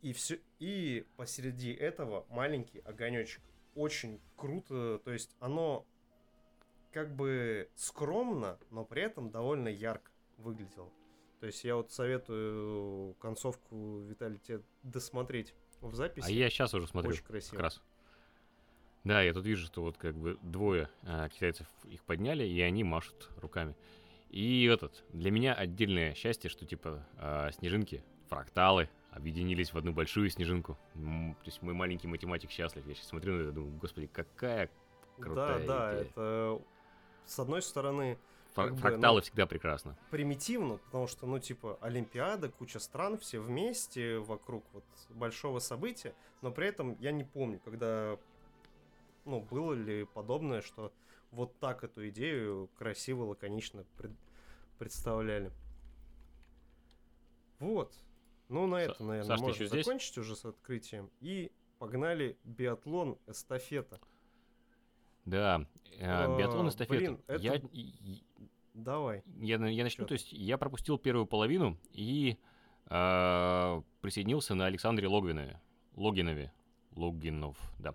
И, 0.02 0.12
все, 0.12 0.38
и 0.58 1.06
посреди 1.16 1.72
этого 1.72 2.26
маленький 2.28 2.80
огонечек. 2.80 3.42
Очень 3.74 4.20
круто, 4.36 5.00
то 5.04 5.12
есть 5.12 5.36
оно 5.38 5.86
как 6.92 7.14
бы 7.14 7.68
скромно, 7.74 8.58
но 8.70 8.84
при 8.84 9.02
этом 9.02 9.30
довольно 9.30 9.68
ярко 9.68 10.10
выглядело. 10.38 10.90
То 11.40 11.46
есть 11.46 11.62
я 11.64 11.76
вот 11.76 11.92
советую 11.92 13.14
концовку, 13.14 14.00
Виталий, 14.00 14.38
тебе 14.38 14.62
досмотреть 14.82 15.54
в 15.82 15.94
записи. 15.94 16.26
А 16.26 16.30
я 16.30 16.48
сейчас 16.48 16.72
уже 16.72 16.86
смотрю. 16.86 17.10
Очень 17.10 17.24
красиво. 17.24 17.52
Как 17.52 17.60
раз. 17.60 17.82
Да, 19.04 19.22
я 19.22 19.34
тут 19.34 19.44
вижу, 19.44 19.66
что 19.66 19.82
вот 19.82 19.98
как 19.98 20.16
бы 20.16 20.38
двое 20.42 20.88
а, 21.02 21.28
китайцев 21.28 21.66
их 21.84 22.02
подняли, 22.04 22.44
и 22.44 22.60
они 22.62 22.82
машут 22.82 23.30
руками. 23.36 23.76
И 24.30 24.64
этот, 24.64 25.04
для 25.12 25.30
меня 25.30 25.54
отдельное 25.54 26.14
счастье, 26.14 26.50
что 26.50 26.66
типа 26.66 27.06
а, 27.16 27.50
снежинки, 27.52 28.02
фракталы 28.28 28.88
объединились 29.10 29.72
в 29.72 29.78
одну 29.78 29.92
большую 29.92 30.28
снежинку. 30.28 30.76
То 30.94 31.44
есть 31.44 31.62
мой 31.62 31.74
маленький 31.74 32.06
математик 32.06 32.50
счастлив. 32.50 32.86
Я 32.86 32.94
сейчас 32.94 33.08
смотрю 33.08 33.34
на 33.34 33.40
это 33.42 33.50
и 33.50 33.52
думаю, 33.52 33.78
господи, 33.78 34.08
какая 34.08 34.68
крутая 35.18 35.66
Да, 35.66 35.66
да, 35.66 35.94
идея. 35.94 36.04
это 36.04 36.62
с 37.24 37.38
одной 37.38 37.62
стороны 37.62 38.18
Фракталы 38.56 38.96
бы, 38.96 38.98
ну, 38.98 39.20
всегда 39.20 39.46
прекрасно. 39.46 39.98
Примитивно, 40.10 40.78
потому 40.78 41.06
что, 41.06 41.26
ну, 41.26 41.38
типа, 41.38 41.78
Олимпиада, 41.82 42.48
куча 42.48 42.78
стран, 42.78 43.18
все 43.18 43.38
вместе 43.38 44.18
вокруг 44.18 44.64
вот 44.72 44.84
большого 45.10 45.58
события, 45.58 46.14
но 46.40 46.50
при 46.50 46.68
этом 46.68 46.96
я 46.98 47.12
не 47.12 47.24
помню, 47.24 47.60
когда, 47.62 48.18
ну, 49.26 49.40
было 49.40 49.74
ли 49.74 50.06
подобное, 50.06 50.62
что 50.62 50.90
вот 51.36 51.58
так 51.58 51.84
эту 51.84 52.08
идею 52.08 52.70
красиво, 52.76 53.24
лаконично 53.24 53.84
пред, 53.98 54.12
представляли. 54.78 55.52
Вот. 57.58 57.94
Ну, 58.48 58.66
на 58.66 58.76
это, 58.76 59.02
наверное, 59.04 59.36
Саш, 59.36 59.40
можно 59.40 59.66
закончить 59.68 60.12
здесь? 60.12 60.18
уже 60.18 60.34
с 60.34 60.44
открытием. 60.44 61.10
И 61.20 61.52
погнали 61.78 62.38
биатлон, 62.44 63.18
эстафета. 63.26 64.00
Да, 65.26 65.66
э, 65.98 66.38
биатлон 66.38 66.68
эстафета. 66.70 66.96
Блин, 66.96 67.20
это... 67.26 67.42
Я, 67.42 67.60
Давай. 68.72 69.22
Я, 69.38 69.56
я 69.66 69.84
начну. 69.84 70.04
Чё? 70.04 70.08
То 70.08 70.14
есть 70.14 70.32
я 70.32 70.58
пропустил 70.58 70.98
первую 70.98 71.26
половину 71.26 71.78
и 71.92 72.38
э, 72.88 73.82
присоединился 74.00 74.54
на 74.54 74.66
Александре 74.66 75.08
Логвинове. 75.08 75.60
Логинове. 75.94 76.52
Логинов, 76.94 77.58
да. 77.78 77.94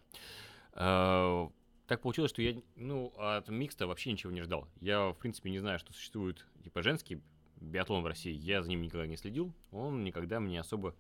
Э, 0.74 1.48
так 1.92 2.00
получилось, 2.00 2.32
что 2.32 2.42
я 2.42 2.56
ну, 2.78 3.12
от 3.18 3.50
микста 3.50 3.86
вообще 3.86 4.14
ничего 4.14 4.32
не 4.32 4.42
ждал. 4.44 4.66
Я, 4.80 5.10
в 5.10 5.16
принципе, 5.16 5.50
не 5.50 5.60
знаю, 5.60 5.78
что 5.78 5.92
существует 5.92 6.46
типа 6.64 6.84
женский 6.84 7.22
биатлон 7.58 8.02
в 8.02 8.08
России. 8.08 8.32
Я 8.32 8.64
за 8.64 8.70
ним 8.70 8.82
никогда 8.82 9.06
не 9.08 9.18
следил. 9.18 9.54
Он 9.72 10.06
никогда 10.06 10.40
мне 10.40 10.62
особо 10.62 10.96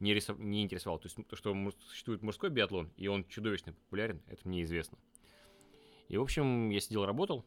не, 0.00 0.12
рисов... 0.12 0.38
не 0.38 0.62
интересовал. 0.62 0.98
То 0.98 1.06
есть 1.06 1.16
то, 1.28 1.34
что 1.34 1.56
существует 1.88 2.20
мужской 2.20 2.50
биатлон, 2.50 2.90
и 2.98 3.08
он 3.08 3.24
чудовищно 3.24 3.72
популярен, 3.72 4.20
это 4.26 4.46
мне 4.46 4.64
известно. 4.64 4.98
И, 6.08 6.18
в 6.18 6.20
общем, 6.20 6.68
я 6.68 6.80
сидел, 6.80 7.06
работал, 7.06 7.46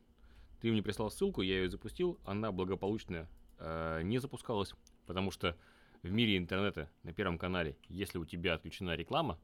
ты 0.59 0.71
мне 0.71 0.81
прислал 0.81 1.11
ссылку, 1.11 1.43
я 1.43 1.61
ее 1.61 1.69
запустил, 1.69 2.19
она 2.25 2.51
благополучно 2.51 3.29
э, 3.59 4.01
не 4.05 4.17
запускалась, 4.17 4.73
потому 5.05 5.29
что 5.29 5.55
в 6.01 6.11
мире 6.11 6.35
интернета 6.35 6.89
на 7.03 7.13
Первом 7.13 7.37
канале, 7.37 7.77
если 7.89 8.17
у 8.17 8.25
тебя 8.25 8.55
отключена 8.55 8.95
реклама, 8.95 9.39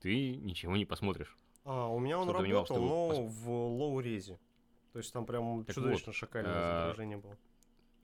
ты 0.00 0.36
ничего 0.36 0.74
не 0.74 0.86
посмотришь. 0.86 1.36
А, 1.64 1.88
у 1.88 1.98
меня 1.98 2.18
он 2.18 2.28
работал, 2.28 2.76
понимал, 2.76 3.08
но 3.08 3.08
пос... 3.08 3.34
в 3.34 3.50
лоу-резе. 3.50 4.38
То 4.92 4.98
есть 4.98 5.12
там 5.12 5.24
прям 5.24 5.64
так 5.64 5.74
чудовищно 5.74 6.06
вот, 6.06 6.14
шакальное 6.16 6.52
э, 6.52 6.78
изображение 6.80 7.16
было. 7.18 7.36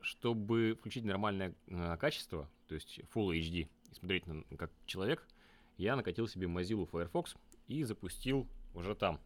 Чтобы 0.00 0.74
включить 0.78 1.04
нормальное 1.04 1.54
э, 1.66 1.96
качество, 1.98 2.48
то 2.66 2.74
есть 2.74 3.00
Full 3.14 3.38
HD, 3.38 3.68
и 3.90 3.94
смотреть 3.94 4.26
на, 4.26 4.42
как 4.56 4.70
человек, 4.86 5.26
я 5.76 5.96
накатил 5.96 6.28
себе 6.28 6.46
Mozilla 6.46 6.86
Firefox 6.86 7.36
и 7.66 7.84
запустил 7.84 8.46
уже 8.74 8.94
там. 8.94 9.20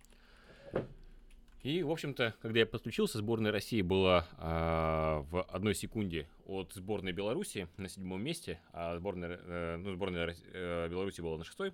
И, 1.63 1.85
в 1.85 1.91
общем-то, 1.93 2.35
когда 2.43 2.61
я 2.61 2.67
подключился, 2.67 3.19
сборная 3.19 3.53
России 3.53 3.83
была 3.83 4.27
э, 4.37 5.23
в 5.31 5.43
одной 5.45 5.77
секунде 5.77 6.29
от 6.45 6.73
сборной 6.73 7.13
Беларуси 7.13 7.69
на 7.77 7.89
седьмом 7.89 8.21
месте, 8.23 8.61
а 8.73 8.97
сборная, 8.97 9.39
э, 9.41 9.77
ну, 9.77 9.93
сборная 9.93 10.35
э, 10.53 10.89
Беларуси 10.89 11.21
была 11.21 11.39
на 11.39 11.45
шестой, 11.45 11.73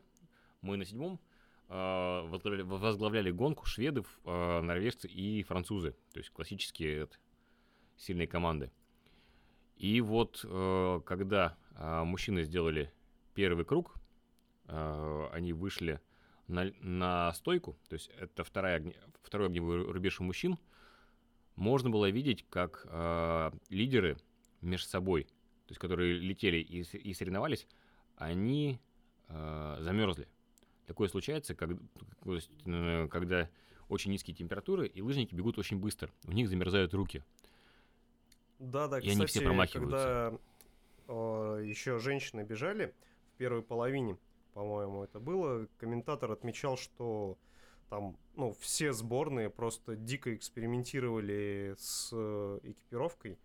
мы 0.61 0.77
на 0.77 0.85
седьмом. 0.85 1.19
Э, 1.71 2.23
возглавляли, 2.27 2.63
возглавляли 2.63 3.31
гонку 3.31 3.67
шведы, 3.67 4.03
э, 4.25 4.61
норвежцы 4.63 5.07
и 5.07 5.43
французы, 5.43 5.95
то 6.13 6.19
есть 6.19 6.31
классические 6.31 7.09
сильные 7.99 8.27
команды. 8.27 8.73
И 9.77 10.01
вот 10.01 10.41
э, 10.45 11.01
когда 11.05 11.59
э, 11.75 12.05
мужчины 12.05 12.43
сделали 12.45 12.93
первый 13.35 13.65
круг, 13.65 13.95
они 14.67 15.55
вышли 15.55 15.99
на, 16.47 16.71
на 16.81 17.33
стойку, 17.33 17.79
то 17.89 17.95
есть 17.95 18.11
это 18.19 18.45
вторая, 18.45 18.93
второй 19.23 19.47
огневой 19.47 19.91
рубеж 19.91 20.21
у 20.21 20.25
мужчин, 20.25 20.59
можно 21.57 21.89
было 21.89 22.11
видеть, 22.11 22.45
как 22.51 22.85
лидеры 23.71 24.19
между 24.61 24.87
собой, 24.87 25.25
то 25.25 25.71
есть 25.71 25.79
которые 25.81 26.19
летели 26.19 26.59
и, 26.59 26.83
и 26.83 27.15
соревновались, 27.15 27.67
они 28.17 28.79
замерзли. 29.27 30.29
Такое 30.89 31.07
случается, 31.09 31.55
как, 31.55 31.71
э, 32.25 33.09
когда 33.09 33.51
очень 33.91 34.11
низкие 34.11 34.35
температуры, 34.35 34.87
и 34.87 35.03
лыжники 35.03 35.35
бегут 35.35 35.59
очень 35.59 35.79
быстро. 35.79 36.11
У 36.25 36.33
них 36.33 36.49
замерзают 36.49 36.95
руки. 36.95 37.23
Да, 38.59 38.89
да, 38.89 38.97
и 38.99 39.03
кстати, 39.03 39.17
они 39.17 39.27
все 39.27 39.41
промахиваются. 39.43 39.99
когда 39.99 40.39
э, 41.09 41.63
еще 41.67 41.99
женщины 41.99 42.41
бежали 42.41 42.95
в 43.35 43.37
первой 43.37 43.61
половине, 43.61 44.17
по-моему, 44.55 45.05
это 45.05 45.21
было, 45.21 45.69
комментатор 45.77 46.33
отмечал, 46.33 46.79
что 46.79 47.37
там, 47.91 48.17
ну, 48.35 48.57
все 48.59 48.95
сборные 48.95 49.51
просто 49.51 49.95
дико 49.95 50.35
экспериментировали 50.35 51.75
с 51.79 52.09
э, 52.13 52.61
экипировкой, 52.63 53.39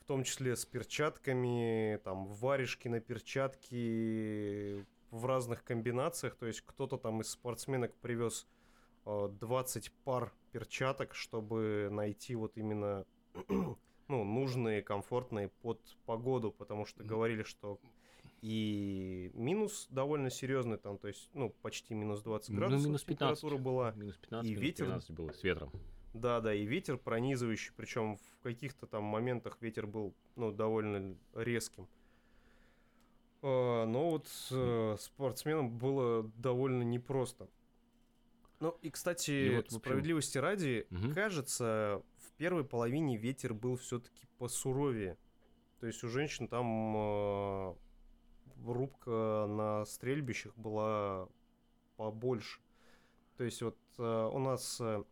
в 0.00 0.06
том 0.06 0.24
числе 0.24 0.56
с 0.56 0.64
перчатками, 0.66 2.00
там, 2.02 2.26
варежки 2.26 2.88
на 2.88 2.98
перчатки 2.98 4.84
в 5.10 5.24
разных 5.26 5.64
комбинациях, 5.64 6.36
то 6.36 6.46
есть 6.46 6.62
кто-то 6.62 6.96
там 6.96 7.20
из 7.20 7.30
спортсменок 7.30 7.94
привез 7.96 8.46
20 9.04 9.86
э, 9.86 9.90
пар 10.04 10.32
перчаток, 10.52 11.14
чтобы 11.14 11.88
найти 11.90 12.34
вот 12.34 12.56
именно 12.56 13.04
ну, 13.48 14.24
нужные, 14.24 14.82
комфортные 14.82 15.48
под 15.62 15.80
погоду, 16.06 16.50
потому 16.50 16.84
что 16.84 17.04
говорили, 17.04 17.42
что 17.42 17.80
и 18.42 19.30
минус 19.34 19.86
довольно 19.90 20.30
серьезный 20.30 20.78
там, 20.78 20.96
то 20.98 21.08
есть, 21.08 21.28
ну, 21.34 21.54
почти 21.62 21.94
минус 21.94 22.22
20 22.22 22.50
ну, 22.50 22.56
градусов 22.56 22.82
ну, 22.82 22.88
минус 22.88 23.04
15, 23.04 23.40
температура 23.40 23.62
была. 23.62 23.92
Минус 23.92 24.16
15, 24.16 24.46
и 24.46 24.50
минус 24.50 24.62
ветер, 24.62 24.84
15 24.86 25.10
было 25.10 25.32
с 25.32 25.42
ветром. 25.42 25.72
Да, 26.14 26.40
да, 26.40 26.54
и 26.54 26.64
ветер 26.64 26.96
пронизывающий, 26.96 27.72
причем 27.76 28.16
в 28.16 28.42
каких-то 28.42 28.86
там 28.86 29.04
моментах 29.04 29.58
ветер 29.60 29.86
был, 29.86 30.14
ну, 30.36 30.50
довольно 30.52 31.16
резким. 31.34 31.86
А, 33.42 33.86
но 33.86 34.10
вот 34.10 34.28
э, 34.50 34.96
спортсменам 34.98 35.70
было 35.70 36.30
довольно 36.36 36.82
непросто. 36.82 37.48
Ну 38.60 38.76
и, 38.82 38.90
кстати, 38.90 39.30
и 39.30 39.56
вот, 39.56 39.70
справедливости 39.70 40.36
ради, 40.36 40.86
угу. 40.90 41.14
кажется, 41.14 42.02
в 42.18 42.32
первой 42.32 42.64
половине 42.64 43.16
ветер 43.16 43.54
был 43.54 43.76
все-таки 43.76 44.26
посуровее. 44.38 45.16
То 45.80 45.86
есть 45.86 46.04
у 46.04 46.08
женщин 46.08 46.46
там 46.46 46.94
э, 46.96 47.74
рубка 48.66 49.46
на 49.48 49.86
стрельбищах 49.86 50.54
была 50.56 51.28
побольше. 51.96 52.60
То 53.38 53.44
есть 53.44 53.62
вот 53.62 53.78
э, 53.96 54.30
у 54.30 54.38
нас 54.38 54.78
э, 54.80 55.02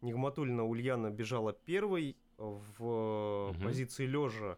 Нигматульна 0.00 0.64
Ульяна 0.64 1.10
бежала 1.10 1.52
первой 1.52 2.16
в 2.38 3.50
угу. 3.50 3.60
позиции 3.60 4.06
лежа. 4.06 4.56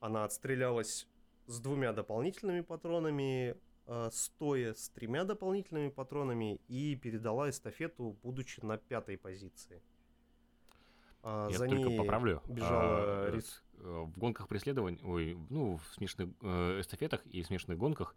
Она 0.00 0.24
отстрелялась 0.24 1.06
с 1.46 1.60
двумя 1.60 1.92
дополнительными 1.92 2.60
патронами, 2.60 3.56
э, 3.86 4.08
стоя 4.12 4.74
с 4.74 4.88
тремя 4.90 5.24
дополнительными 5.24 5.88
патронами 5.88 6.60
и 6.68 6.96
передала 6.96 7.50
эстафету, 7.50 8.16
будучи 8.22 8.60
на 8.60 8.78
пятой 8.78 9.16
позиции. 9.18 9.82
А, 11.22 11.48
Я 11.50 11.58
За 11.58 11.66
только 11.66 11.84
ней 11.84 11.98
поправлю. 11.98 12.42
Бежала 12.48 13.26
а, 13.26 13.30
рис... 13.30 13.62
Э, 13.78 14.06
в 14.06 14.18
гонках 14.18 14.48
преследований, 14.48 15.00
ой, 15.04 15.36
ну, 15.50 15.76
в 15.76 15.94
смешных 15.94 16.30
э, 16.40 16.80
эстафетах 16.80 17.24
и 17.26 17.42
смешных 17.42 17.78
гонках 17.78 18.14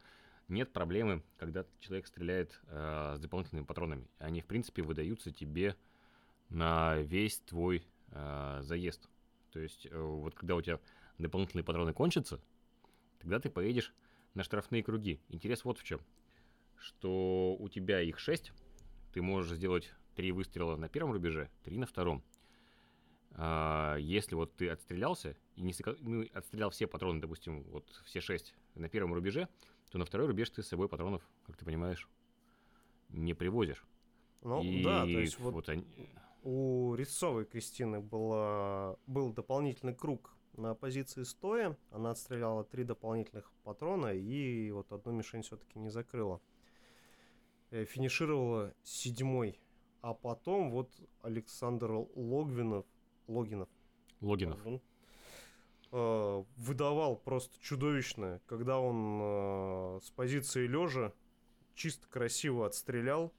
нет 0.48 0.72
проблемы, 0.74 1.24
когда 1.38 1.66
человек 1.80 2.08
стреляет 2.08 2.60
э, 2.68 3.16
с 3.18 3.20
дополнительными 3.20 3.66
патронами. 3.66 4.08
Они, 4.20 4.42
в 4.42 4.46
принципе, 4.46 4.82
выдаются 4.82 5.32
тебе 5.32 5.76
на 6.50 6.98
весь 6.98 7.40
твой 7.40 7.84
э, 8.12 8.60
заезд. 8.62 9.10
То 9.52 9.60
есть, 9.60 9.88
э, 9.90 10.00
вот 10.00 10.36
когда 10.36 10.56
у 10.56 10.62
тебя 10.62 10.80
дополнительные 11.18 11.64
патроны 11.64 11.94
кончатся, 11.94 12.40
тогда 13.26 13.40
ты 13.40 13.50
поедешь 13.50 13.92
на 14.36 14.44
штрафные 14.44 14.84
круги. 14.84 15.20
Интерес 15.30 15.66
вот 15.66 15.80
в 15.80 15.84
чем, 15.84 16.00
что 16.78 17.56
у 17.60 17.68
тебя 17.70 18.00
их 18.00 18.20
6, 18.20 18.52
ты 19.14 19.22
можешь 19.24 19.58
сделать 19.58 19.92
три 20.14 20.32
выстрела 20.32 20.76
на 20.76 20.90
первом 20.90 21.12
рубеже, 21.12 21.50
три 21.64 21.80
на 21.80 21.88
втором. 21.88 22.24
А, 23.32 23.96
если 23.96 24.36
вот 24.36 24.56
ты 24.56 24.70
отстрелялся 24.70 25.36
и 25.56 25.64
не 25.64 25.74
ну, 26.02 26.24
отстрелял 26.34 26.70
все 26.70 26.86
патроны, 26.86 27.20
допустим, 27.20 27.64
вот 27.64 27.90
все 28.06 28.22
шесть 28.22 28.54
на 28.76 28.90
первом 28.90 29.16
рубеже, 29.16 29.50
то 29.90 29.98
на 29.98 30.06
второй 30.06 30.28
рубеж 30.28 30.52
ты 30.52 30.62
с 30.62 30.68
собой 30.68 30.88
патронов, 30.88 31.28
как 31.48 31.58
ты 31.58 31.66
понимаешь, 31.66 32.08
не 33.10 33.34
привозишь. 33.34 33.84
Ну 34.44 34.62
и 34.62 34.84
да, 34.84 35.02
то 35.02 35.10
есть 35.10 35.40
вот, 35.40 35.56
вот 35.56 35.70
они... 35.70 35.84
у 36.44 36.94
Резцовой 36.94 37.46
Кристины 37.46 38.02
была, 38.02 38.98
был 39.08 39.34
дополнительный 39.34 39.96
круг 39.96 40.36
на 40.58 40.76
позиции 40.76 41.24
стоя. 41.24 41.78
Она 41.92 42.12
отстреляла 42.12 42.64
три 42.64 42.84
дополнительных 42.84 43.52
патрона 43.64 44.14
и 44.14 44.72
вот 44.72 44.92
одну 44.92 45.12
мишень 45.12 45.42
все-таки 45.42 45.80
не 45.80 45.90
закрыла. 45.90 46.42
Э, 47.72 47.86
финишировала 47.86 48.74
седьмой. 48.84 49.60
А 50.02 50.14
потом 50.14 50.72
вот 50.72 50.92
Александр 51.22 51.92
Логвинов, 52.16 52.86
Логинов, 53.28 53.70
Логинов. 54.22 54.60
Э, 55.92 56.44
выдавал 56.58 57.16
просто 57.16 57.58
чудовищное, 57.62 58.42
когда 58.48 58.80
он 58.80 59.20
э, 59.22 60.00
с 60.04 60.12
позиции 60.12 60.68
лежа 60.68 61.14
чисто 61.74 62.08
красиво 62.10 62.66
отстрелял. 62.66 63.34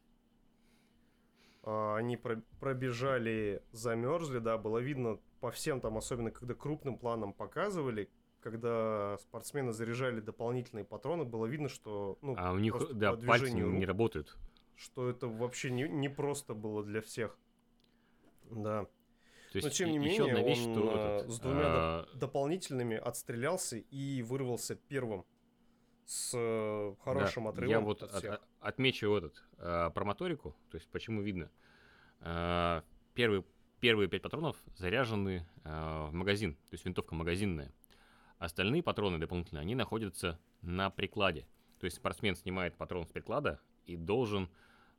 Э, 1.65 1.97
они 1.97 2.17
пробежали, 2.17 3.63
замерзли, 3.73 4.39
да, 4.39 4.57
было 4.59 4.79
видно 4.79 5.19
по 5.41 5.51
всем 5.51 5.81
там, 5.81 5.97
особенно 5.97 6.31
когда 6.31 6.55
крупным 6.55 6.99
планом 6.99 7.33
показывали, 7.33 8.11
когда 8.41 9.17
спортсмены 9.19 9.73
заряжали 9.73 10.21
дополнительные 10.21 10.85
патроны, 10.85 11.25
было 11.25 11.47
видно, 11.47 11.69
что 11.69 12.19
ну, 12.23 12.35
а 12.39 12.53
у 12.53 12.59
них 12.59 12.77
да, 12.95 13.17
пальцы 13.17 13.51
не, 13.51 13.63
рук, 13.63 13.75
не 13.75 13.87
работают. 13.87 14.37
Что 14.77 15.09
это 15.09 15.27
вообще 15.27 15.71
не, 15.71 15.89
не 15.89 16.09
просто 16.09 16.55
было 16.55 16.85
для 16.85 17.01
всех. 17.01 17.37
Да. 18.51 18.87
То 19.53 19.59
есть 19.59 19.65
Но 19.65 19.71
тем 19.71 19.91
не 19.91 19.99
менее, 19.99 20.25
одна 20.25 20.43
вещь, 20.43 20.65
он 20.65 20.73
что 20.75 20.91
э, 20.91 21.17
этот, 21.17 21.31
с 21.33 21.41
двумя 21.41 21.65
а... 21.65 22.09
дополнительными 22.15 22.97
отстрелялся 22.97 23.79
и 23.79 24.23
вырвался 24.23 24.77
первым 24.77 25.25
с 26.05 26.33
э, 26.35 26.95
хорошим 27.03 27.45
да, 27.45 27.51
отрывом. 27.51 27.71
Я 27.71 27.81
вот 27.81 28.03
от 28.03 28.25
от, 28.25 28.43
отмечу 28.61 29.13
этот 29.15 29.45
а, 29.59 29.91
про 29.91 30.05
моторику, 30.05 30.55
то 30.71 30.77
есть 30.77 30.89
почему 30.91 31.21
видно. 31.23 31.51
А, 32.21 32.85
первый, 33.15 33.45
первые 33.81 34.09
пять 34.09 34.23
патронов 34.23 34.57
заряжены 34.77 35.47
а, 35.65 36.09
в 36.09 36.13
магазин, 36.13 36.55
то 36.55 36.75
есть 36.75 36.85
винтовка 36.85 37.15
магазинная. 37.15 37.73
Остальные 38.39 38.83
патроны 38.83 39.19
дополнительные, 39.19 39.63
они 39.63 39.75
находятся 39.75 40.39
на 40.63 40.91
прикладе. 40.91 41.47
То 41.81 41.85
есть 41.85 41.97
спортсмен 41.97 42.37
снимает 42.37 42.77
патрон 42.77 43.07
с 43.07 43.11
приклада 43.11 43.61
и 43.87 43.97
должен 43.97 44.49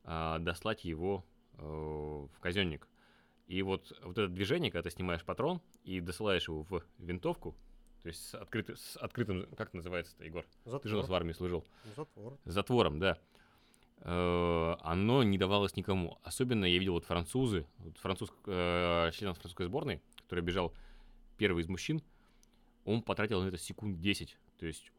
э, 0.03 0.37
дослать 0.39 0.85
его 0.85 1.25
э, 1.53 1.59
в 1.61 2.39
казенник. 2.39 2.87
И 3.47 3.61
вот, 3.61 3.97
вот 4.03 4.17
это 4.17 4.27
движение, 4.27 4.71
когда 4.71 4.89
ты 4.89 4.95
снимаешь 4.95 5.23
патрон 5.23 5.61
и 5.83 5.99
досылаешь 5.99 6.47
его 6.47 6.63
в 6.63 6.83
винтовку, 6.97 7.55
то 8.01 8.09
есть 8.09 8.29
с, 8.29 8.35
открыт, 8.35 8.69
с 8.77 8.97
открытым, 8.97 9.47
как 9.55 9.73
называется 9.73 10.13
это, 10.15 10.25
Егор? 10.25 10.45
Затвор. 10.65 10.81
Ты 10.81 10.89
же 10.89 10.95
у 10.95 10.99
нас 10.99 11.09
в 11.09 11.13
армии 11.13 11.33
служил. 11.33 11.65
Затвор. 11.95 12.37
Затвором, 12.45 12.99
да. 12.99 13.17
Э, 14.01 14.75
оно 14.81 15.23
не 15.23 15.37
давалось 15.37 15.75
никому. 15.75 16.17
Особенно 16.23 16.65
я 16.65 16.77
видел 16.77 16.93
вот 16.93 17.05
французы, 17.05 17.65
вот 17.79 17.97
француз, 17.97 18.31
э, 18.45 19.09
член 19.13 19.33
французской 19.33 19.65
сборной, 19.65 20.01
который 20.23 20.41
бежал 20.43 20.73
первый 21.37 21.63
из 21.63 21.67
мужчин, 21.67 22.01
он 22.85 23.01
потратил 23.01 23.41
на 23.41 23.47
это 23.47 23.57
секунд 23.57 23.99
10. 23.99 24.37
То 24.57 24.65
есть 24.65 24.91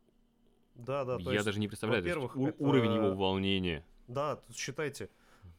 да, 0.74 1.05
да, 1.05 1.18
я 1.32 1.42
даже 1.42 1.59
не 1.59 1.68
представляю 1.68 2.05
есть, 2.05 2.16
у- 2.16 2.46
это... 2.46 2.62
уровень 2.62 2.92
его 2.94 3.14
волнения. 3.14 3.84
Да, 4.07 4.36
тут 4.36 4.57
считайте, 4.57 5.11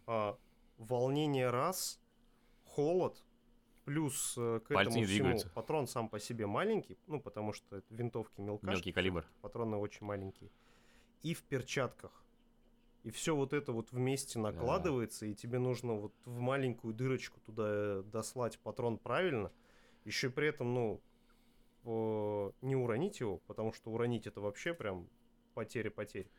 а, 0.08 0.38
волнение 0.78 1.50
раз, 1.50 2.00
холод, 2.64 3.22
плюс 3.84 4.36
э, 4.38 4.60
к 4.64 4.70
Пальцы 4.74 4.92
этому 4.92 5.06
всему 5.06 5.18
двигаются. 5.18 5.50
патрон 5.50 5.88
сам 5.88 6.10
по 6.10 6.20
себе 6.20 6.46
маленький, 6.48 6.98
ну, 7.08 7.20
потому 7.20 7.54
что 7.54 7.84
винтовки 7.90 8.40
мелкашки. 8.40 8.76
Мелкий 8.76 8.92
калибр. 8.92 9.26
Патроны 9.42 9.78
очень 9.78 10.06
маленькие. 10.06 10.52
И 11.24 11.34
в 11.34 11.44
перчатках. 11.44 12.24
И 13.04 13.12
все 13.12 13.36
вот 13.36 13.54
это 13.54 13.72
вот 13.72 13.92
вместе 13.92 14.40
накладывается, 14.40 15.22
да. 15.22 15.32
и 15.32 15.34
тебе 15.34 15.58
нужно 15.58 15.94
вот 15.94 16.14
в 16.26 16.40
маленькую 16.40 16.94
дырочку 16.94 17.40
туда 17.42 18.02
дослать 18.04 18.60
патрон 18.60 18.98
правильно. 18.98 19.52
Еще 20.04 20.30
при 20.30 20.48
этом, 20.48 20.74
ну, 20.74 21.02
не 22.62 22.76
уронить 22.76 23.20
его, 23.20 23.38
потому 23.48 23.72
что 23.74 23.92
уронить 23.92 24.28
это 24.28 24.42
вообще 24.42 24.74
прям 24.74 25.08
потери-потери. 25.54 26.30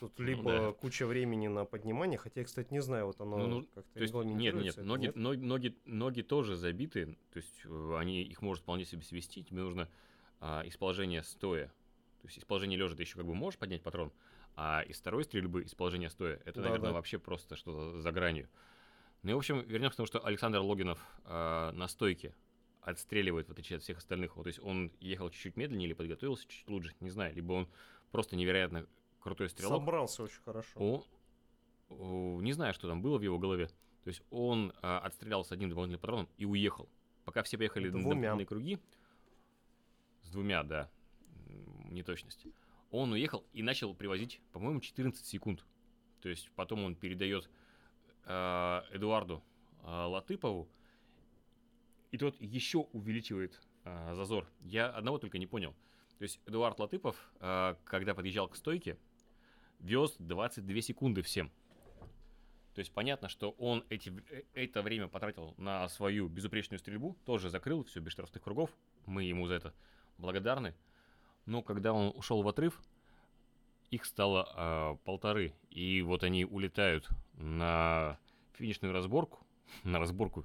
Тут 0.00 0.18
ну 0.18 0.24
либо 0.24 0.42
ну, 0.42 0.66
да. 0.66 0.72
куча 0.72 1.06
времени 1.06 1.48
на 1.48 1.64
поднимание, 1.64 2.18
хотя 2.18 2.40
я, 2.40 2.46
кстати, 2.46 2.70
не 2.70 2.82
знаю, 2.82 3.06
вот 3.06 3.20
оно 3.20 3.38
ну, 3.38 3.46
ну, 3.46 3.66
как-то 3.74 3.98
есть, 3.98 4.12
Нет, 4.12 4.54
нет, 4.54 4.76
ноги, 4.76 5.06
нет? 5.06 5.16
Ноги, 5.16 5.40
ноги, 5.40 5.76
ноги 5.86 6.20
тоже 6.20 6.54
забиты, 6.54 7.16
то 7.32 7.38
есть 7.38 7.62
э, 7.64 7.96
они, 7.98 8.22
их 8.22 8.42
может 8.42 8.62
вполне 8.62 8.84
себе 8.84 9.02
свести, 9.02 9.42
тебе 9.42 9.62
нужно 9.62 9.88
а, 10.40 10.62
из 10.66 10.76
положения 10.76 11.22
стоя, 11.22 11.68
то 12.20 12.26
есть 12.26 12.36
из 12.36 12.44
положения 12.44 12.76
лежа 12.76 12.94
ты 12.94 13.04
еще 13.04 13.16
как 13.16 13.24
бы 13.24 13.34
можешь 13.34 13.58
поднять 13.58 13.82
патрон, 13.82 14.12
а 14.56 14.82
из 14.82 14.98
второй 14.98 15.24
стрельбы, 15.24 15.62
из 15.62 15.74
положения 15.74 16.10
стоя, 16.10 16.40
это, 16.44 16.60
да, 16.60 16.62
наверное, 16.62 16.88
да. 16.88 16.94
вообще 16.94 17.18
просто 17.18 17.56
что-то 17.56 18.00
за 18.00 18.10
гранью. 18.10 18.48
Ну 19.22 19.30
и, 19.30 19.34
в 19.34 19.38
общем, 19.38 19.60
вернемся 19.60 19.94
к 19.94 19.96
тому, 19.96 20.06
что 20.06 20.24
Александр 20.24 20.58
Логинов 20.60 20.98
э, 21.24 21.70
на 21.72 21.88
стойке 21.88 22.34
отстреливает, 22.80 23.48
в 23.48 23.52
отличие 23.52 23.76
от 23.76 23.82
всех 23.82 23.98
остальных. 23.98 24.36
Вот, 24.36 24.44
то 24.44 24.48
есть 24.48 24.60
он 24.60 24.92
ехал 25.00 25.28
чуть-чуть 25.28 25.56
медленнее 25.56 25.88
или 25.88 25.94
подготовился 25.94 26.44
чуть-чуть 26.44 26.68
лучше, 26.68 26.94
не 27.00 27.10
знаю. 27.10 27.34
Либо 27.34 27.52
он 27.52 27.68
просто 28.12 28.36
невероятно 28.36 28.86
крутой 29.20 29.50
стрелок. 29.50 29.80
Собрался 29.80 30.22
очень 30.22 30.40
хорошо. 30.42 30.78
Он, 30.78 31.04
о, 31.90 32.40
не 32.40 32.52
знаю, 32.52 32.72
что 32.72 32.88
там 32.88 33.02
было 33.02 33.18
в 33.18 33.22
его 33.22 33.38
голове. 33.38 33.66
То 34.04 34.08
есть 34.08 34.22
он 34.30 34.72
а, 34.82 35.00
отстрелял 35.00 35.44
с 35.44 35.50
одним 35.50 35.68
дополнительным 35.68 36.00
патроном 36.00 36.28
и 36.38 36.44
уехал. 36.44 36.88
Пока 37.24 37.42
все 37.42 37.58
поехали 37.58 37.88
Двумя. 37.88 38.04
на 38.04 38.08
дополнительные 38.08 38.46
круги, 38.46 38.78
с 40.22 40.30
двумя, 40.30 40.62
да, 40.62 40.88
неточность, 41.90 42.46
он 42.96 43.12
уехал 43.12 43.44
и 43.52 43.62
начал 43.62 43.94
привозить, 43.94 44.40
по-моему, 44.52 44.80
14 44.80 45.24
секунд. 45.24 45.64
То 46.20 46.28
есть 46.28 46.50
потом 46.56 46.84
он 46.84 46.94
передает 46.94 47.48
э, 48.24 48.82
Эдуарду 48.92 49.42
э, 49.82 49.86
Латыпову, 49.86 50.68
и 52.10 52.18
тот 52.18 52.40
еще 52.40 52.78
увеличивает 52.92 53.60
э, 53.84 54.14
зазор. 54.14 54.48
Я 54.60 54.88
одного 54.88 55.18
только 55.18 55.38
не 55.38 55.46
понял. 55.46 55.74
То 56.18 56.22
есть 56.22 56.40
Эдуард 56.46 56.78
Латыпов, 56.78 57.16
э, 57.40 57.76
когда 57.84 58.14
подъезжал 58.14 58.48
к 58.48 58.56
стойке, 58.56 58.98
вез 59.80 60.16
22 60.18 60.80
секунды 60.80 61.22
всем. 61.22 61.50
То 62.74 62.80
есть 62.80 62.92
понятно, 62.92 63.28
что 63.28 63.50
он 63.52 63.84
эти, 63.88 64.12
э, 64.30 64.42
это 64.54 64.82
время 64.82 65.08
потратил 65.08 65.54
на 65.56 65.88
свою 65.88 66.28
безупречную 66.28 66.78
стрельбу, 66.78 67.16
тоже 67.24 67.50
закрыл 67.50 67.84
все 67.84 68.00
без 68.00 68.12
штрафных 68.12 68.42
кругов, 68.42 68.70
мы 69.06 69.24
ему 69.24 69.46
за 69.46 69.54
это 69.54 69.74
благодарны. 70.18 70.74
Но 71.46 71.62
когда 71.62 71.92
он 71.92 72.12
ушел 72.16 72.42
в 72.42 72.48
отрыв, 72.48 72.80
их 73.90 74.04
стало 74.04 74.52
э, 74.54 74.96
полторы, 75.04 75.54
и 75.70 76.02
вот 76.02 76.24
они 76.24 76.44
улетают 76.44 77.08
на 77.34 78.18
финишную 78.54 78.92
разборку, 78.92 79.46
на 79.84 79.98
разборку 79.98 80.44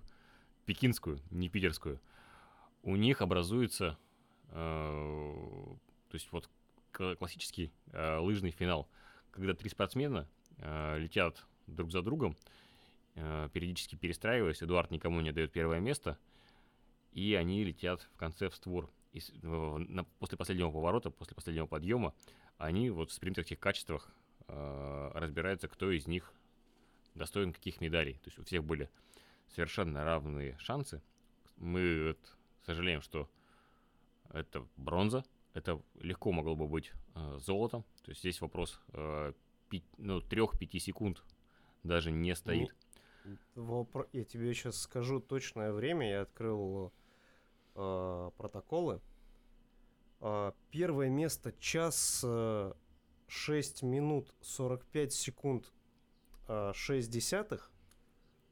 пекинскую, 0.66 1.20
не 1.32 1.49
питерскую, 1.49 1.99
у 2.84 2.95
них 2.95 3.22
образуется, 3.22 3.97
э, 4.49 4.56
то 6.10 6.16
есть 6.16 6.32
вот 6.32 6.49
классический 6.91 7.72
э, 7.93 8.18
лыжный 8.18 8.52
финал, 8.52 8.88
когда 9.32 9.54
три 9.54 9.70
спортсмена 9.70 10.28
э, 10.58 10.99
летят 10.99 11.43
друг 11.68 11.91
за 11.91 12.02
другом, 12.02 12.38
э, 13.16 13.49
периодически 13.54 13.95
перестраиваясь, 13.95 14.62
Эдуард 14.62 14.91
никому 14.91 15.22
не 15.22 15.32
дает 15.32 15.52
первое 15.52 15.80
место, 15.80 16.18
и 17.12 17.34
они 17.34 17.64
летят 17.64 18.08
в 18.14 18.18
конце 18.18 18.49
в 18.49 18.56
створ. 18.56 18.89
И 19.14 19.22
на, 19.43 20.05
после 20.20 20.38
последнего 20.38 20.72
поворота, 20.72 21.09
после 21.09 21.36
последнего 21.36 21.66
подъема, 21.66 22.14
они 22.57 22.89
вот 22.89 23.12
в 23.12 23.14
спринтерских 23.14 23.59
качествах 23.59 24.09
э, 24.47 25.12
разбираются, 25.14 25.68
кто 25.68 25.91
из 25.91 26.07
них 26.07 26.34
достоин 27.16 27.51
каких 27.51 27.82
медалей. 27.82 28.14
То 28.14 28.28
есть 28.28 28.39
у 28.39 28.43
всех 28.43 28.64
были 28.64 28.89
совершенно 29.49 30.03
равные 30.03 30.57
шансы. 30.59 31.01
Мы 31.57 32.07
вот, 32.09 32.38
сожалеем, 32.66 33.01
что 33.01 33.30
это 34.30 34.66
бронза. 34.78 35.26
Это 35.53 35.82
легко 35.99 36.32
могло 36.32 36.55
бы 36.55 36.68
быть 36.68 36.93
э, 37.16 37.39
золотом. 37.39 37.84
То 38.03 38.12
есть 38.12 38.22
здесь 38.22 38.39
вопрос 38.39 38.80
э, 38.93 39.34
пи, 39.70 39.84
ну, 39.97 40.20
3-5 40.20 40.80
секунд 40.80 41.24
даже 41.84 42.12
не 42.12 42.34
стоит. 42.36 42.74
Ну, 43.55 43.88
я 44.14 44.24
тебе 44.24 44.53
сейчас 44.53 44.78
скажу 44.78 45.20
точное 45.20 45.74
время. 45.74 46.09
Я 46.09 46.22
открыл 46.22 46.93
э, 47.76 48.32
протоколы. 48.38 49.02
Э, 50.20 50.52
первое 50.70 51.10
место 51.10 51.54
час 51.60 52.22
э, 52.24 52.74
6 53.28 53.84
минут 53.84 54.34
45 54.42 55.14
секунд 55.14 55.72
э, 56.48 56.72
6 56.74 57.10
десятых. 57.10 57.72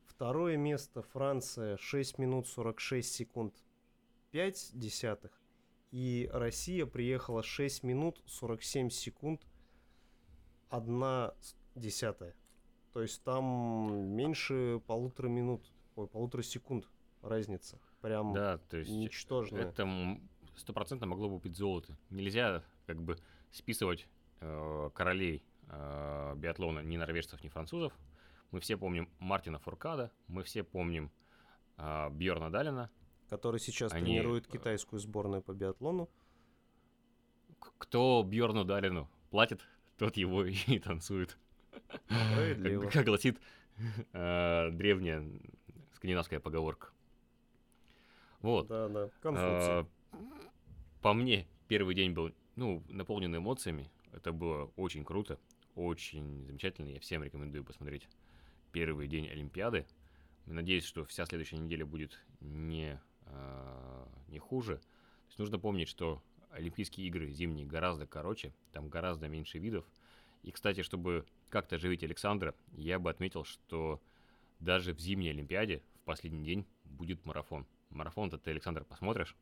Второе 0.06 0.58
место 0.58 1.02
Франция 1.02 1.78
6 1.78 2.18
минут 2.18 2.48
46 2.48 3.12
секунд 3.14 3.56
5 4.32 4.72
десятых. 4.74 5.32
И 5.92 6.30
Россия 6.32 6.86
приехала 6.86 7.44
6 7.44 7.84
минут 7.84 8.22
47 8.26 8.90
секунд 8.90 9.42
1 10.70 11.32
десятая. 11.76 12.36
То 12.94 13.02
есть 13.02 13.24
там 13.24 14.16
меньше 14.16 14.82
полутора 14.88 15.28
минут, 15.28 15.72
ой, 15.96 16.08
полутора 16.08 16.42
секунд 16.42 16.88
разница. 17.22 17.80
Прям 18.02 18.34
да, 18.34 18.58
то 18.70 18.78
есть 18.78 18.91
ничтожная. 18.91 19.66
Это 19.66 20.20
стопроцентно 20.56 21.08
могло 21.08 21.30
бы 21.30 21.39
быть 21.39 21.56
золото. 21.56 21.97
Нельзя 22.10 22.64
как 22.86 23.02
бы 23.02 23.18
списывать 23.52 24.08
э, 24.41 24.89
королей 24.93 25.43
э, 25.68 26.36
биатлона 26.36 26.80
ни 26.80 26.97
норвежцев, 26.97 27.43
ни 27.43 27.50
французов. 27.50 27.93
Мы 28.52 28.60
все 28.60 28.78
помним 28.78 29.10
Мартина 29.20 29.60
Фуркада, 29.60 30.12
мы 30.28 30.43
все 30.43 30.64
помним 30.64 31.12
э, 31.78 32.10
Бьорна 32.12 32.50
Далина. 32.52 32.89
Который 33.30 33.60
сейчас 33.60 33.91
Они... 33.91 34.06
тренирует 34.06 34.47
э, 34.47 34.52
китайскую 34.52 35.00
сборную 35.00 35.41
по 35.41 35.54
биатлону. 35.54 36.10
Кто 37.78 38.24
Бьорну 38.24 38.64
Далину 38.64 39.10
платит, 39.30 39.62
тот 39.97 40.18
его 40.18 40.45
и 40.45 40.80
танцует. 40.80 41.38
Как, 42.08 42.91
как 42.91 43.06
гласит 43.06 43.39
э, 44.14 44.70
древняя 44.72 45.24
скандинавская 45.93 46.39
поговорка. 46.39 46.89
Вот. 48.42 48.68
Да, 48.68 48.88
да. 48.88 49.10
Конфуций. 49.22 49.86
По 51.02 51.14
мне, 51.14 51.48
первый 51.68 51.96
день 51.96 52.12
был, 52.12 52.32
ну, 52.56 52.84
наполнен 52.90 53.36
эмоциями. 53.36 53.90
Это 54.12 54.32
было 54.32 54.72
очень 54.76 55.06
круто, 55.06 55.40
очень 55.76 56.46
замечательно. 56.46 56.90
Я 56.90 57.00
всем 57.00 57.24
рекомендую 57.24 57.64
посмотреть 57.64 58.08
первый 58.72 59.08
день 59.08 59.28
Олимпиады. 59.30 59.86
Надеюсь, 60.46 60.84
что 60.84 61.06
вся 61.06 61.26
следующая 61.26 61.58
неделя 61.58 61.86
будет 61.86 62.20
не, 62.42 63.00
э, 63.26 64.06
не 64.30 64.40
хуже. 64.40 64.78
То 64.78 65.28
есть 65.28 65.40
нужно 65.40 65.60
помнить, 65.60 65.88
что 65.88 66.22
Олимпийские 66.52 67.08
игры 67.08 67.30
зимние 67.32 67.66
гораздо 67.66 68.08
короче, 68.08 68.54
там 68.72 68.90
гораздо 68.90 69.28
меньше 69.28 69.60
видов. 69.60 69.86
И, 70.42 70.52
кстати, 70.52 70.82
чтобы 70.82 71.26
как-то 71.50 71.76
оживить 71.76 72.04
Александра, 72.04 72.56
я 72.74 72.98
бы 72.98 73.10
отметил, 73.10 73.44
что 73.44 74.02
даже 74.60 74.94
в 74.94 75.00
зимней 75.00 75.32
Олимпиаде 75.32 75.84
в 76.02 76.06
последний 76.06 76.44
день 76.44 76.66
будет 76.86 77.26
марафон. 77.26 77.66
Марафон-то 77.90 78.38
ты, 78.38 78.52
Александр, 78.52 78.84
посмотришь? 78.84 79.36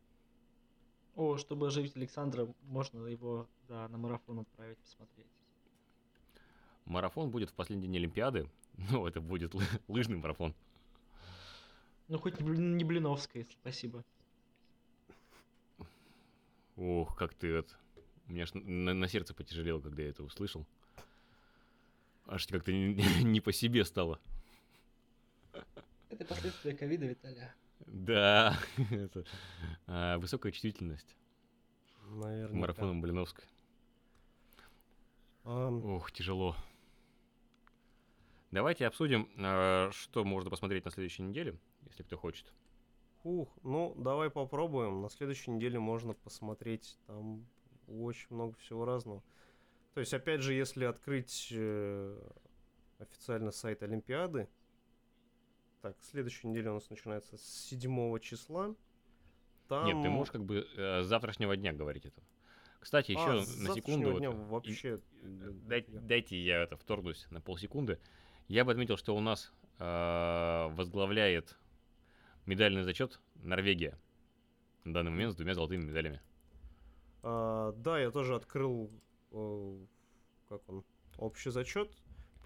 О, 1.16 1.38
чтобы 1.38 1.68
оживить 1.68 1.96
Александра, 1.96 2.48
можно 2.64 3.08
его 3.08 3.48
да, 3.68 3.88
на 3.88 3.98
марафон 3.98 4.40
отправить 4.40 4.78
посмотреть. 4.78 5.28
Марафон 6.86 7.32
будет 7.32 7.50
в 7.50 7.54
последний 7.54 7.88
день 7.88 7.98
Олимпиады. 7.98 8.50
Ну, 8.92 9.08
это 9.08 9.22
будет 9.22 9.56
лыжный 9.88 10.18
марафон. 10.18 10.54
Ну, 12.10 12.20
хоть 12.20 12.40
не 12.40 12.84
Блиновской, 12.84 13.48
спасибо. 13.50 14.04
Ох, 16.76 17.18
как 17.18 17.34
ты 17.34 17.48
это... 17.48 17.76
У 18.28 18.34
меня 18.34 18.44
аж 18.44 18.54
на, 18.54 18.94
на 18.94 19.08
сердце 19.08 19.34
потяжелело, 19.34 19.82
когда 19.82 20.04
я 20.04 20.10
это 20.10 20.24
услышал. 20.24 20.64
Аж 22.28 22.46
как-то 22.46 22.72
не, 22.72 22.94
не 23.24 23.42
по 23.42 23.52
себе 23.52 23.84
стало. 23.84 24.20
Это 26.10 26.24
последствия 26.24 26.76
ковида, 26.76 27.08
Виталия. 27.08 27.56
Да, 27.86 28.58
это 28.92 29.24
а, 29.86 30.18
высокая 30.18 30.52
чувствительность. 30.52 31.16
Наверное. 32.10 32.60
Марафоном 32.60 33.02
Блиновской. 33.02 33.46
Um... 35.44 35.96
Ох, 35.96 36.12
тяжело. 36.12 36.56
Давайте 38.52 38.88
обсудим, 38.88 39.30
а, 39.38 39.90
что 39.92 40.24
можно 40.24 40.50
посмотреть 40.50 40.86
на 40.86 40.92
следующей 40.92 41.24
неделе, 41.24 41.58
если 41.86 42.04
кто 42.04 42.18
хочет. 42.18 42.52
Ух, 43.24 43.50
ну 43.64 43.94
давай 43.98 44.30
попробуем. 44.30 45.02
На 45.02 45.10
следующей 45.10 45.52
неделе 45.52 45.80
можно 45.80 46.14
посмотреть 46.14 46.98
там 47.08 47.46
очень 47.88 48.28
много 48.30 48.56
всего 48.58 48.86
разного. 48.86 49.24
То 49.94 50.02
есть, 50.02 50.14
опять 50.14 50.42
же, 50.42 50.54
если 50.54 50.86
открыть 50.86 51.50
э, 51.52 52.32
официально 53.00 53.52
сайт 53.52 53.82
Олимпиады, 53.84 54.48
так, 55.82 55.96
следующая 56.02 56.48
неделя 56.48 56.72
у 56.72 56.76
нас 56.76 56.90
начинается 56.90 57.38
с 57.38 57.68
7 57.70 58.20
числа. 58.20 58.76
Там... 59.68 59.86
Нет, 59.86 60.02
ты 60.02 60.10
можешь 60.10 60.32
как 60.32 60.44
бы 60.44 60.68
э, 60.76 61.04
с 61.04 61.06
завтрашнего 61.06 61.56
дня 61.56 61.74
говорить 61.74 62.06
это. 62.06 62.22
Кстати, 62.80 63.12
еще 63.12 63.32
а, 63.32 63.36
на 63.36 63.74
секунду. 63.74 64.14
Вот, 64.14 64.50
вообще... 64.50 65.00
Дай, 65.22 65.86
дайте 65.88 66.38
я 66.42 66.64
это 66.64 66.78
вторгнусь 66.78 67.28
на 67.32 67.42
полсекунды. 67.42 68.00
Я 68.48 68.64
бы 68.64 68.72
отметил, 68.72 68.98
что 68.98 69.16
у 69.16 69.20
нас 69.20 69.52
э, 69.80 70.68
возглавляет 70.72 71.58
медальный 72.46 72.84
зачет 72.84 73.20
Норвегия 73.36 74.00
на 74.86 74.94
данный 74.94 75.12
момент 75.12 75.34
с 75.34 75.36
двумя 75.36 75.54
золотыми 75.54 75.84
медалями. 75.84 76.22
А, 77.24 77.74
да, 77.74 78.00
я 78.00 78.10
тоже 78.10 78.36
открыл, 78.36 78.90
э, 79.32 79.78
как 80.48 80.62
он, 80.70 80.84
общий 81.18 81.50
зачет. 81.50 81.92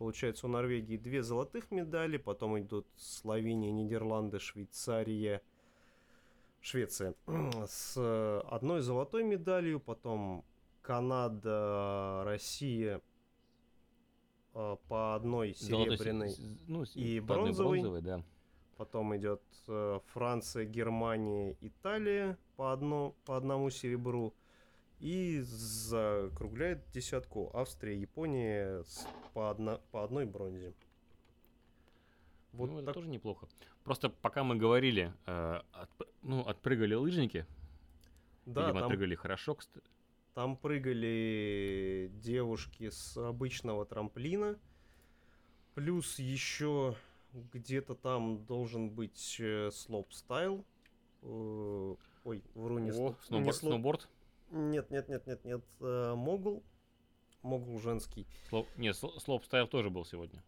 Получается, 0.01 0.47
у 0.47 0.49
Норвегии 0.49 0.97
две 0.97 1.21
золотых 1.21 1.69
медали, 1.69 2.17
потом 2.17 2.57
идут 2.57 2.87
Словения, 2.95 3.71
Нидерланды, 3.71 4.39
Швейцария, 4.39 5.43
Швеция 6.59 7.13
с 7.67 8.41
одной 8.49 8.81
золотой 8.81 9.23
медалью, 9.23 9.79
потом 9.79 10.43
Канада, 10.81 12.23
Россия 12.25 12.99
э, 14.55 14.75
по 14.87 15.13
одной 15.13 15.53
серебряной 15.53 16.29
Золотой, 16.29 16.57
ну, 16.67 16.83
и 16.95 17.19
бронзовой. 17.19 17.79
бронзовой 17.81 18.01
да. 18.01 18.23
Потом 18.77 19.15
идет 19.15 19.43
э, 19.67 19.99
Франция, 20.07 20.65
Германия, 20.65 21.55
Италия 21.61 22.39
по, 22.55 22.73
одно, 22.73 23.13
по 23.23 23.37
одному 23.37 23.69
серебру. 23.69 24.33
И 25.01 25.41
закругляет 25.41 26.83
десятку 26.93 27.49
Австрия, 27.55 27.99
Япония 27.99 28.83
с, 28.83 29.07
по, 29.33 29.49
одно, 29.49 29.81
по 29.91 30.03
одной 30.03 30.25
бронзе. 30.27 30.75
Вот 32.53 32.69
ну, 32.69 32.75
так... 32.75 32.83
это 32.83 32.93
тоже 32.93 33.07
неплохо. 33.09 33.47
Просто 33.83 34.09
пока 34.09 34.43
мы 34.43 34.57
говорили, 34.57 35.11
э, 35.25 35.61
от, 35.71 35.89
ну, 36.21 36.41
отпрыгали 36.41 36.93
лыжники. 36.93 37.47
Да, 38.45 38.61
Видимо, 38.61 38.81
там, 38.81 38.91
отпрыгали 38.91 39.15
хорошо, 39.15 39.55
кстати. 39.55 39.87
Там 40.35 40.55
прыгали 40.55 42.11
девушки 42.13 42.91
с 42.91 43.17
обычного 43.17 43.87
трамплина. 43.87 44.55
Плюс 45.73 46.19
еще 46.19 46.95
где-то 47.33 47.95
там 47.95 48.45
должен 48.45 48.91
быть 48.91 49.37
э, 49.39 49.71
слоупстайл. 49.71 50.63
Э, 51.23 51.95
ой, 52.23 52.43
вру 52.53 52.77
не, 52.77 52.91
О, 52.91 53.15
сноуборд, 53.23 53.31
не 53.31 53.51
слоуп... 53.51 53.55
сноуборд? 53.55 54.09
Нет, 54.51 54.91
нет, 54.91 55.09
нет, 55.09 55.25
нет, 55.25 55.45
нет. 55.45 55.61
Э, 55.79 56.13
Могул. 56.15 56.63
Могул 57.41 57.79
женский. 57.79 58.27
Слоуп... 58.49 58.67
Нет, 58.77 58.95
слоуп 58.95 59.43
стайл 59.45 59.67
тоже 59.67 59.89
был 59.89 60.05
сегодня. 60.05 60.43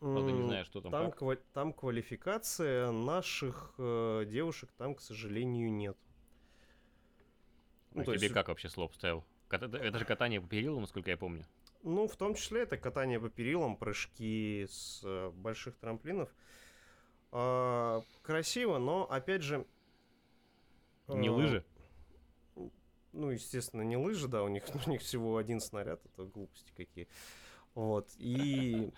Правда, 0.00 0.32
не 0.32 0.42
знаю, 0.42 0.64
что 0.64 0.80
там. 0.80 0.90
Там, 0.90 1.10
ква- 1.10 1.42
там 1.52 1.72
квалификация 1.72 2.90
наших 2.90 3.74
э, 3.78 4.24
девушек 4.26 4.70
там, 4.76 4.94
к 4.94 5.00
сожалению, 5.00 5.72
нет. 5.72 5.96
Ну, 7.92 8.02
а 8.02 8.04
тебе 8.04 8.14
есть... 8.14 8.34
как 8.34 8.48
вообще 8.48 8.68
слоп 8.68 8.94
стайл? 8.94 9.24
Это, 9.50 9.76
это 9.76 9.98
же 9.98 10.04
катание 10.04 10.40
по 10.40 10.48
перилам, 10.48 10.80
насколько 10.82 11.10
я 11.10 11.16
помню. 11.16 11.44
Ну, 11.82 12.08
в 12.08 12.16
том 12.16 12.34
числе 12.34 12.62
это 12.62 12.76
катание 12.76 13.20
по 13.20 13.28
перилам, 13.28 13.76
прыжки 13.76 14.66
с 14.68 15.02
э, 15.04 15.30
больших 15.30 15.76
трамплинов. 15.76 16.34
Э, 17.32 18.00
красиво, 18.22 18.78
но 18.78 19.10
опять 19.10 19.42
же. 19.42 19.66
Э, 21.08 21.18
не 21.18 21.30
лыжи? 21.30 21.64
Ну, 23.14 23.30
естественно, 23.30 23.82
не 23.82 23.96
лыжи, 23.96 24.28
да, 24.28 24.42
у 24.42 24.48
них, 24.48 24.64
у 24.86 24.90
них 24.90 25.00
всего 25.00 25.36
один 25.36 25.60
снаряд, 25.60 26.00
это 26.04 26.24
глупости 26.24 26.72
какие. 26.76 27.08
Вот, 27.74 28.08
и 28.18 28.92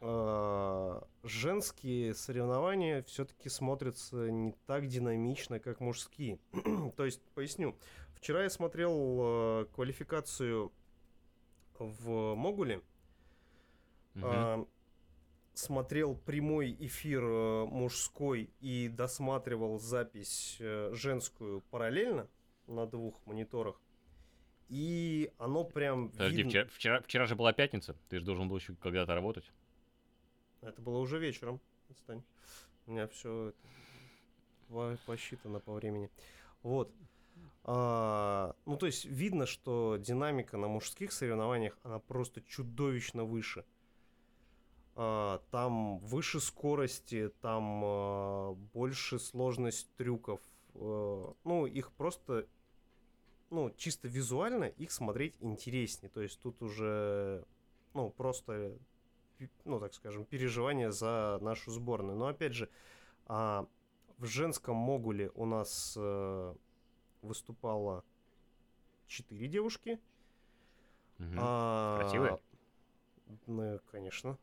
э, 0.00 1.00
женские 1.22 2.14
соревнования 2.14 3.02
все-таки 3.04 3.48
смотрятся 3.48 4.30
не 4.30 4.52
так 4.66 4.86
динамично, 4.88 5.58
как 5.58 5.80
мужские. 5.80 6.38
То 6.96 7.04
есть, 7.04 7.22
поясню, 7.34 7.76
вчера 8.14 8.42
я 8.42 8.50
смотрел 8.50 8.92
э, 8.92 9.66
квалификацию 9.74 10.72
в 11.78 12.34
Могуле, 12.34 12.82
угу. 14.16 14.26
э, 14.26 14.64
смотрел 15.54 16.14
прямой 16.14 16.76
эфир 16.78 17.22
мужской 17.22 18.50
и 18.60 18.88
досматривал 18.88 19.78
запись 19.78 20.56
э, 20.60 20.90
женскую 20.92 21.62
параллельно– 21.70 22.28
на 22.70 22.86
двух 22.86 23.14
мониторах. 23.26 23.80
И 24.68 25.32
оно 25.38 25.64
прям 25.64 26.10
Подожди, 26.10 26.36
видно... 26.38 26.50
вчера, 26.50 26.68
вчера, 26.68 27.00
вчера 27.02 27.26
же 27.26 27.34
была 27.34 27.52
пятница, 27.52 27.96
ты 28.08 28.20
же 28.20 28.24
должен 28.24 28.48
был 28.48 28.56
еще 28.56 28.74
когда-то 28.76 29.14
работать. 29.14 29.50
Это 30.60 30.80
было 30.80 30.98
уже 30.98 31.18
вечером, 31.18 31.60
отстань. 31.90 32.22
У 32.86 32.92
меня 32.92 33.08
все 33.08 33.52
посчитано 35.06 35.58
по 35.58 35.72
времени. 35.72 36.10
Вот. 36.62 36.92
А, 37.64 38.54
ну, 38.64 38.76
то 38.76 38.86
есть 38.86 39.04
видно, 39.04 39.46
что 39.46 39.96
динамика 39.98 40.56
на 40.56 40.68
мужских 40.68 41.12
соревнованиях, 41.12 41.78
она 41.82 41.98
просто 41.98 42.40
чудовищно 42.42 43.24
выше. 43.24 43.64
А, 44.94 45.42
там 45.50 45.98
выше 45.98 46.40
скорости, 46.40 47.30
там 47.40 47.82
а, 47.84 48.52
больше 48.72 49.18
сложность 49.18 49.94
трюков. 49.96 50.40
А, 50.74 51.34
ну, 51.44 51.66
их 51.66 51.92
просто 51.92 52.46
ну, 53.50 53.70
чисто 53.76 54.08
визуально 54.08 54.64
их 54.64 54.90
смотреть 54.90 55.36
интереснее. 55.40 56.10
То 56.10 56.22
есть 56.22 56.40
тут 56.40 56.62
уже, 56.62 57.44
ну, 57.94 58.10
просто 58.10 58.78
ну, 59.64 59.80
так 59.80 59.94
скажем, 59.94 60.24
переживания 60.24 60.90
за 60.90 61.38
нашу 61.40 61.70
сборную. 61.70 62.16
Но, 62.16 62.26
опять 62.26 62.52
же, 62.52 62.68
а, 63.26 63.66
в 64.18 64.26
женском 64.26 64.76
могуле 64.76 65.30
у 65.34 65.46
нас 65.46 65.94
э, 65.96 66.54
выступало 67.22 68.04
четыре 69.06 69.48
девушки. 69.48 69.98
Угу. 71.18 71.34
А, 71.38 72.00
Красивые? 72.00 72.38
Ну, 73.46 73.80
конечно. 73.90 74.38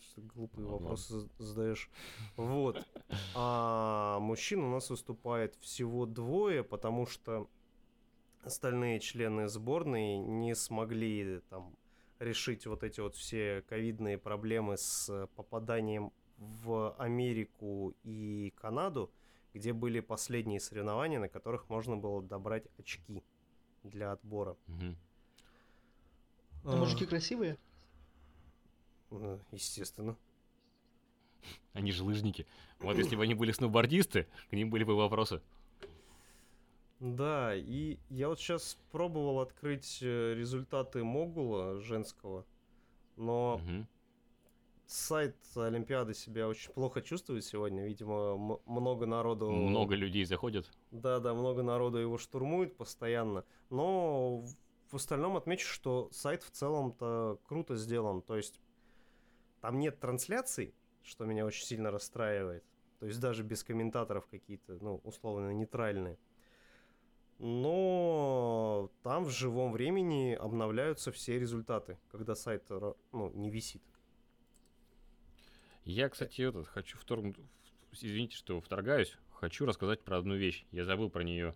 Что 0.00 0.22
глупые 0.22 0.66
ну, 0.66 0.78
вопросы 0.78 1.14
ладно. 1.14 1.30
задаешь. 1.38 1.90
Вот. 2.36 2.86
А 3.34 4.18
мужчин 4.18 4.60
у 4.60 4.70
нас 4.70 4.90
выступает 4.90 5.54
всего 5.56 6.06
двое, 6.06 6.64
потому 6.64 7.06
что 7.06 7.48
остальные 8.42 9.00
члены 9.00 9.48
сборной 9.48 10.18
не 10.18 10.54
смогли 10.54 11.40
там 11.50 11.74
решить 12.18 12.66
вот 12.66 12.82
эти 12.82 13.00
вот 13.00 13.16
все 13.16 13.62
ковидные 13.68 14.18
проблемы 14.18 14.76
с 14.76 15.28
попаданием 15.36 16.12
в 16.36 16.94
Америку 16.98 17.94
и 18.02 18.52
Канаду, 18.56 19.10
где 19.54 19.72
были 19.72 20.00
последние 20.00 20.60
соревнования, 20.60 21.18
на 21.18 21.28
которых 21.28 21.68
можно 21.68 21.96
было 21.96 22.22
добрать 22.22 22.64
очки 22.78 23.22
для 23.82 24.12
отбора. 24.12 24.56
Угу. 24.68 24.96
А 26.64 26.76
мужики 26.76 27.06
красивые? 27.06 27.58
Ну, 29.10 29.40
естественно. 29.50 30.16
Они 31.72 31.90
же 31.92 32.04
лыжники. 32.04 32.46
Вот 32.80 32.96
если 32.96 33.16
бы 33.16 33.22
они 33.22 33.34
были 33.34 33.52
сноубордисты, 33.52 34.26
к 34.50 34.52
ним 34.52 34.70
были 34.70 34.84
бы 34.84 34.94
вопросы. 34.94 35.40
Да, 37.00 37.54
и 37.56 37.98
я 38.10 38.28
вот 38.28 38.38
сейчас 38.38 38.78
пробовал 38.92 39.40
открыть 39.40 40.00
э, 40.02 40.34
результаты 40.34 41.02
Могула 41.02 41.80
женского, 41.80 42.44
но 43.16 43.54
угу. 43.54 43.86
сайт 44.84 45.34
Олимпиады 45.56 46.12
себя 46.12 46.46
очень 46.46 46.70
плохо 46.72 47.00
чувствует 47.00 47.42
сегодня. 47.42 47.86
Видимо, 47.86 48.60
много 48.66 49.06
народу... 49.06 49.50
Много 49.50 49.94
людей 49.94 50.26
заходят. 50.26 50.70
Да, 50.90 51.20
да, 51.20 51.32
много 51.32 51.62
народу 51.62 51.96
его 51.96 52.18
штурмует 52.18 52.76
постоянно. 52.76 53.46
Но 53.70 54.44
в 54.90 54.96
остальном 54.96 55.38
отмечу, 55.38 55.68
что 55.68 56.10
сайт 56.12 56.42
в 56.42 56.50
целом-то 56.50 57.40
круто 57.48 57.76
сделан. 57.76 58.20
То 58.20 58.36
есть 58.36 58.60
там 59.62 59.78
нет 59.78 59.98
трансляций, 60.00 60.74
что 61.02 61.24
меня 61.24 61.46
очень 61.46 61.64
сильно 61.64 61.90
расстраивает. 61.90 62.62
То 62.98 63.06
есть 63.06 63.20
даже 63.20 63.42
без 63.42 63.64
комментаторов 63.64 64.26
какие-то, 64.26 64.76
ну, 64.82 65.00
условно 65.02 65.50
нейтральные 65.54 66.18
но 67.40 68.90
там 69.02 69.24
в 69.24 69.30
живом 69.30 69.72
времени 69.72 70.34
обновляются 70.34 71.10
все 71.10 71.38
результаты, 71.38 71.98
когда 72.12 72.34
сайт 72.34 72.64
ну, 72.68 73.32
не 73.34 73.48
висит. 73.50 73.82
Я, 75.84 76.10
кстати, 76.10 76.42
этот, 76.42 76.68
хочу 76.68 76.98
вторгнуть, 76.98 77.38
извините, 77.92 78.36
что 78.36 78.60
вторгаюсь, 78.60 79.16
хочу 79.32 79.64
рассказать 79.64 80.02
про 80.02 80.18
одну 80.18 80.36
вещь. 80.36 80.66
Я 80.70 80.84
забыл 80.84 81.08
про 81.08 81.22
нее 81.24 81.54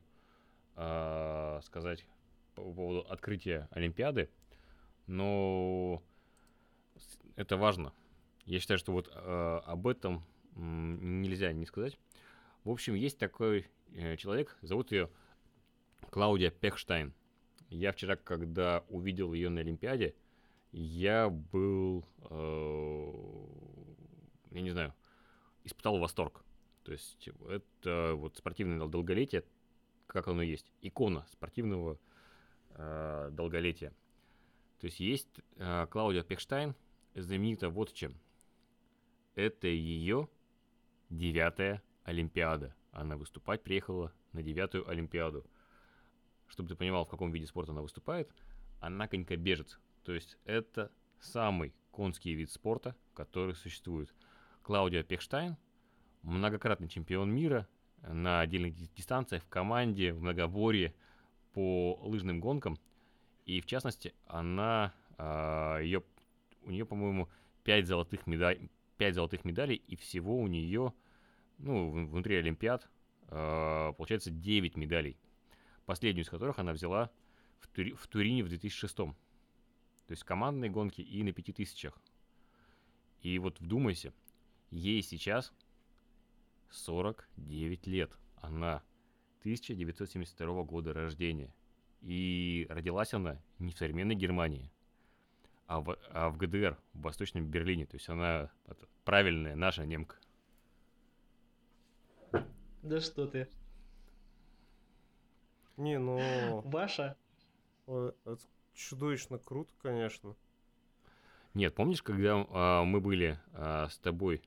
э, 0.77 1.61
сказать 1.65 2.07
по 2.55 2.63
поводу 2.63 3.01
открытия 3.11 3.69
Олимпиады, 3.71 4.31
но 5.07 6.03
это 7.37 7.59
важно. 7.59 7.93
Я 8.47 8.59
считаю, 8.59 8.79
что 8.79 8.93
вот 8.93 9.13
э, 9.15 9.61
об 9.67 9.87
этом 9.87 10.25
нельзя 10.57 11.53
не 11.53 11.67
сказать. 11.67 11.99
В 12.65 12.71
общем, 12.71 12.95
есть 12.95 13.19
такой 13.19 13.67
э, 13.93 14.17
человек, 14.17 14.57
зовут 14.63 14.91
ее 14.91 15.11
Клаудия 16.15 16.53
Пехштайн. 16.53 17.13
Я 17.71 17.91
вчера, 17.91 18.15
когда 18.15 18.85
увидел 18.89 19.33
ее 19.33 19.49
на 19.49 19.63
Олимпиаде, 19.63 20.15
я 20.71 21.29
был, 21.29 22.05
э, 22.31 23.13
я 24.53 24.61
не 24.61 24.71
знаю, 24.71 24.95
испытал 25.65 25.99
восторг. 25.99 26.45
То 26.85 26.93
есть 26.93 27.29
это 27.49 28.13
вот 28.15 28.37
спортивное 28.37 28.87
долголетие, 28.87 29.43
как 30.07 30.29
оно 30.29 30.43
есть, 30.43 30.73
икона 30.83 31.27
спортивного 31.33 31.99
э, 32.77 33.31
долголетия. 33.33 33.91
То 34.79 34.85
есть 34.85 35.01
есть 35.01 35.41
э, 35.57 35.89
Клаудия 35.91 36.23
Пехштайн, 36.23 36.77
знаменита 37.17 37.71
вот 37.71 37.93
чем. 37.93 38.15
Это 39.35 39.67
ее 39.67 40.29
девятая 41.11 41.83
Олимпиада. 42.05 42.73
Она 42.93 43.17
выступать 43.17 43.65
приехала 43.65 44.13
на 44.33 44.45
девятую 44.45 44.89
Олимпиаду 44.89 45.45
чтобы 46.55 46.69
ты 46.69 46.77
понимал, 46.77 47.05
в 47.05 47.09
каком 47.09 47.33
виде 47.33 47.47
спорта 47.47 47.73
она 47.73 47.83
выступает, 47.83 48.31
она 48.81 49.09
конькобежец. 49.09 49.81
То 50.05 50.13
есть 50.13 50.39
это 50.45 50.93
самый 51.19 51.75
конский 51.91 52.35
вид 52.35 52.51
спорта, 52.51 52.95
который 53.13 53.55
существует. 53.57 54.15
Клаудия 54.63 55.03
Пехштайн, 55.03 55.57
многократный 56.23 56.89
чемпион 56.89 57.31
мира 57.35 57.67
на 58.03 58.41
отдельных 58.41 58.75
дистанциях, 58.95 59.43
в 59.43 59.49
команде, 59.49 60.13
в 60.13 60.21
многоборье 60.21 60.95
по 61.53 61.99
лыжным 62.03 62.41
гонкам. 62.41 62.79
И 63.47 63.61
в 63.61 63.67
частности, 63.67 64.15
она, 64.27 64.95
а, 65.19 65.81
ее, 65.81 66.05
у 66.63 66.71
нее, 66.71 66.87
по-моему, 66.87 67.29
5 67.65 67.87
золотых, 67.87 68.27
медаль, 68.27 68.69
5 68.99 69.15
золотых 69.15 69.45
медалей, 69.45 69.83
и 69.89 69.97
всего 69.97 70.39
у 70.39 70.47
нее, 70.47 70.93
ну, 71.59 72.07
внутри 72.07 72.37
Олимпиад, 72.37 72.89
а, 73.29 73.93
получается 73.95 74.31
9 74.31 74.77
медалей 74.77 75.19
последнюю 75.85 76.25
из 76.25 76.31
которых 76.31 76.59
она 76.59 76.73
взяла 76.73 77.11
в, 77.61 77.69
Тури, 77.69 77.93
в 77.93 78.07
Турине 78.07 78.43
в 78.43 78.49
2006. 78.49 78.97
То 78.97 79.15
есть 80.09 80.25
командные 80.25 80.71
гонки 80.71 81.01
и 81.01 81.23
на 81.23 81.33
5000. 81.33 81.87
И 83.23 83.39
вот 83.39 83.61
вдумайся, 83.61 84.13
ей 84.71 85.03
сейчас 85.03 85.53
49 86.71 87.87
лет. 87.87 88.19
Она 88.37 88.83
1972 89.41 90.63
года 90.65 90.93
рождения. 90.93 91.55
И 92.03 92.67
родилась 92.69 93.15
она 93.15 93.41
не 93.59 93.73
в 93.73 93.79
современной 93.79 94.15
Германии, 94.15 94.71
а 95.67 95.81
в, 95.81 95.99
а 96.11 96.29
в 96.29 96.37
ГДР, 96.37 96.79
в 96.93 97.01
Восточном 97.01 97.47
Берлине. 97.47 97.87
То 97.87 97.97
есть 97.97 98.09
она 98.09 98.51
правильная 99.05 99.57
наша 99.57 99.87
немка. 99.87 100.17
Да 102.83 103.01
что 103.01 103.27
ты. 103.27 103.49
Не, 105.77 105.99
ну... 105.99 106.61
Ваша? 106.63 107.17
Это 107.87 108.39
чудовищно 108.75 109.39
круто, 109.39 109.73
конечно. 109.83 110.35
Нет, 111.55 111.75
помнишь, 111.75 112.03
когда 112.03 112.47
а, 112.51 112.85
мы 112.85 113.01
были 113.01 113.39
а, 113.53 113.89
с 113.89 113.99
тобой 113.99 114.43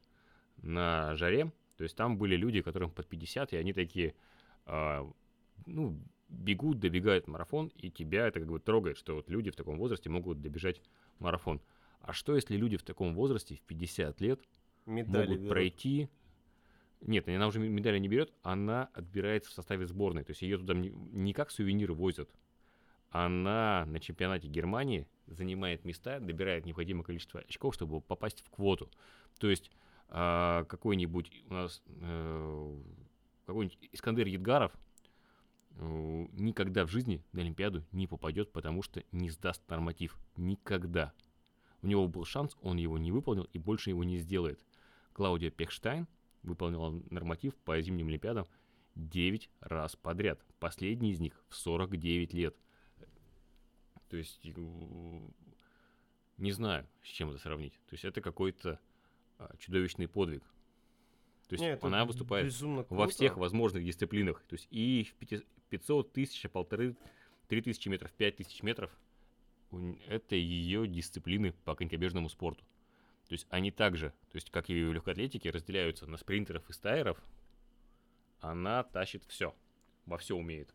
на 0.58 1.16
жаре, 1.16 1.52
то 1.78 1.84
есть 1.84 1.96
там 1.96 2.18
были 2.18 2.36
люди, 2.36 2.62
которым 2.62 2.92
под 2.92 3.08
50, 3.08 3.54
и 3.54 3.58
они 3.58 3.72
такие, 3.72 4.14
а, 4.66 5.10
ну, 5.66 5.98
бегут, 6.28 6.80
добегают 6.80 7.28
марафон, 7.28 7.72
и 7.78 7.90
тебя 7.90 8.28
это 8.28 8.40
как 8.40 8.50
бы 8.50 8.60
трогает, 8.60 8.98
что 8.98 9.16
вот 9.16 9.30
люди 9.30 9.52
в 9.52 9.56
таком 9.56 9.78
возрасте 9.78 10.10
могут 10.10 10.42
добежать 10.42 10.82
марафон. 11.20 11.62
А 12.02 12.14
что, 12.14 12.36
если 12.36 12.58
люди 12.58 12.78
в 12.78 12.84
таком 12.84 13.16
возрасте, 13.16 13.56
в 13.56 13.62
50 13.62 14.20
лет, 14.22 14.42
Медали 14.86 15.28
могут 15.28 15.38
берут. 15.40 15.50
пройти 15.50 16.10
нет, 17.02 17.28
она 17.28 17.48
уже 17.48 17.60
медали 17.60 18.00
не 18.00 18.08
берет, 18.08 18.34
она 18.44 18.90
отбирается 18.94 19.52
в 19.52 19.54
составе 19.54 19.86
сборной. 19.86 20.24
То 20.24 20.32
есть 20.32 20.42
ее 20.42 20.58
туда 20.58 20.74
не, 20.74 21.34
как 21.34 21.52
сувениры 21.52 21.94
возят. 21.94 22.30
Она 23.10 23.86
на 23.86 24.00
чемпионате 24.00 24.48
Германии 24.48 25.08
занимает 25.28 25.86
места, 25.86 26.20
добирает 26.20 26.66
необходимое 26.66 27.04
количество 27.04 27.40
очков, 27.42 27.76
чтобы 27.76 28.02
попасть 28.02 28.44
в 28.44 28.50
квоту. 28.50 28.90
То 29.40 29.50
есть 29.50 29.72
э, 30.10 30.66
какой-нибудь 30.68 31.32
у 31.50 31.54
нас 31.54 31.82
э, 31.88 32.78
какой-нибудь 33.46 33.78
Искандер 33.94 34.28
Едгаров 34.28 34.74
э, 35.76 36.28
никогда 36.34 36.86
в 36.86 36.90
жизни 36.90 37.24
на 37.32 37.42
Олимпиаду 37.42 37.86
не 37.92 38.08
попадет, 38.08 38.52
потому 38.52 38.82
что 38.82 39.04
не 39.12 39.30
сдаст 39.30 39.62
норматив. 39.70 40.18
Никогда. 40.36 41.14
У 41.82 41.88
него 41.88 42.08
был 42.08 42.26
шанс, 42.26 42.58
он 42.62 42.78
его 42.78 42.98
не 42.98 43.12
выполнил 43.12 43.48
и 43.54 43.60
больше 43.60 43.92
его 43.92 44.04
не 44.04 44.18
сделает. 44.18 44.60
Клаудия 45.14 45.52
Пехштайн– 45.52 46.08
выполнила 46.48 47.02
норматив 47.10 47.56
по 47.56 47.80
зимним 47.82 48.08
Олимпиадам 48.08 48.48
9 48.96 49.50
раз 49.62 49.96
подряд. 49.96 50.40
Последний 50.60 51.12
из 51.12 51.20
них 51.20 51.34
в 51.50 51.56
49 51.56 52.34
лет. 52.34 52.56
То 54.10 54.18
есть, 54.18 54.40
э, 54.46 54.52
не 56.38 56.52
знаю, 56.52 56.88
с 57.04 57.08
чем 57.08 57.30
это 57.30 57.40
сравнить. 57.40 57.74
То 57.88 57.94
есть, 57.94 58.06
это 58.06 58.22
какой-то 58.22 58.80
а, 59.38 59.56
чудовищный 59.60 60.08
подвиг. 60.08 60.44
То 61.48 61.54
есть, 61.54 61.64
Не, 61.64 61.78
она 61.86 62.06
выступает 62.06 62.54
во 62.62 63.08
всех 63.08 63.38
возможных 63.38 63.86
дисциплинах. 63.86 64.44
То 64.48 64.56
есть, 64.56 64.68
и 64.72 65.04
в 65.04 65.28
500, 65.70 66.12
тысяч, 66.12 66.50
полторы, 66.50 66.96
три 67.48 67.62
тысячи 67.62 67.88
метров, 67.90 68.12
пять 68.14 68.38
тысяч 68.38 68.64
метров 68.64 68.92
это 70.08 70.36
ее 70.36 70.88
дисциплины 70.88 71.54
по 71.66 71.76
конькобежному 71.76 72.30
спорту. 72.30 72.64
То 73.28 73.34
есть 73.34 73.46
они 73.50 73.72
также, 73.72 74.12
то 74.32 74.36
есть 74.36 74.50
как 74.52 74.70
и 74.70 74.84
в 74.84 74.94
легкоатлетике, 74.94 75.50
разделяются 75.50 76.08
на 76.08 76.18
спринтеров 76.18 76.70
и 76.70 76.74
стайеров. 76.74 77.22
Она 78.40 78.84
тащит 78.84 79.24
все, 79.26 79.54
во 80.06 80.18
все 80.18 80.36
умеет. 80.36 80.74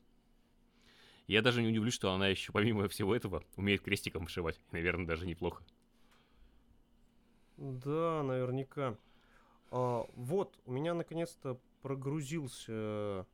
Я 1.26 1.40
даже 1.40 1.62
не 1.62 1.68
удивлюсь, 1.68 1.94
что 1.94 2.12
она 2.12 2.28
еще, 2.28 2.52
помимо 2.52 2.88
всего 2.88 3.14
этого, 3.14 3.42
умеет 3.56 3.80
крестиком 3.80 4.24
вышивать. 4.24 4.60
наверное, 4.70 5.06
даже 5.06 5.26
неплохо. 5.26 5.64
Да, 7.56 8.22
наверняка. 8.22 8.98
А, 9.70 10.06
вот, 10.14 10.58
у 10.66 10.72
меня 10.72 10.92
наконец-то 10.94 11.58
прогрузился 11.80 13.26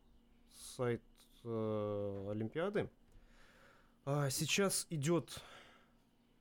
сайт 0.76 1.02
э, 1.44 2.28
Олимпиады. 2.30 2.88
А, 4.04 4.30
сейчас 4.30 4.86
идет, 4.90 5.42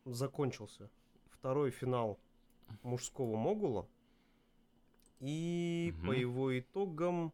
закончился 0.05 0.91
второй 1.32 1.71
финал 1.71 2.19
мужского 2.84 3.36
могула. 3.36 3.88
И 5.20 5.93
угу. 5.97 6.07
по 6.07 6.11
его 6.11 6.59
итогам 6.59 7.34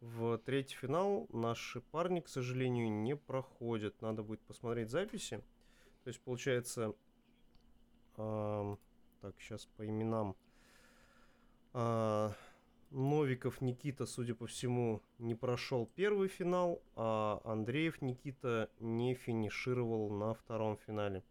в 0.00 0.38
третий 0.38 0.76
финал 0.76 1.26
наши 1.32 1.80
парни, 1.80 2.20
к 2.20 2.28
сожалению, 2.28 2.90
не 2.90 3.16
проходят. 3.16 4.00
Надо 4.02 4.22
будет 4.22 4.40
посмотреть 4.40 4.90
записи. 4.90 5.42
То 6.04 6.08
есть, 6.08 6.20
получается, 6.20 6.94
э, 8.16 8.76
так, 9.20 9.34
сейчас 9.40 9.66
по 9.76 9.86
именам. 9.86 10.36
Э, 11.72 12.30
Новиков 12.90 13.60
Никита, 13.60 14.06
судя 14.06 14.34
по 14.34 14.46
всему, 14.46 15.02
не 15.18 15.34
прошел 15.34 15.90
первый 15.96 16.28
финал, 16.28 16.80
а 16.94 17.40
Андреев 17.44 18.00
Никита 18.00 18.70
не 18.78 19.14
финишировал 19.14 20.10
на 20.10 20.34
втором 20.34 20.76
финале. 20.78 21.24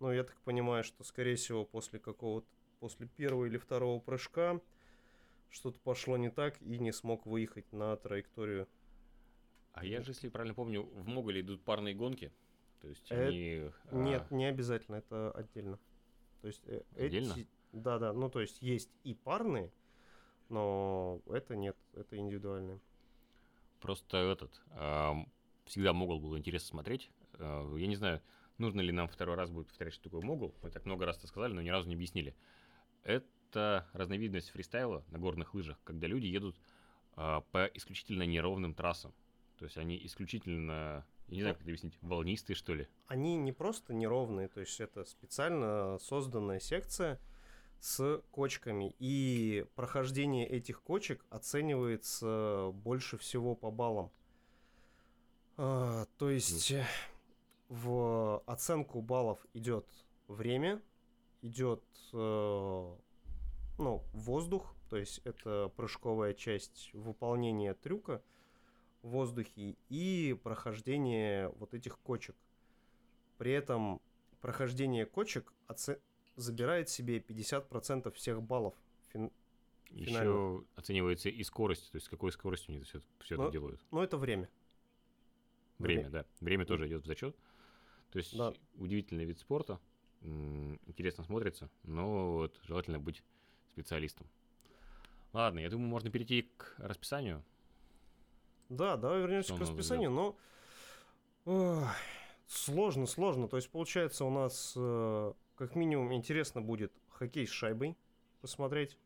Ну, 0.00 0.12
я 0.12 0.24
так 0.24 0.36
понимаю, 0.42 0.84
что, 0.84 1.04
скорее 1.04 1.36
всего, 1.36 1.64
после 1.64 1.98
какого-то, 1.98 2.46
после 2.80 3.06
первого 3.06 3.46
или 3.46 3.56
второго 3.56 3.98
прыжка 4.00 4.60
что-то 5.50 5.80
пошло 5.80 6.16
не 6.16 6.30
так 6.30 6.60
и 6.60 6.78
не 6.78 6.92
смог 6.92 7.24
выехать 7.26 7.72
на 7.72 7.96
траекторию. 7.96 8.68
А 9.72 9.84
я 9.84 10.02
же, 10.02 10.12
если 10.12 10.28
правильно 10.28 10.54
помню, 10.54 10.82
в 10.82 11.06
Моголе 11.06 11.40
идут 11.40 11.62
парные 11.62 11.94
гонки. 11.94 12.32
То 12.80 12.88
есть 12.88 13.10
э- 13.10 13.26
они... 13.26 13.70
Нет, 13.90 14.26
а... 14.30 14.34
не 14.34 14.46
обязательно, 14.46 14.96
это 14.96 15.30
отдельно. 15.32 15.78
То 16.40 16.48
есть 16.48 16.62
э- 16.66 16.82
отдельно? 16.96 17.32
Эти... 17.32 17.46
Да, 17.72 17.98
да, 17.98 18.12
ну 18.12 18.30
то 18.30 18.40
есть 18.40 18.62
есть 18.62 18.90
и 19.04 19.14
парные, 19.14 19.70
но 20.48 21.20
это 21.26 21.56
нет, 21.56 21.76
это 21.94 22.16
индивидуальные. 22.16 22.80
Просто 23.80 24.16
этот, 24.18 24.62
э, 24.70 25.12
всегда 25.64 25.92
Могул 25.92 26.20
было 26.20 26.38
интересно 26.38 26.68
смотреть. 26.68 27.10
Э, 27.34 27.74
я 27.76 27.86
не 27.86 27.96
знаю, 27.96 28.22
нужно 28.58 28.80
ли 28.80 28.92
нам 28.92 29.08
второй 29.08 29.36
раз 29.36 29.50
будет 29.50 29.68
повторять, 29.68 29.94
что 29.94 30.04
такое 30.04 30.22
Могул. 30.22 30.54
Мы 30.62 30.70
так 30.70 30.84
много 30.84 31.06
раз 31.06 31.18
это 31.18 31.26
сказали, 31.26 31.52
но 31.52 31.62
ни 31.62 31.68
разу 31.68 31.88
не 31.88 31.94
объяснили. 31.94 32.34
Это 33.02 33.88
разновидность 33.92 34.50
фристайла 34.50 35.04
на 35.08 35.18
горных 35.18 35.54
лыжах, 35.54 35.78
когда 35.84 36.06
люди 36.06 36.26
едут 36.26 36.56
э, 37.16 37.40
по 37.52 37.66
исключительно 37.74 38.24
неровным 38.24 38.74
трассам. 38.74 39.14
То 39.58 39.64
есть 39.64 39.78
они 39.78 39.98
исключительно, 40.04 41.06
я 41.28 41.34
не 41.34 41.40
знаю, 41.40 41.54
как 41.54 41.62
это 41.62 41.70
объяснить, 41.70 41.98
волнистые, 42.02 42.56
что 42.56 42.74
ли? 42.74 42.88
Они 43.06 43.36
не 43.36 43.52
просто 43.52 43.94
неровные, 43.94 44.48
то 44.48 44.60
есть 44.60 44.80
это 44.80 45.04
специально 45.04 45.98
созданная 45.98 46.60
секция 46.60 47.18
с 47.80 48.22
кочками. 48.30 48.94
И 48.98 49.64
прохождение 49.74 50.46
этих 50.46 50.82
кочек 50.82 51.24
оценивается 51.30 52.70
больше 52.74 53.16
всего 53.16 53.54
по 53.54 53.70
баллам. 53.70 54.10
А, 55.56 56.06
то 56.18 56.28
есть 56.28 56.72
mm. 56.72 56.84
В 57.68 58.42
оценку 58.46 59.00
баллов 59.02 59.44
идет 59.54 59.86
время, 60.28 60.82
идет 61.42 61.82
э, 62.12 62.96
ну, 63.78 64.02
воздух, 64.12 64.74
то 64.88 64.96
есть 64.96 65.20
это 65.24 65.72
прыжковая 65.76 66.34
часть 66.34 66.90
выполнения 66.92 67.74
трюка 67.74 68.22
в 69.02 69.08
воздухе 69.08 69.76
и 69.88 70.38
прохождение 70.42 71.48
вот 71.58 71.74
этих 71.74 71.98
кочек. 71.98 72.36
При 73.38 73.52
этом 73.52 74.00
прохождение 74.40 75.06
кочек 75.06 75.52
оце... 75.66 75.98
забирает 76.36 76.88
себе 76.88 77.18
50% 77.18 78.12
всех 78.12 78.42
баллов. 78.42 78.74
Фин... 79.12 79.30
Еще 79.90 80.64
оценивается 80.74 81.28
и 81.28 81.42
скорость, 81.44 81.92
то 81.92 81.96
есть 81.96 82.08
какой 82.08 82.32
скоростью 82.32 82.74
они 82.74 82.82
все, 82.82 83.00
все 83.20 83.36
но, 83.36 83.44
это 83.44 83.52
делают. 83.52 83.80
Ну, 83.90 84.02
это 84.02 84.16
время. 84.16 84.48
Время, 85.78 86.00
время. 86.02 86.10
да. 86.10 86.24
Время 86.40 86.64
тоже 86.64 86.88
идет 86.88 87.04
в 87.04 87.06
зачет. 87.06 87.36
То 88.16 88.20
есть 88.20 88.34
да. 88.34 88.54
удивительный 88.78 89.26
вид 89.26 89.38
спорта, 89.38 89.78
интересно 90.22 91.22
смотрится, 91.22 91.68
но 91.82 92.32
вот 92.32 92.58
желательно 92.62 92.98
быть 92.98 93.22
специалистом. 93.72 94.26
Ладно, 95.34 95.58
я 95.58 95.68
думаю, 95.68 95.90
можно 95.90 96.10
перейти 96.10 96.50
к 96.56 96.76
расписанию. 96.78 97.44
Да, 98.70 98.96
давай 98.96 99.20
вернемся 99.20 99.48
Что 99.48 99.58
к 99.58 99.60
расписанию, 99.60 100.10
но 100.10 100.34
ох, 101.44 101.90
сложно, 102.46 103.04
сложно. 103.04 103.48
То 103.48 103.56
есть, 103.56 103.68
получается, 103.68 104.24
у 104.24 104.30
нас 104.30 104.72
э, 104.74 105.32
как 105.56 105.74
минимум 105.74 106.14
интересно 106.14 106.62
будет 106.62 106.94
хоккей 107.10 107.46
с 107.46 107.50
шайбой 107.50 107.98
посмотреть. 108.40 108.96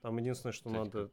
Там 0.00 0.16
единственное, 0.16 0.54
что 0.54 0.70
Кстати, 0.70 0.86
надо 0.86 1.10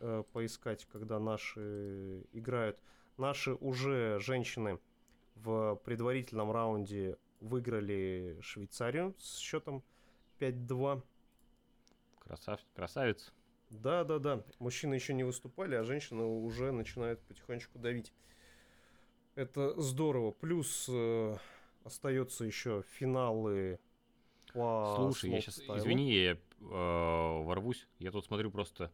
э, 0.00 0.22
поискать, 0.32 0.86
когда 0.92 1.18
наши 1.18 2.24
играют. 2.32 2.80
Наши 3.16 3.52
уже 3.54 4.20
женщины 4.20 4.78
в 5.34 5.76
предварительном 5.84 6.52
раунде 6.52 7.16
выиграли 7.40 8.38
Швейцарию 8.40 9.14
с 9.18 9.38
счетом 9.38 9.82
5-2. 10.38 11.02
Красав... 12.20 12.60
Красавец. 12.74 13.32
Да, 13.70 14.04
да, 14.04 14.18
да. 14.18 14.44
Мужчины 14.58 14.94
еще 14.94 15.14
не 15.14 15.24
выступали, 15.24 15.74
а 15.74 15.84
женщины 15.84 16.24
уже 16.24 16.72
начинают 16.72 17.20
потихонечку 17.22 17.78
давить. 17.78 18.12
Это 19.34 19.80
здорово. 19.80 20.30
Плюс 20.30 20.86
э, 20.90 21.36
остается 21.84 22.44
еще 22.44 22.84
финалы 22.98 23.80
по 24.52 24.94
Слушай, 24.96 25.30
я 25.30 25.40
сейчас, 25.40 25.60
извини, 25.60 26.12
я 26.12 26.32
э, 26.32 26.38
ворвусь. 26.60 27.88
Я 27.98 28.10
тут 28.10 28.26
смотрю 28.26 28.50
просто 28.50 28.92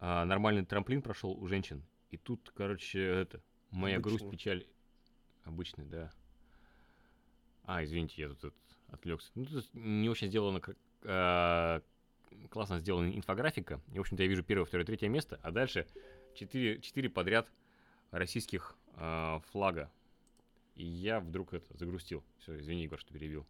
э, 0.00 0.24
нормальный 0.24 0.66
трамплин 0.66 1.00
прошел 1.00 1.32
у 1.32 1.46
женщин. 1.46 1.82
И 2.10 2.18
тут, 2.18 2.52
короче, 2.54 3.00
это, 3.00 3.40
моя 3.70 3.96
Обычный. 3.96 4.18
грусть, 4.18 4.30
печаль. 4.30 4.66
Обычный, 5.44 5.84
да. 5.84 6.10
А, 7.64 7.84
извините, 7.84 8.22
я 8.22 8.28
тут, 8.28 8.40
тут 8.40 8.54
отвлекся. 8.88 9.30
Ну, 9.34 9.46
тут 9.46 9.68
не 9.74 10.08
очень 10.08 10.28
сделано 10.28 10.60
э, 11.02 11.80
классно 12.50 12.80
сделана 12.80 13.14
инфографика. 13.14 13.80
И, 13.92 13.98
в 13.98 14.00
общем-то, 14.00 14.22
я 14.22 14.28
вижу 14.28 14.42
первое, 14.42 14.64
второе, 14.64 14.84
третье 14.84 15.08
место, 15.08 15.38
а 15.42 15.50
дальше 15.50 15.86
четыре, 16.34 16.80
четыре 16.80 17.08
подряд 17.08 17.50
российских 18.10 18.76
э, 18.96 19.40
флага. 19.50 19.90
И 20.74 20.84
я 20.84 21.20
вдруг 21.20 21.52
это 21.52 21.76
загрустил. 21.76 22.24
Все, 22.38 22.58
извини, 22.58 22.84
Егор, 22.84 22.98
что 22.98 23.12
перебил. 23.12 23.46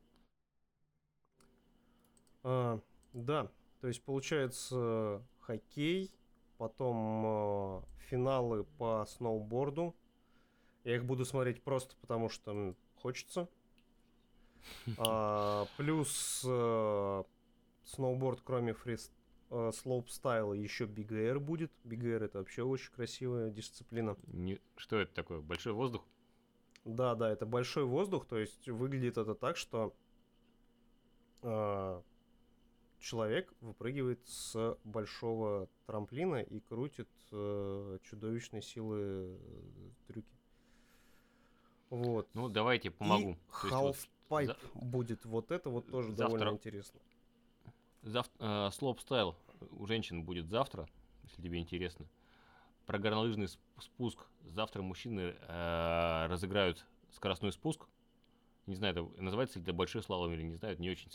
А, 2.42 2.80
да, 3.12 3.50
то 3.80 3.88
есть 3.88 4.02
получается 4.02 5.22
хоккей, 5.40 6.10
потом 6.58 7.24
э, 7.26 7.82
финалы 8.08 8.64
по 8.78 9.04
сноуборду. 9.06 9.94
Я 10.84 10.96
их 10.96 11.04
буду 11.04 11.24
смотреть 11.24 11.62
просто 11.62 11.94
потому, 12.00 12.28
что 12.28 12.74
хочется. 12.96 13.48
А, 14.98 15.66
плюс 15.78 16.44
э, 16.46 17.22
сноуборд, 17.84 18.42
кроме 18.44 18.74
фрист 18.74 19.10
э, 19.50 19.70
слоупстайла, 19.74 20.52
еще 20.52 20.84
Big 20.84 21.08
Air 21.08 21.38
будет. 21.38 21.72
Big 21.84 22.02
Air 22.02 22.24
это 22.24 22.38
вообще 22.38 22.62
очень 22.62 22.92
красивая 22.92 23.50
дисциплина. 23.50 24.16
Не... 24.26 24.60
Что 24.76 24.98
это 24.98 25.14
такое? 25.14 25.40
Большой 25.40 25.72
воздух? 25.72 26.04
Да, 26.84 27.14
да, 27.14 27.30
это 27.30 27.46
большой 27.46 27.84
воздух, 27.84 28.26
то 28.26 28.38
есть 28.38 28.68
выглядит 28.68 29.18
это 29.18 29.34
так, 29.34 29.56
что 29.56 29.94
э, 31.42 32.02
человек 32.98 33.52
выпрыгивает 33.60 34.26
с 34.26 34.78
большого 34.84 35.68
трамплина 35.86 36.42
и 36.42 36.60
крутит 36.60 37.08
э, 37.32 37.98
чудовищной 38.02 38.62
силы 38.62 38.98
э, 39.00 39.90
трюки. 40.06 40.39
Вот. 41.90 42.28
Ну, 42.34 42.48
давайте 42.48 42.90
помогу. 42.90 43.36
И 43.64 43.66
half-pipe 43.66 44.56
вот... 44.74 44.84
будет. 44.84 45.24
Вот 45.24 45.50
это 45.50 45.70
вот 45.70 45.90
тоже 45.90 46.12
Завтра... 46.12 46.38
довольно 46.38 46.56
интересно. 46.56 47.00
Зав... 48.02 48.30
Э, 48.38 48.70
слоупстайл 48.72 49.34
у 49.72 49.86
женщин 49.86 50.24
будет 50.24 50.48
завтра, 50.48 50.88
если 51.24 51.42
тебе 51.42 51.58
интересно. 51.58 52.06
Про 52.86 52.98
горнолыжный 52.98 53.48
спуск. 53.78 54.26
Завтра 54.46 54.82
мужчины 54.82 55.36
э, 55.36 56.26
разыграют 56.28 56.86
скоростной 57.10 57.52
спуск. 57.52 57.86
Не 58.66 58.76
знаю, 58.76 58.94
это 58.94 59.22
называется 59.22 59.58
ли 59.58 59.64
это 59.64 59.72
большой 59.72 60.02
слалом 60.02 60.32
или 60.32 60.42
не 60.42 60.54
знаю, 60.54 60.74
это 60.74 60.82
не 60.82 60.90
очень... 60.90 61.10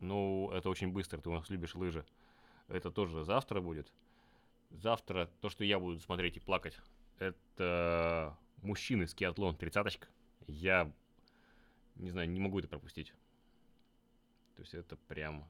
Ну, 0.00 0.50
это 0.52 0.68
очень 0.70 0.90
быстро, 0.90 1.20
ты 1.20 1.28
у 1.30 1.34
нас 1.34 1.48
любишь 1.50 1.74
лыжи. 1.74 2.04
Это 2.68 2.90
тоже 2.90 3.24
завтра 3.24 3.60
будет. 3.60 3.92
Завтра 4.70 5.30
то, 5.40 5.50
что 5.50 5.64
я 5.64 5.78
буду 5.78 6.00
смотреть 6.00 6.38
и 6.38 6.40
плакать, 6.40 6.78
это 7.18 8.36
мужчины 8.64 9.06
скиатлон 9.06 9.56
тридцаточка. 9.56 10.08
Я 10.46 10.92
не 11.96 12.10
знаю, 12.10 12.28
не 12.28 12.40
могу 12.40 12.58
это 12.58 12.68
пропустить. 12.68 13.12
То 14.56 14.62
есть 14.62 14.74
это 14.74 14.96
прям 15.08 15.48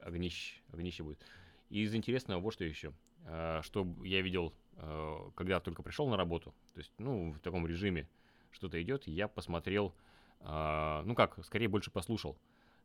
огнище, 0.00 0.60
огнище 0.72 1.02
будет. 1.02 1.24
И 1.70 1.82
из 1.82 1.94
интересного 1.94 2.40
вот 2.40 2.54
что 2.54 2.64
еще. 2.64 2.92
А, 3.26 3.62
что 3.62 3.86
я 4.04 4.20
видел, 4.20 4.54
а, 4.76 5.30
когда 5.34 5.60
только 5.60 5.82
пришел 5.82 6.08
на 6.08 6.16
работу, 6.16 6.54
то 6.74 6.78
есть, 6.80 6.92
ну, 6.98 7.32
в 7.32 7.40
таком 7.40 7.66
режиме 7.66 8.08
что-то 8.50 8.80
идет, 8.82 9.06
я 9.06 9.28
посмотрел, 9.28 9.94
а, 10.40 11.02
ну 11.04 11.14
как, 11.14 11.44
скорее 11.44 11.68
больше 11.68 11.90
послушал 11.90 12.36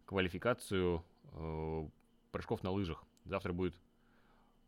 квалификацию 0.05 1.05
прыжков 2.31 2.63
на 2.63 2.71
лыжах. 2.71 3.03
Завтра 3.25 3.53
будет 3.53 3.79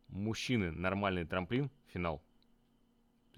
мужчины 0.09 0.69
нормальный 0.71 1.25
трамплин, 1.25 1.71
финал. 1.87 2.21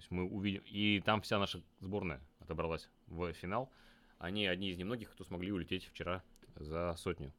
Есть 0.04 0.12
мы 0.12 0.26
увидим... 0.26 0.62
И 0.66 1.02
там 1.06 1.22
вся 1.22 1.40
наша 1.40 1.62
сборная 1.80 2.20
отобралась 2.42 2.90
в 3.08 3.32
финал. 3.34 3.72
Они 4.18 4.46
одни 4.46 4.70
из 4.70 4.78
немногих, 4.78 5.10
кто 5.12 5.24
смогли 5.24 5.52
улететь 5.52 5.86
вчера 5.86 6.22
за 6.56 6.94
сотню. 6.98 7.32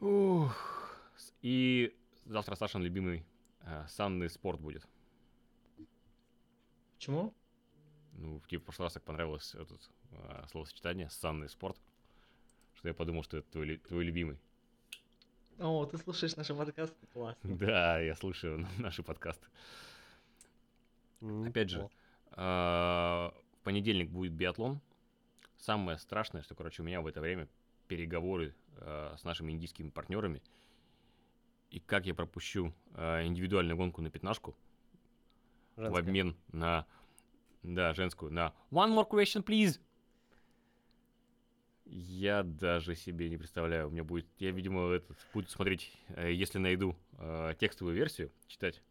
Ух. 0.00 0.54
И 1.40 1.96
завтра 2.26 2.54
Сашин 2.54 2.82
любимый 2.82 3.24
э, 3.62 3.86
санный 3.88 4.28
спорт 4.28 4.60
будет. 4.60 4.86
Почему? 6.96 7.32
Ну, 8.12 8.40
типа, 8.48 8.60
в 8.60 8.64
прошлый 8.66 8.86
раз 8.86 8.92
так 8.92 9.04
понравилось 9.04 9.54
это 9.54 9.74
э, 10.10 10.44
словосочетание 10.50 11.08
«санный 11.08 11.48
спорт», 11.48 11.78
что 12.74 12.88
я 12.88 12.94
подумал, 12.94 13.22
что 13.22 13.38
это 13.38 13.50
твой, 13.50 13.78
твой 13.78 14.04
любимый. 14.04 14.38
О, 15.58 15.86
ты 15.86 15.96
слушаешь 15.96 16.36
наши 16.36 16.54
подкасты, 16.54 17.06
классно. 17.14 17.56
Да, 17.56 17.98
я 18.00 18.14
слушаю 18.14 18.66
наши 18.78 19.02
подкасты. 19.02 19.46
Опять 21.20 21.70
же, 21.70 21.88
а, 22.32 23.34
в 23.52 23.64
понедельник 23.64 24.10
будет 24.10 24.32
биатлон. 24.32 24.80
Самое 25.56 25.98
страшное, 25.98 26.42
что, 26.42 26.54
короче, 26.54 26.82
у 26.82 26.84
меня 26.84 27.00
в 27.00 27.06
это 27.06 27.20
время 27.20 27.48
переговоры 27.88 28.54
а, 28.78 29.14
с 29.16 29.24
нашими 29.24 29.52
индийскими 29.52 29.90
партнерами. 29.90 30.42
И 31.70 31.80
как 31.80 32.06
я 32.06 32.14
пропущу 32.14 32.72
а, 32.94 33.24
индивидуальную 33.24 33.76
гонку 33.76 34.02
на 34.02 34.10
пятнашку 34.10 34.56
Женская. 35.76 35.94
в 35.94 35.96
обмен 35.96 36.36
на, 36.52 36.86
да, 37.62 37.94
женскую, 37.94 38.32
на 38.32 38.54
one 38.70 38.94
more 38.94 39.08
question, 39.08 39.42
please. 39.42 39.80
Я 41.84 42.42
даже 42.42 42.96
себе 42.96 43.28
не 43.28 43.36
представляю. 43.36 43.88
У 43.88 43.90
меня 43.90 44.02
будет, 44.02 44.26
я, 44.38 44.50
видимо, 44.50 44.90
этот, 44.90 45.16
буду 45.32 45.48
смотреть, 45.48 45.92
э, 46.08 46.32
если 46.32 46.58
найду 46.58 46.96
э, 47.18 47.54
текстовую 47.60 47.94
версию, 47.94 48.32
читать. 48.48 48.82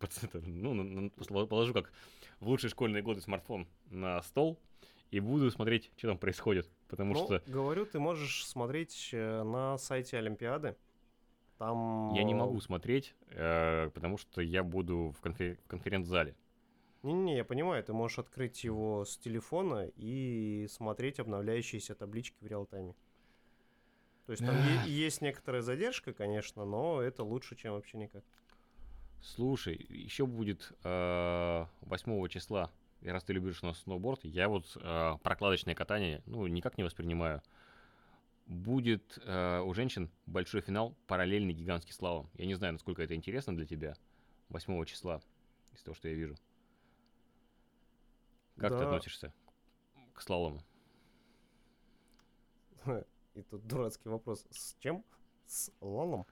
Ну, 0.46 1.10
положу 1.46 1.72
как 1.72 1.92
в 2.40 2.48
лучшие 2.48 2.70
школьные 2.70 3.02
годы 3.02 3.20
смартфон 3.20 3.66
на 3.90 4.22
стол 4.22 4.58
и 5.10 5.20
буду 5.20 5.50
смотреть, 5.50 5.90
что 5.96 6.08
там 6.08 6.18
происходит. 6.18 6.68
Потому 6.88 7.14
ну, 7.14 7.24
что... 7.24 7.42
говорю, 7.46 7.86
ты 7.86 7.98
можешь 7.98 8.46
смотреть 8.46 9.10
э, 9.12 9.42
на 9.42 9.78
сайте 9.78 10.18
Олимпиады. 10.18 10.76
Там... 11.58 12.12
Я 12.14 12.24
не 12.24 12.34
могу 12.34 12.60
смотреть, 12.60 13.14
э, 13.30 13.90
потому 13.94 14.18
что 14.18 14.42
я 14.42 14.62
буду 14.64 15.14
в, 15.16 15.20
конфер... 15.20 15.56
в 15.64 15.68
конференц-зале. 15.68 16.34
Не-не, 17.02 17.36
я 17.36 17.44
понимаю, 17.44 17.84
ты 17.84 17.92
можешь 17.92 18.18
открыть 18.18 18.64
его 18.64 19.04
с 19.04 19.16
телефона 19.18 19.90
и 19.94 20.66
смотреть 20.70 21.20
обновляющиеся 21.20 21.94
таблички 21.94 22.36
в 22.40 22.46
реал-тайме. 22.46 22.94
То 24.26 24.32
есть 24.32 24.44
там 24.44 24.56
есть 24.86 25.20
некоторая 25.20 25.62
задержка, 25.62 26.12
конечно, 26.12 26.64
но 26.64 27.00
это 27.00 27.22
лучше, 27.22 27.56
чем 27.56 27.74
вообще 27.74 27.98
никак. 27.98 28.24
Слушай, 29.24 29.86
еще 29.88 30.26
будет 30.26 30.70
э, 30.84 31.66
8 31.80 32.28
числа, 32.28 32.70
и 33.00 33.08
раз 33.08 33.24
ты 33.24 33.32
любишь 33.32 33.62
у 33.62 33.66
нас 33.66 33.78
сноуборд, 33.78 34.22
я 34.22 34.48
вот 34.50 34.76
э, 34.76 35.12
прокладочное 35.22 35.74
катание, 35.74 36.22
ну, 36.26 36.46
никак 36.46 36.76
не 36.76 36.84
воспринимаю. 36.84 37.42
Будет 38.46 39.18
э, 39.24 39.60
у 39.60 39.72
женщин 39.72 40.10
большой 40.26 40.60
финал 40.60 40.94
параллельный 41.06 41.54
гигантский 41.54 41.94
слалом. 41.94 42.28
Я 42.34 42.44
не 42.44 42.54
знаю, 42.54 42.74
насколько 42.74 43.02
это 43.02 43.14
интересно 43.14 43.56
для 43.56 43.64
тебя. 43.64 43.96
8 44.50 44.84
числа, 44.84 45.22
из 45.72 45.82
того, 45.82 45.94
что 45.94 46.08
я 46.08 46.14
вижу. 46.14 46.36
Как 48.58 48.72
да. 48.72 48.78
ты 48.78 48.84
относишься 48.84 49.32
к 50.12 50.20
слалому? 50.20 50.62
И 53.34 53.42
тут 53.42 53.66
дурацкий 53.66 54.10
вопрос. 54.10 54.46
С 54.50 54.76
чем? 54.80 55.02
С 55.46 55.70
лалом? 55.80 56.26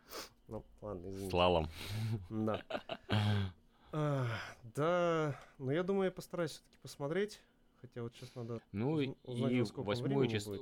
Ну, 0.49 0.65
ладно, 0.81 1.09
извините. 1.09 1.31
Слалом. 1.31 1.69
Да. 2.31 2.63
А, 3.93 4.27
да, 4.75 5.39
но 5.59 5.71
я 5.73 5.83
думаю, 5.83 6.07
я 6.07 6.11
постараюсь 6.11 6.53
все-таки 6.53 6.79
посмотреть. 6.83 7.41
Хотя 7.83 8.03
вот 8.03 8.15
сейчас 8.15 8.35
надо 8.37 8.61
Ну 8.71 9.17
узнать, 9.25 9.53
и 9.53 9.63
восьмое 9.77 10.29
число, 10.29 10.57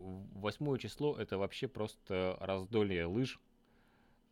восьмое 0.00 0.78
число 0.78 1.16
это 1.16 1.38
вообще 1.38 1.68
просто 1.68 2.36
раздолье 2.40 3.06
лыж. 3.06 3.40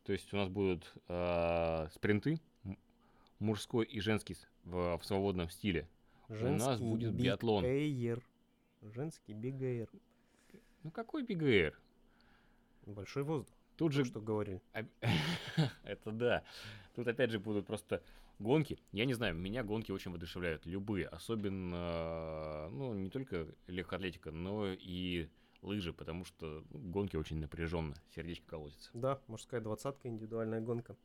То 0.03 0.11
есть 0.11 0.33
у 0.33 0.37
нас 0.37 0.49
будут 0.49 0.93
э, 1.07 1.87
спринты 1.93 2.41
мужской 3.39 3.85
и 3.85 3.99
женский 4.01 4.35
в, 4.63 4.97
в 4.97 5.05
свободном 5.05 5.49
стиле. 5.49 5.87
Женский 6.27 6.65
У 6.65 6.67
нас 6.67 6.79
будет 6.79 7.13
биатлон. 7.13 7.63
Эйр. 7.63 8.21
Женский 8.81 9.33
бигэйр. 9.33 9.89
Ну 10.83 10.91
какой 10.91 11.23
бигэйр? 11.23 11.79
Большой 12.93 13.23
воздух. 13.23 13.55
Тут 13.77 13.93
же... 13.93 14.03
Что 14.03 14.19
говорили. 14.19 14.61
Это 15.83 16.11
да. 16.11 16.43
Тут 16.95 17.07
опять 17.07 17.31
же 17.31 17.39
будут 17.39 17.65
просто 17.65 18.01
гонки. 18.39 18.77
Я 18.91 19.05
не 19.05 19.13
знаю, 19.13 19.35
меня 19.35 19.63
гонки 19.63 19.91
очень 19.91 20.11
воодушевляют. 20.11 20.65
Любые. 20.65 21.07
Особенно, 21.07 22.69
ну, 22.71 22.93
не 22.93 23.09
только 23.09 23.47
легкоатлетика, 23.67 24.31
но 24.31 24.67
и 24.67 25.29
лыжи, 25.61 25.93
потому 25.93 26.25
что 26.25 26.63
ну, 26.71 26.79
гонки 26.79 27.15
очень 27.15 27.39
напряженно, 27.39 27.95
сердечко 28.15 28.47
колотится. 28.47 28.89
Да, 28.93 29.19
мужская 29.27 29.61
двадцатка, 29.61 30.07
индивидуальная 30.07 30.61
гонка. 30.61 30.95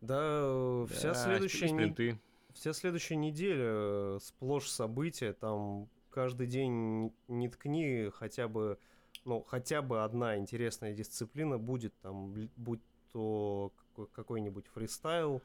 Да, 0.00 0.86
да 0.88 0.94
вся 0.94 1.14
следующая... 1.14 1.68
Спринты. 1.68 2.18
Вся 2.52 2.72
следующая 2.72 3.16
неделя 3.16 3.66
э, 3.66 4.18
сплошь 4.22 4.68
события, 4.70 5.34
там 5.34 5.90
каждый 6.10 6.46
день 6.46 7.12
не 7.28 7.48
ткни 7.50 8.08
хотя 8.14 8.48
бы, 8.48 8.78
ну, 9.26 9.42
хотя 9.42 9.82
бы 9.82 10.04
одна 10.04 10.38
интересная 10.38 10.94
дисциплина 10.94 11.58
будет, 11.58 11.92
там, 12.00 12.32
будь 12.56 12.80
то 13.12 13.72
какой-нибудь 14.12 14.66
фристайл 14.68 15.42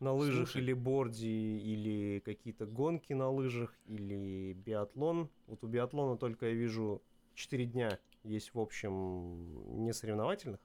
на 0.00 0.12
лыжах 0.12 0.50
Слушай. 0.50 0.62
или 0.62 0.72
борде, 0.72 1.28
или 1.28 2.20
какие-то 2.20 2.66
гонки 2.66 3.12
на 3.12 3.30
лыжах, 3.30 3.74
или 3.86 4.52
биатлон. 4.52 5.28
Вот 5.46 5.64
у 5.64 5.66
биатлона 5.66 6.16
только 6.16 6.46
я 6.46 6.52
вижу 6.52 7.02
4 7.34 7.66
дня 7.66 7.98
есть, 8.24 8.54
в 8.54 8.60
общем, 8.60 9.84
не 9.84 9.92
соревновательных, 9.92 10.60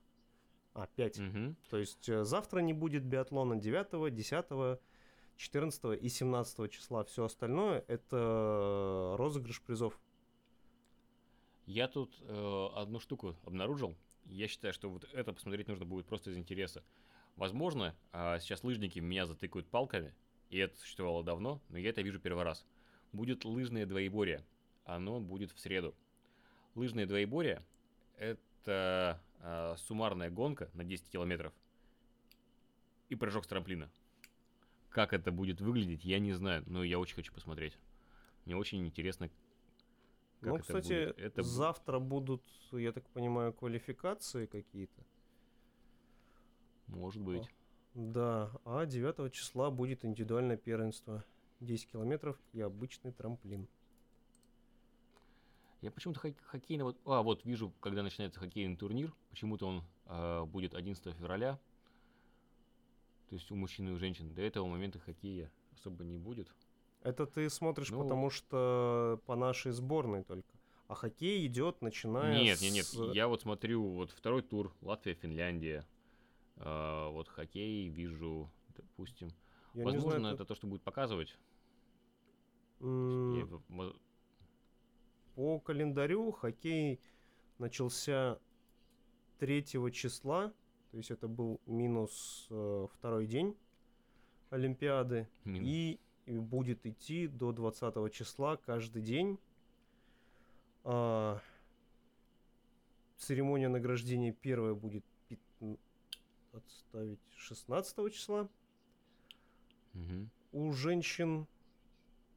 а 0.74 0.88
5. 0.88 1.20
Угу. 1.20 1.56
То 1.70 1.78
есть 1.78 2.10
э, 2.10 2.24
завтра 2.24 2.60
не 2.60 2.74
будет 2.74 3.04
биатлона 3.04 3.56
9, 3.56 4.14
10, 4.14 4.80
14 5.38 6.04
и 6.04 6.10
17 6.10 6.72
числа. 6.72 7.04
Все 7.04 7.26
остальное 7.26 7.84
это 7.88 9.16
розыгрыш 9.18 9.62
призов. 9.62 10.00
Я 11.66 11.88
тут 11.88 12.14
э, 12.22 12.70
одну 12.76 13.00
штуку 13.00 13.36
обнаружил. 13.46 13.96
Я 14.26 14.48
считаю, 14.48 14.74
что 14.74 14.90
вот 14.90 15.06
это 15.14 15.34
посмотреть 15.34 15.68
нужно 15.68 15.86
будет 15.86 16.06
просто 16.06 16.32
из 16.32 16.38
интереса. 16.38 16.84
Возможно, 17.36 17.96
э, 18.12 18.38
сейчас 18.42 18.64
лыжники 18.64 19.00
меня 19.00 19.26
затыкают 19.26 19.68
палками, 19.68 20.14
и 20.50 20.58
это 20.58 20.78
существовало 20.78 21.24
давно, 21.24 21.62
но 21.70 21.78
я 21.78 21.90
это 21.90 22.02
вижу 22.02 22.20
первый 22.20 22.44
раз. 22.44 22.66
Будет 23.12 23.46
лыжное 23.46 23.86
двоеборье. 23.86 24.44
Оно 24.86 25.20
будет 25.20 25.52
в 25.52 25.60
среду. 25.60 25.96
Лыжное 26.76 27.06
двоеборье– 27.06 27.62
это 28.18 29.22
э, 29.40 29.76
суммарная 29.78 30.30
гонка 30.30 30.70
на 30.74 30.84
10 30.84 31.10
километров 31.10 31.54
и 33.10 33.16
прыжок 33.16 33.46
с 33.46 33.48
трамплина. 33.48 33.90
Как 34.90 35.14
это 35.14 35.32
будет 35.32 35.62
выглядеть, 35.62 36.04
я 36.04 36.20
не 36.20 36.34
знаю, 36.34 36.64
но 36.68 36.84
я 36.84 37.00
очень 37.00 37.16
хочу 37.16 37.34
посмотреть. 37.34 37.78
Мне 38.46 38.56
очень 38.56 38.86
интересно, 38.86 39.30
как 40.44 40.52
ну, 40.52 40.56
это 40.58 40.64
кстати, 40.64 41.06
будет. 41.06 41.20
Это... 41.20 41.44
завтра 41.44 42.00
будут, 42.00 42.44
я 42.72 42.92
так 42.92 43.08
понимаю, 43.10 43.54
квалификации 43.54 44.46
какие-то. 44.46 45.04
Может 46.88 47.22
быть. 47.22 47.50
Да, 47.94 48.52
а 48.66 48.86
9 48.86 49.32
числа 49.32 49.72
будет 49.72 50.04
индивидуальное 50.04 50.58
первенство. 50.58 51.24
10 51.62 51.88
километров 51.88 52.38
и 52.52 52.60
обычный 52.60 53.14
трамплин. 53.14 53.70
Я 55.82 55.92
почему-то 55.92 56.20
хок- 56.20 56.42
хоккейный... 56.44 56.84
Вот, 56.84 56.98
а, 57.06 57.22
вот 57.22 57.46
вижу, 57.46 57.74
когда 57.80 58.04
начинается 58.04 58.40
хоккейный 58.40 58.76
турнир. 58.76 59.14
Почему-то 59.30 59.68
он 59.68 59.84
э, 60.08 60.44
будет 60.46 60.74
11 60.74 61.16
февраля. 61.16 61.58
То 63.30 63.36
есть 63.36 63.50
у 63.50 63.56
мужчин 63.56 63.88
и 63.88 63.92
у 63.92 63.98
женщин 63.98 64.34
до 64.34 64.42
этого 64.42 64.68
момента 64.68 65.00
хоккея 65.00 65.50
особо 65.72 66.04
не 66.04 66.18
будет. 66.18 66.54
Это 67.04 67.26
ты 67.26 67.50
смотришь, 67.50 67.92
ну, 67.92 68.02
потому 68.02 68.30
что 68.30 69.20
по 69.26 69.36
нашей 69.36 69.72
сборной 69.72 70.24
только. 70.24 70.48
А 70.88 70.96
хоккей 70.96 71.46
идет, 71.48 71.82
начиная 71.82 72.42
Нет, 72.42 72.62
нет, 72.62 72.74
нет. 72.74 72.86
С... 72.86 73.14
Я 73.14 73.28
вот 73.28 73.42
смотрю, 73.42 73.88
вот 73.88 74.12
второй 74.12 74.42
тур, 74.42 74.74
Латвия, 74.82 75.14
Финляндия. 75.14 75.86
Э, 76.58 77.10
вот 77.10 77.28
хоккей 77.28 77.88
вижу, 77.88 78.50
допустим. 78.76 79.30
Я 79.74 79.86
Возможно, 79.86 80.20
знаю, 80.20 80.36
это... 80.36 80.44
это 80.44 80.48
то, 80.50 80.56
что 80.56 80.68
будет 80.68 80.82
показывать. 80.84 81.38
Mm. 82.80 83.60
Я... 83.70 83.94
По 85.36 85.60
календарю 85.60 86.32
хоккей 86.32 87.00
начался 87.58 88.40
3 89.40 89.66
числа 89.92 90.54
то 90.94 90.98
есть 90.98 91.10
это 91.10 91.28
был 91.28 91.60
минус 91.66 92.46
э, 92.52 92.88
второй 92.94 93.26
день 93.26 93.58
Олимпиады. 94.52 95.28
Минус. 95.44 95.68
И, 95.68 96.00
и 96.26 96.38
будет 96.38 96.86
идти 96.86 97.28
до 97.28 97.52
20 97.52 98.12
числа 98.14 98.58
каждый 98.58 99.02
день. 99.02 99.38
А, 100.84 101.40
церемония 103.18 103.70
награждения 103.70 104.32
первая 104.34 104.74
будет 104.74 105.06
отставить 106.54 107.20
16 107.36 108.14
числа. 108.14 108.50
Угу. 109.94 110.30
У 110.54 110.74
женщин 110.74 111.48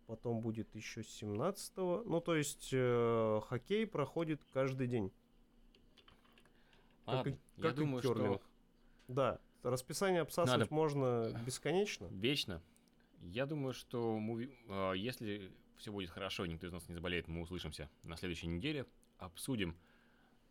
потом 0.07 0.41
будет 0.41 0.75
еще 0.75 1.03
17 1.03 1.77
-го. 1.77 2.03
Ну, 2.07 2.21
то 2.21 2.35
есть 2.35 2.71
э, 2.73 3.41
хоккей 3.47 3.87
проходит 3.87 4.41
каждый 4.53 4.87
день. 4.87 5.13
Как, 7.05 7.27
и, 7.27 7.31
я 7.57 7.63
как 7.63 7.75
думаю, 7.75 8.03
что... 8.03 8.41
Да, 9.09 9.39
расписание 9.63 10.23
обсасывать 10.23 10.71
Надо... 10.71 10.75
можно 10.75 11.43
бесконечно. 11.45 12.07
Вечно. 12.07 12.61
Я 13.23 13.47
думаю, 13.47 13.73
что 13.73 14.19
мы, 14.19 14.51
э, 14.69 14.93
если 14.97 15.51
все 15.77 15.93
будет 15.93 16.11
хорошо, 16.11 16.47
никто 16.47 16.67
из 16.67 16.73
нас 16.73 16.89
не 16.89 16.95
заболеет, 16.95 17.29
мы 17.29 17.43
услышимся 17.43 17.91
на 18.03 18.17
следующей 18.17 18.47
неделе, 18.47 18.87
обсудим 19.19 19.77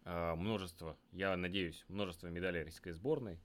э, 0.03 0.35
множество, 0.35 0.97
я 1.11 1.35
надеюсь, 1.35 1.83
множество 1.87 2.27
медалей 2.27 2.63
российской 2.63 2.91
сборной, 2.91 3.39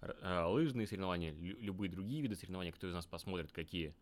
э, 0.00 0.44
лыжные 0.44 0.86
соревнования, 0.86 1.32
любые 1.32 1.90
другие 1.90 2.22
виды 2.22 2.34
соревнований, 2.34 2.72
кто 2.72 2.88
из 2.88 2.94
нас 2.94 3.06
посмотрит, 3.06 3.52
какие. 3.52 3.94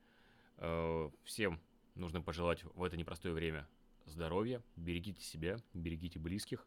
Всем 1.24 1.60
нужно 1.96 2.22
пожелать 2.22 2.64
в 2.64 2.82
это 2.82 2.96
непростое 2.96 3.34
время 3.34 3.68
здоровья, 4.06 4.62
берегите 4.76 5.22
себя, 5.22 5.58
берегите 5.74 6.18
близких. 6.18 6.66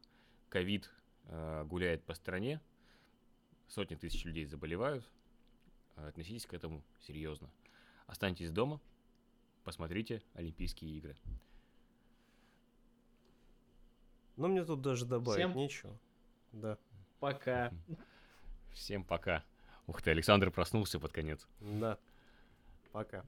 Ковид 0.50 0.92
гуляет 1.66 2.04
по 2.04 2.14
стране, 2.14 2.62
сотни 3.68 3.96
тысяч 3.96 4.26
людей 4.26 4.46
заболевают, 4.46 5.10
относитесь 5.96 6.46
к 6.46 6.54
этому 6.54 6.84
серьезно. 7.00 7.50
Останьтесь 8.10 8.50
дома, 8.50 8.82
посмотрите 9.64 10.24
Олимпийские 10.34 10.98
игры. 10.98 11.16
Ну, 14.36 14.48
мне 14.48 14.66
тут 14.66 14.82
даже 14.82 15.06
добавить 15.06 15.40
Всем... 15.40 15.56
нечего. 15.56 15.96
Да. 16.52 16.80
Пока. 17.20 17.72
Всем 18.74 19.04
пока. 19.04 19.44
Ух 19.86 20.02
ты, 20.02 20.10
Александр 20.10 20.50
проснулся 20.50 21.00
под 21.00 21.12
конец. 21.12 21.48
Да. 21.60 22.00
Пока. 22.92 23.24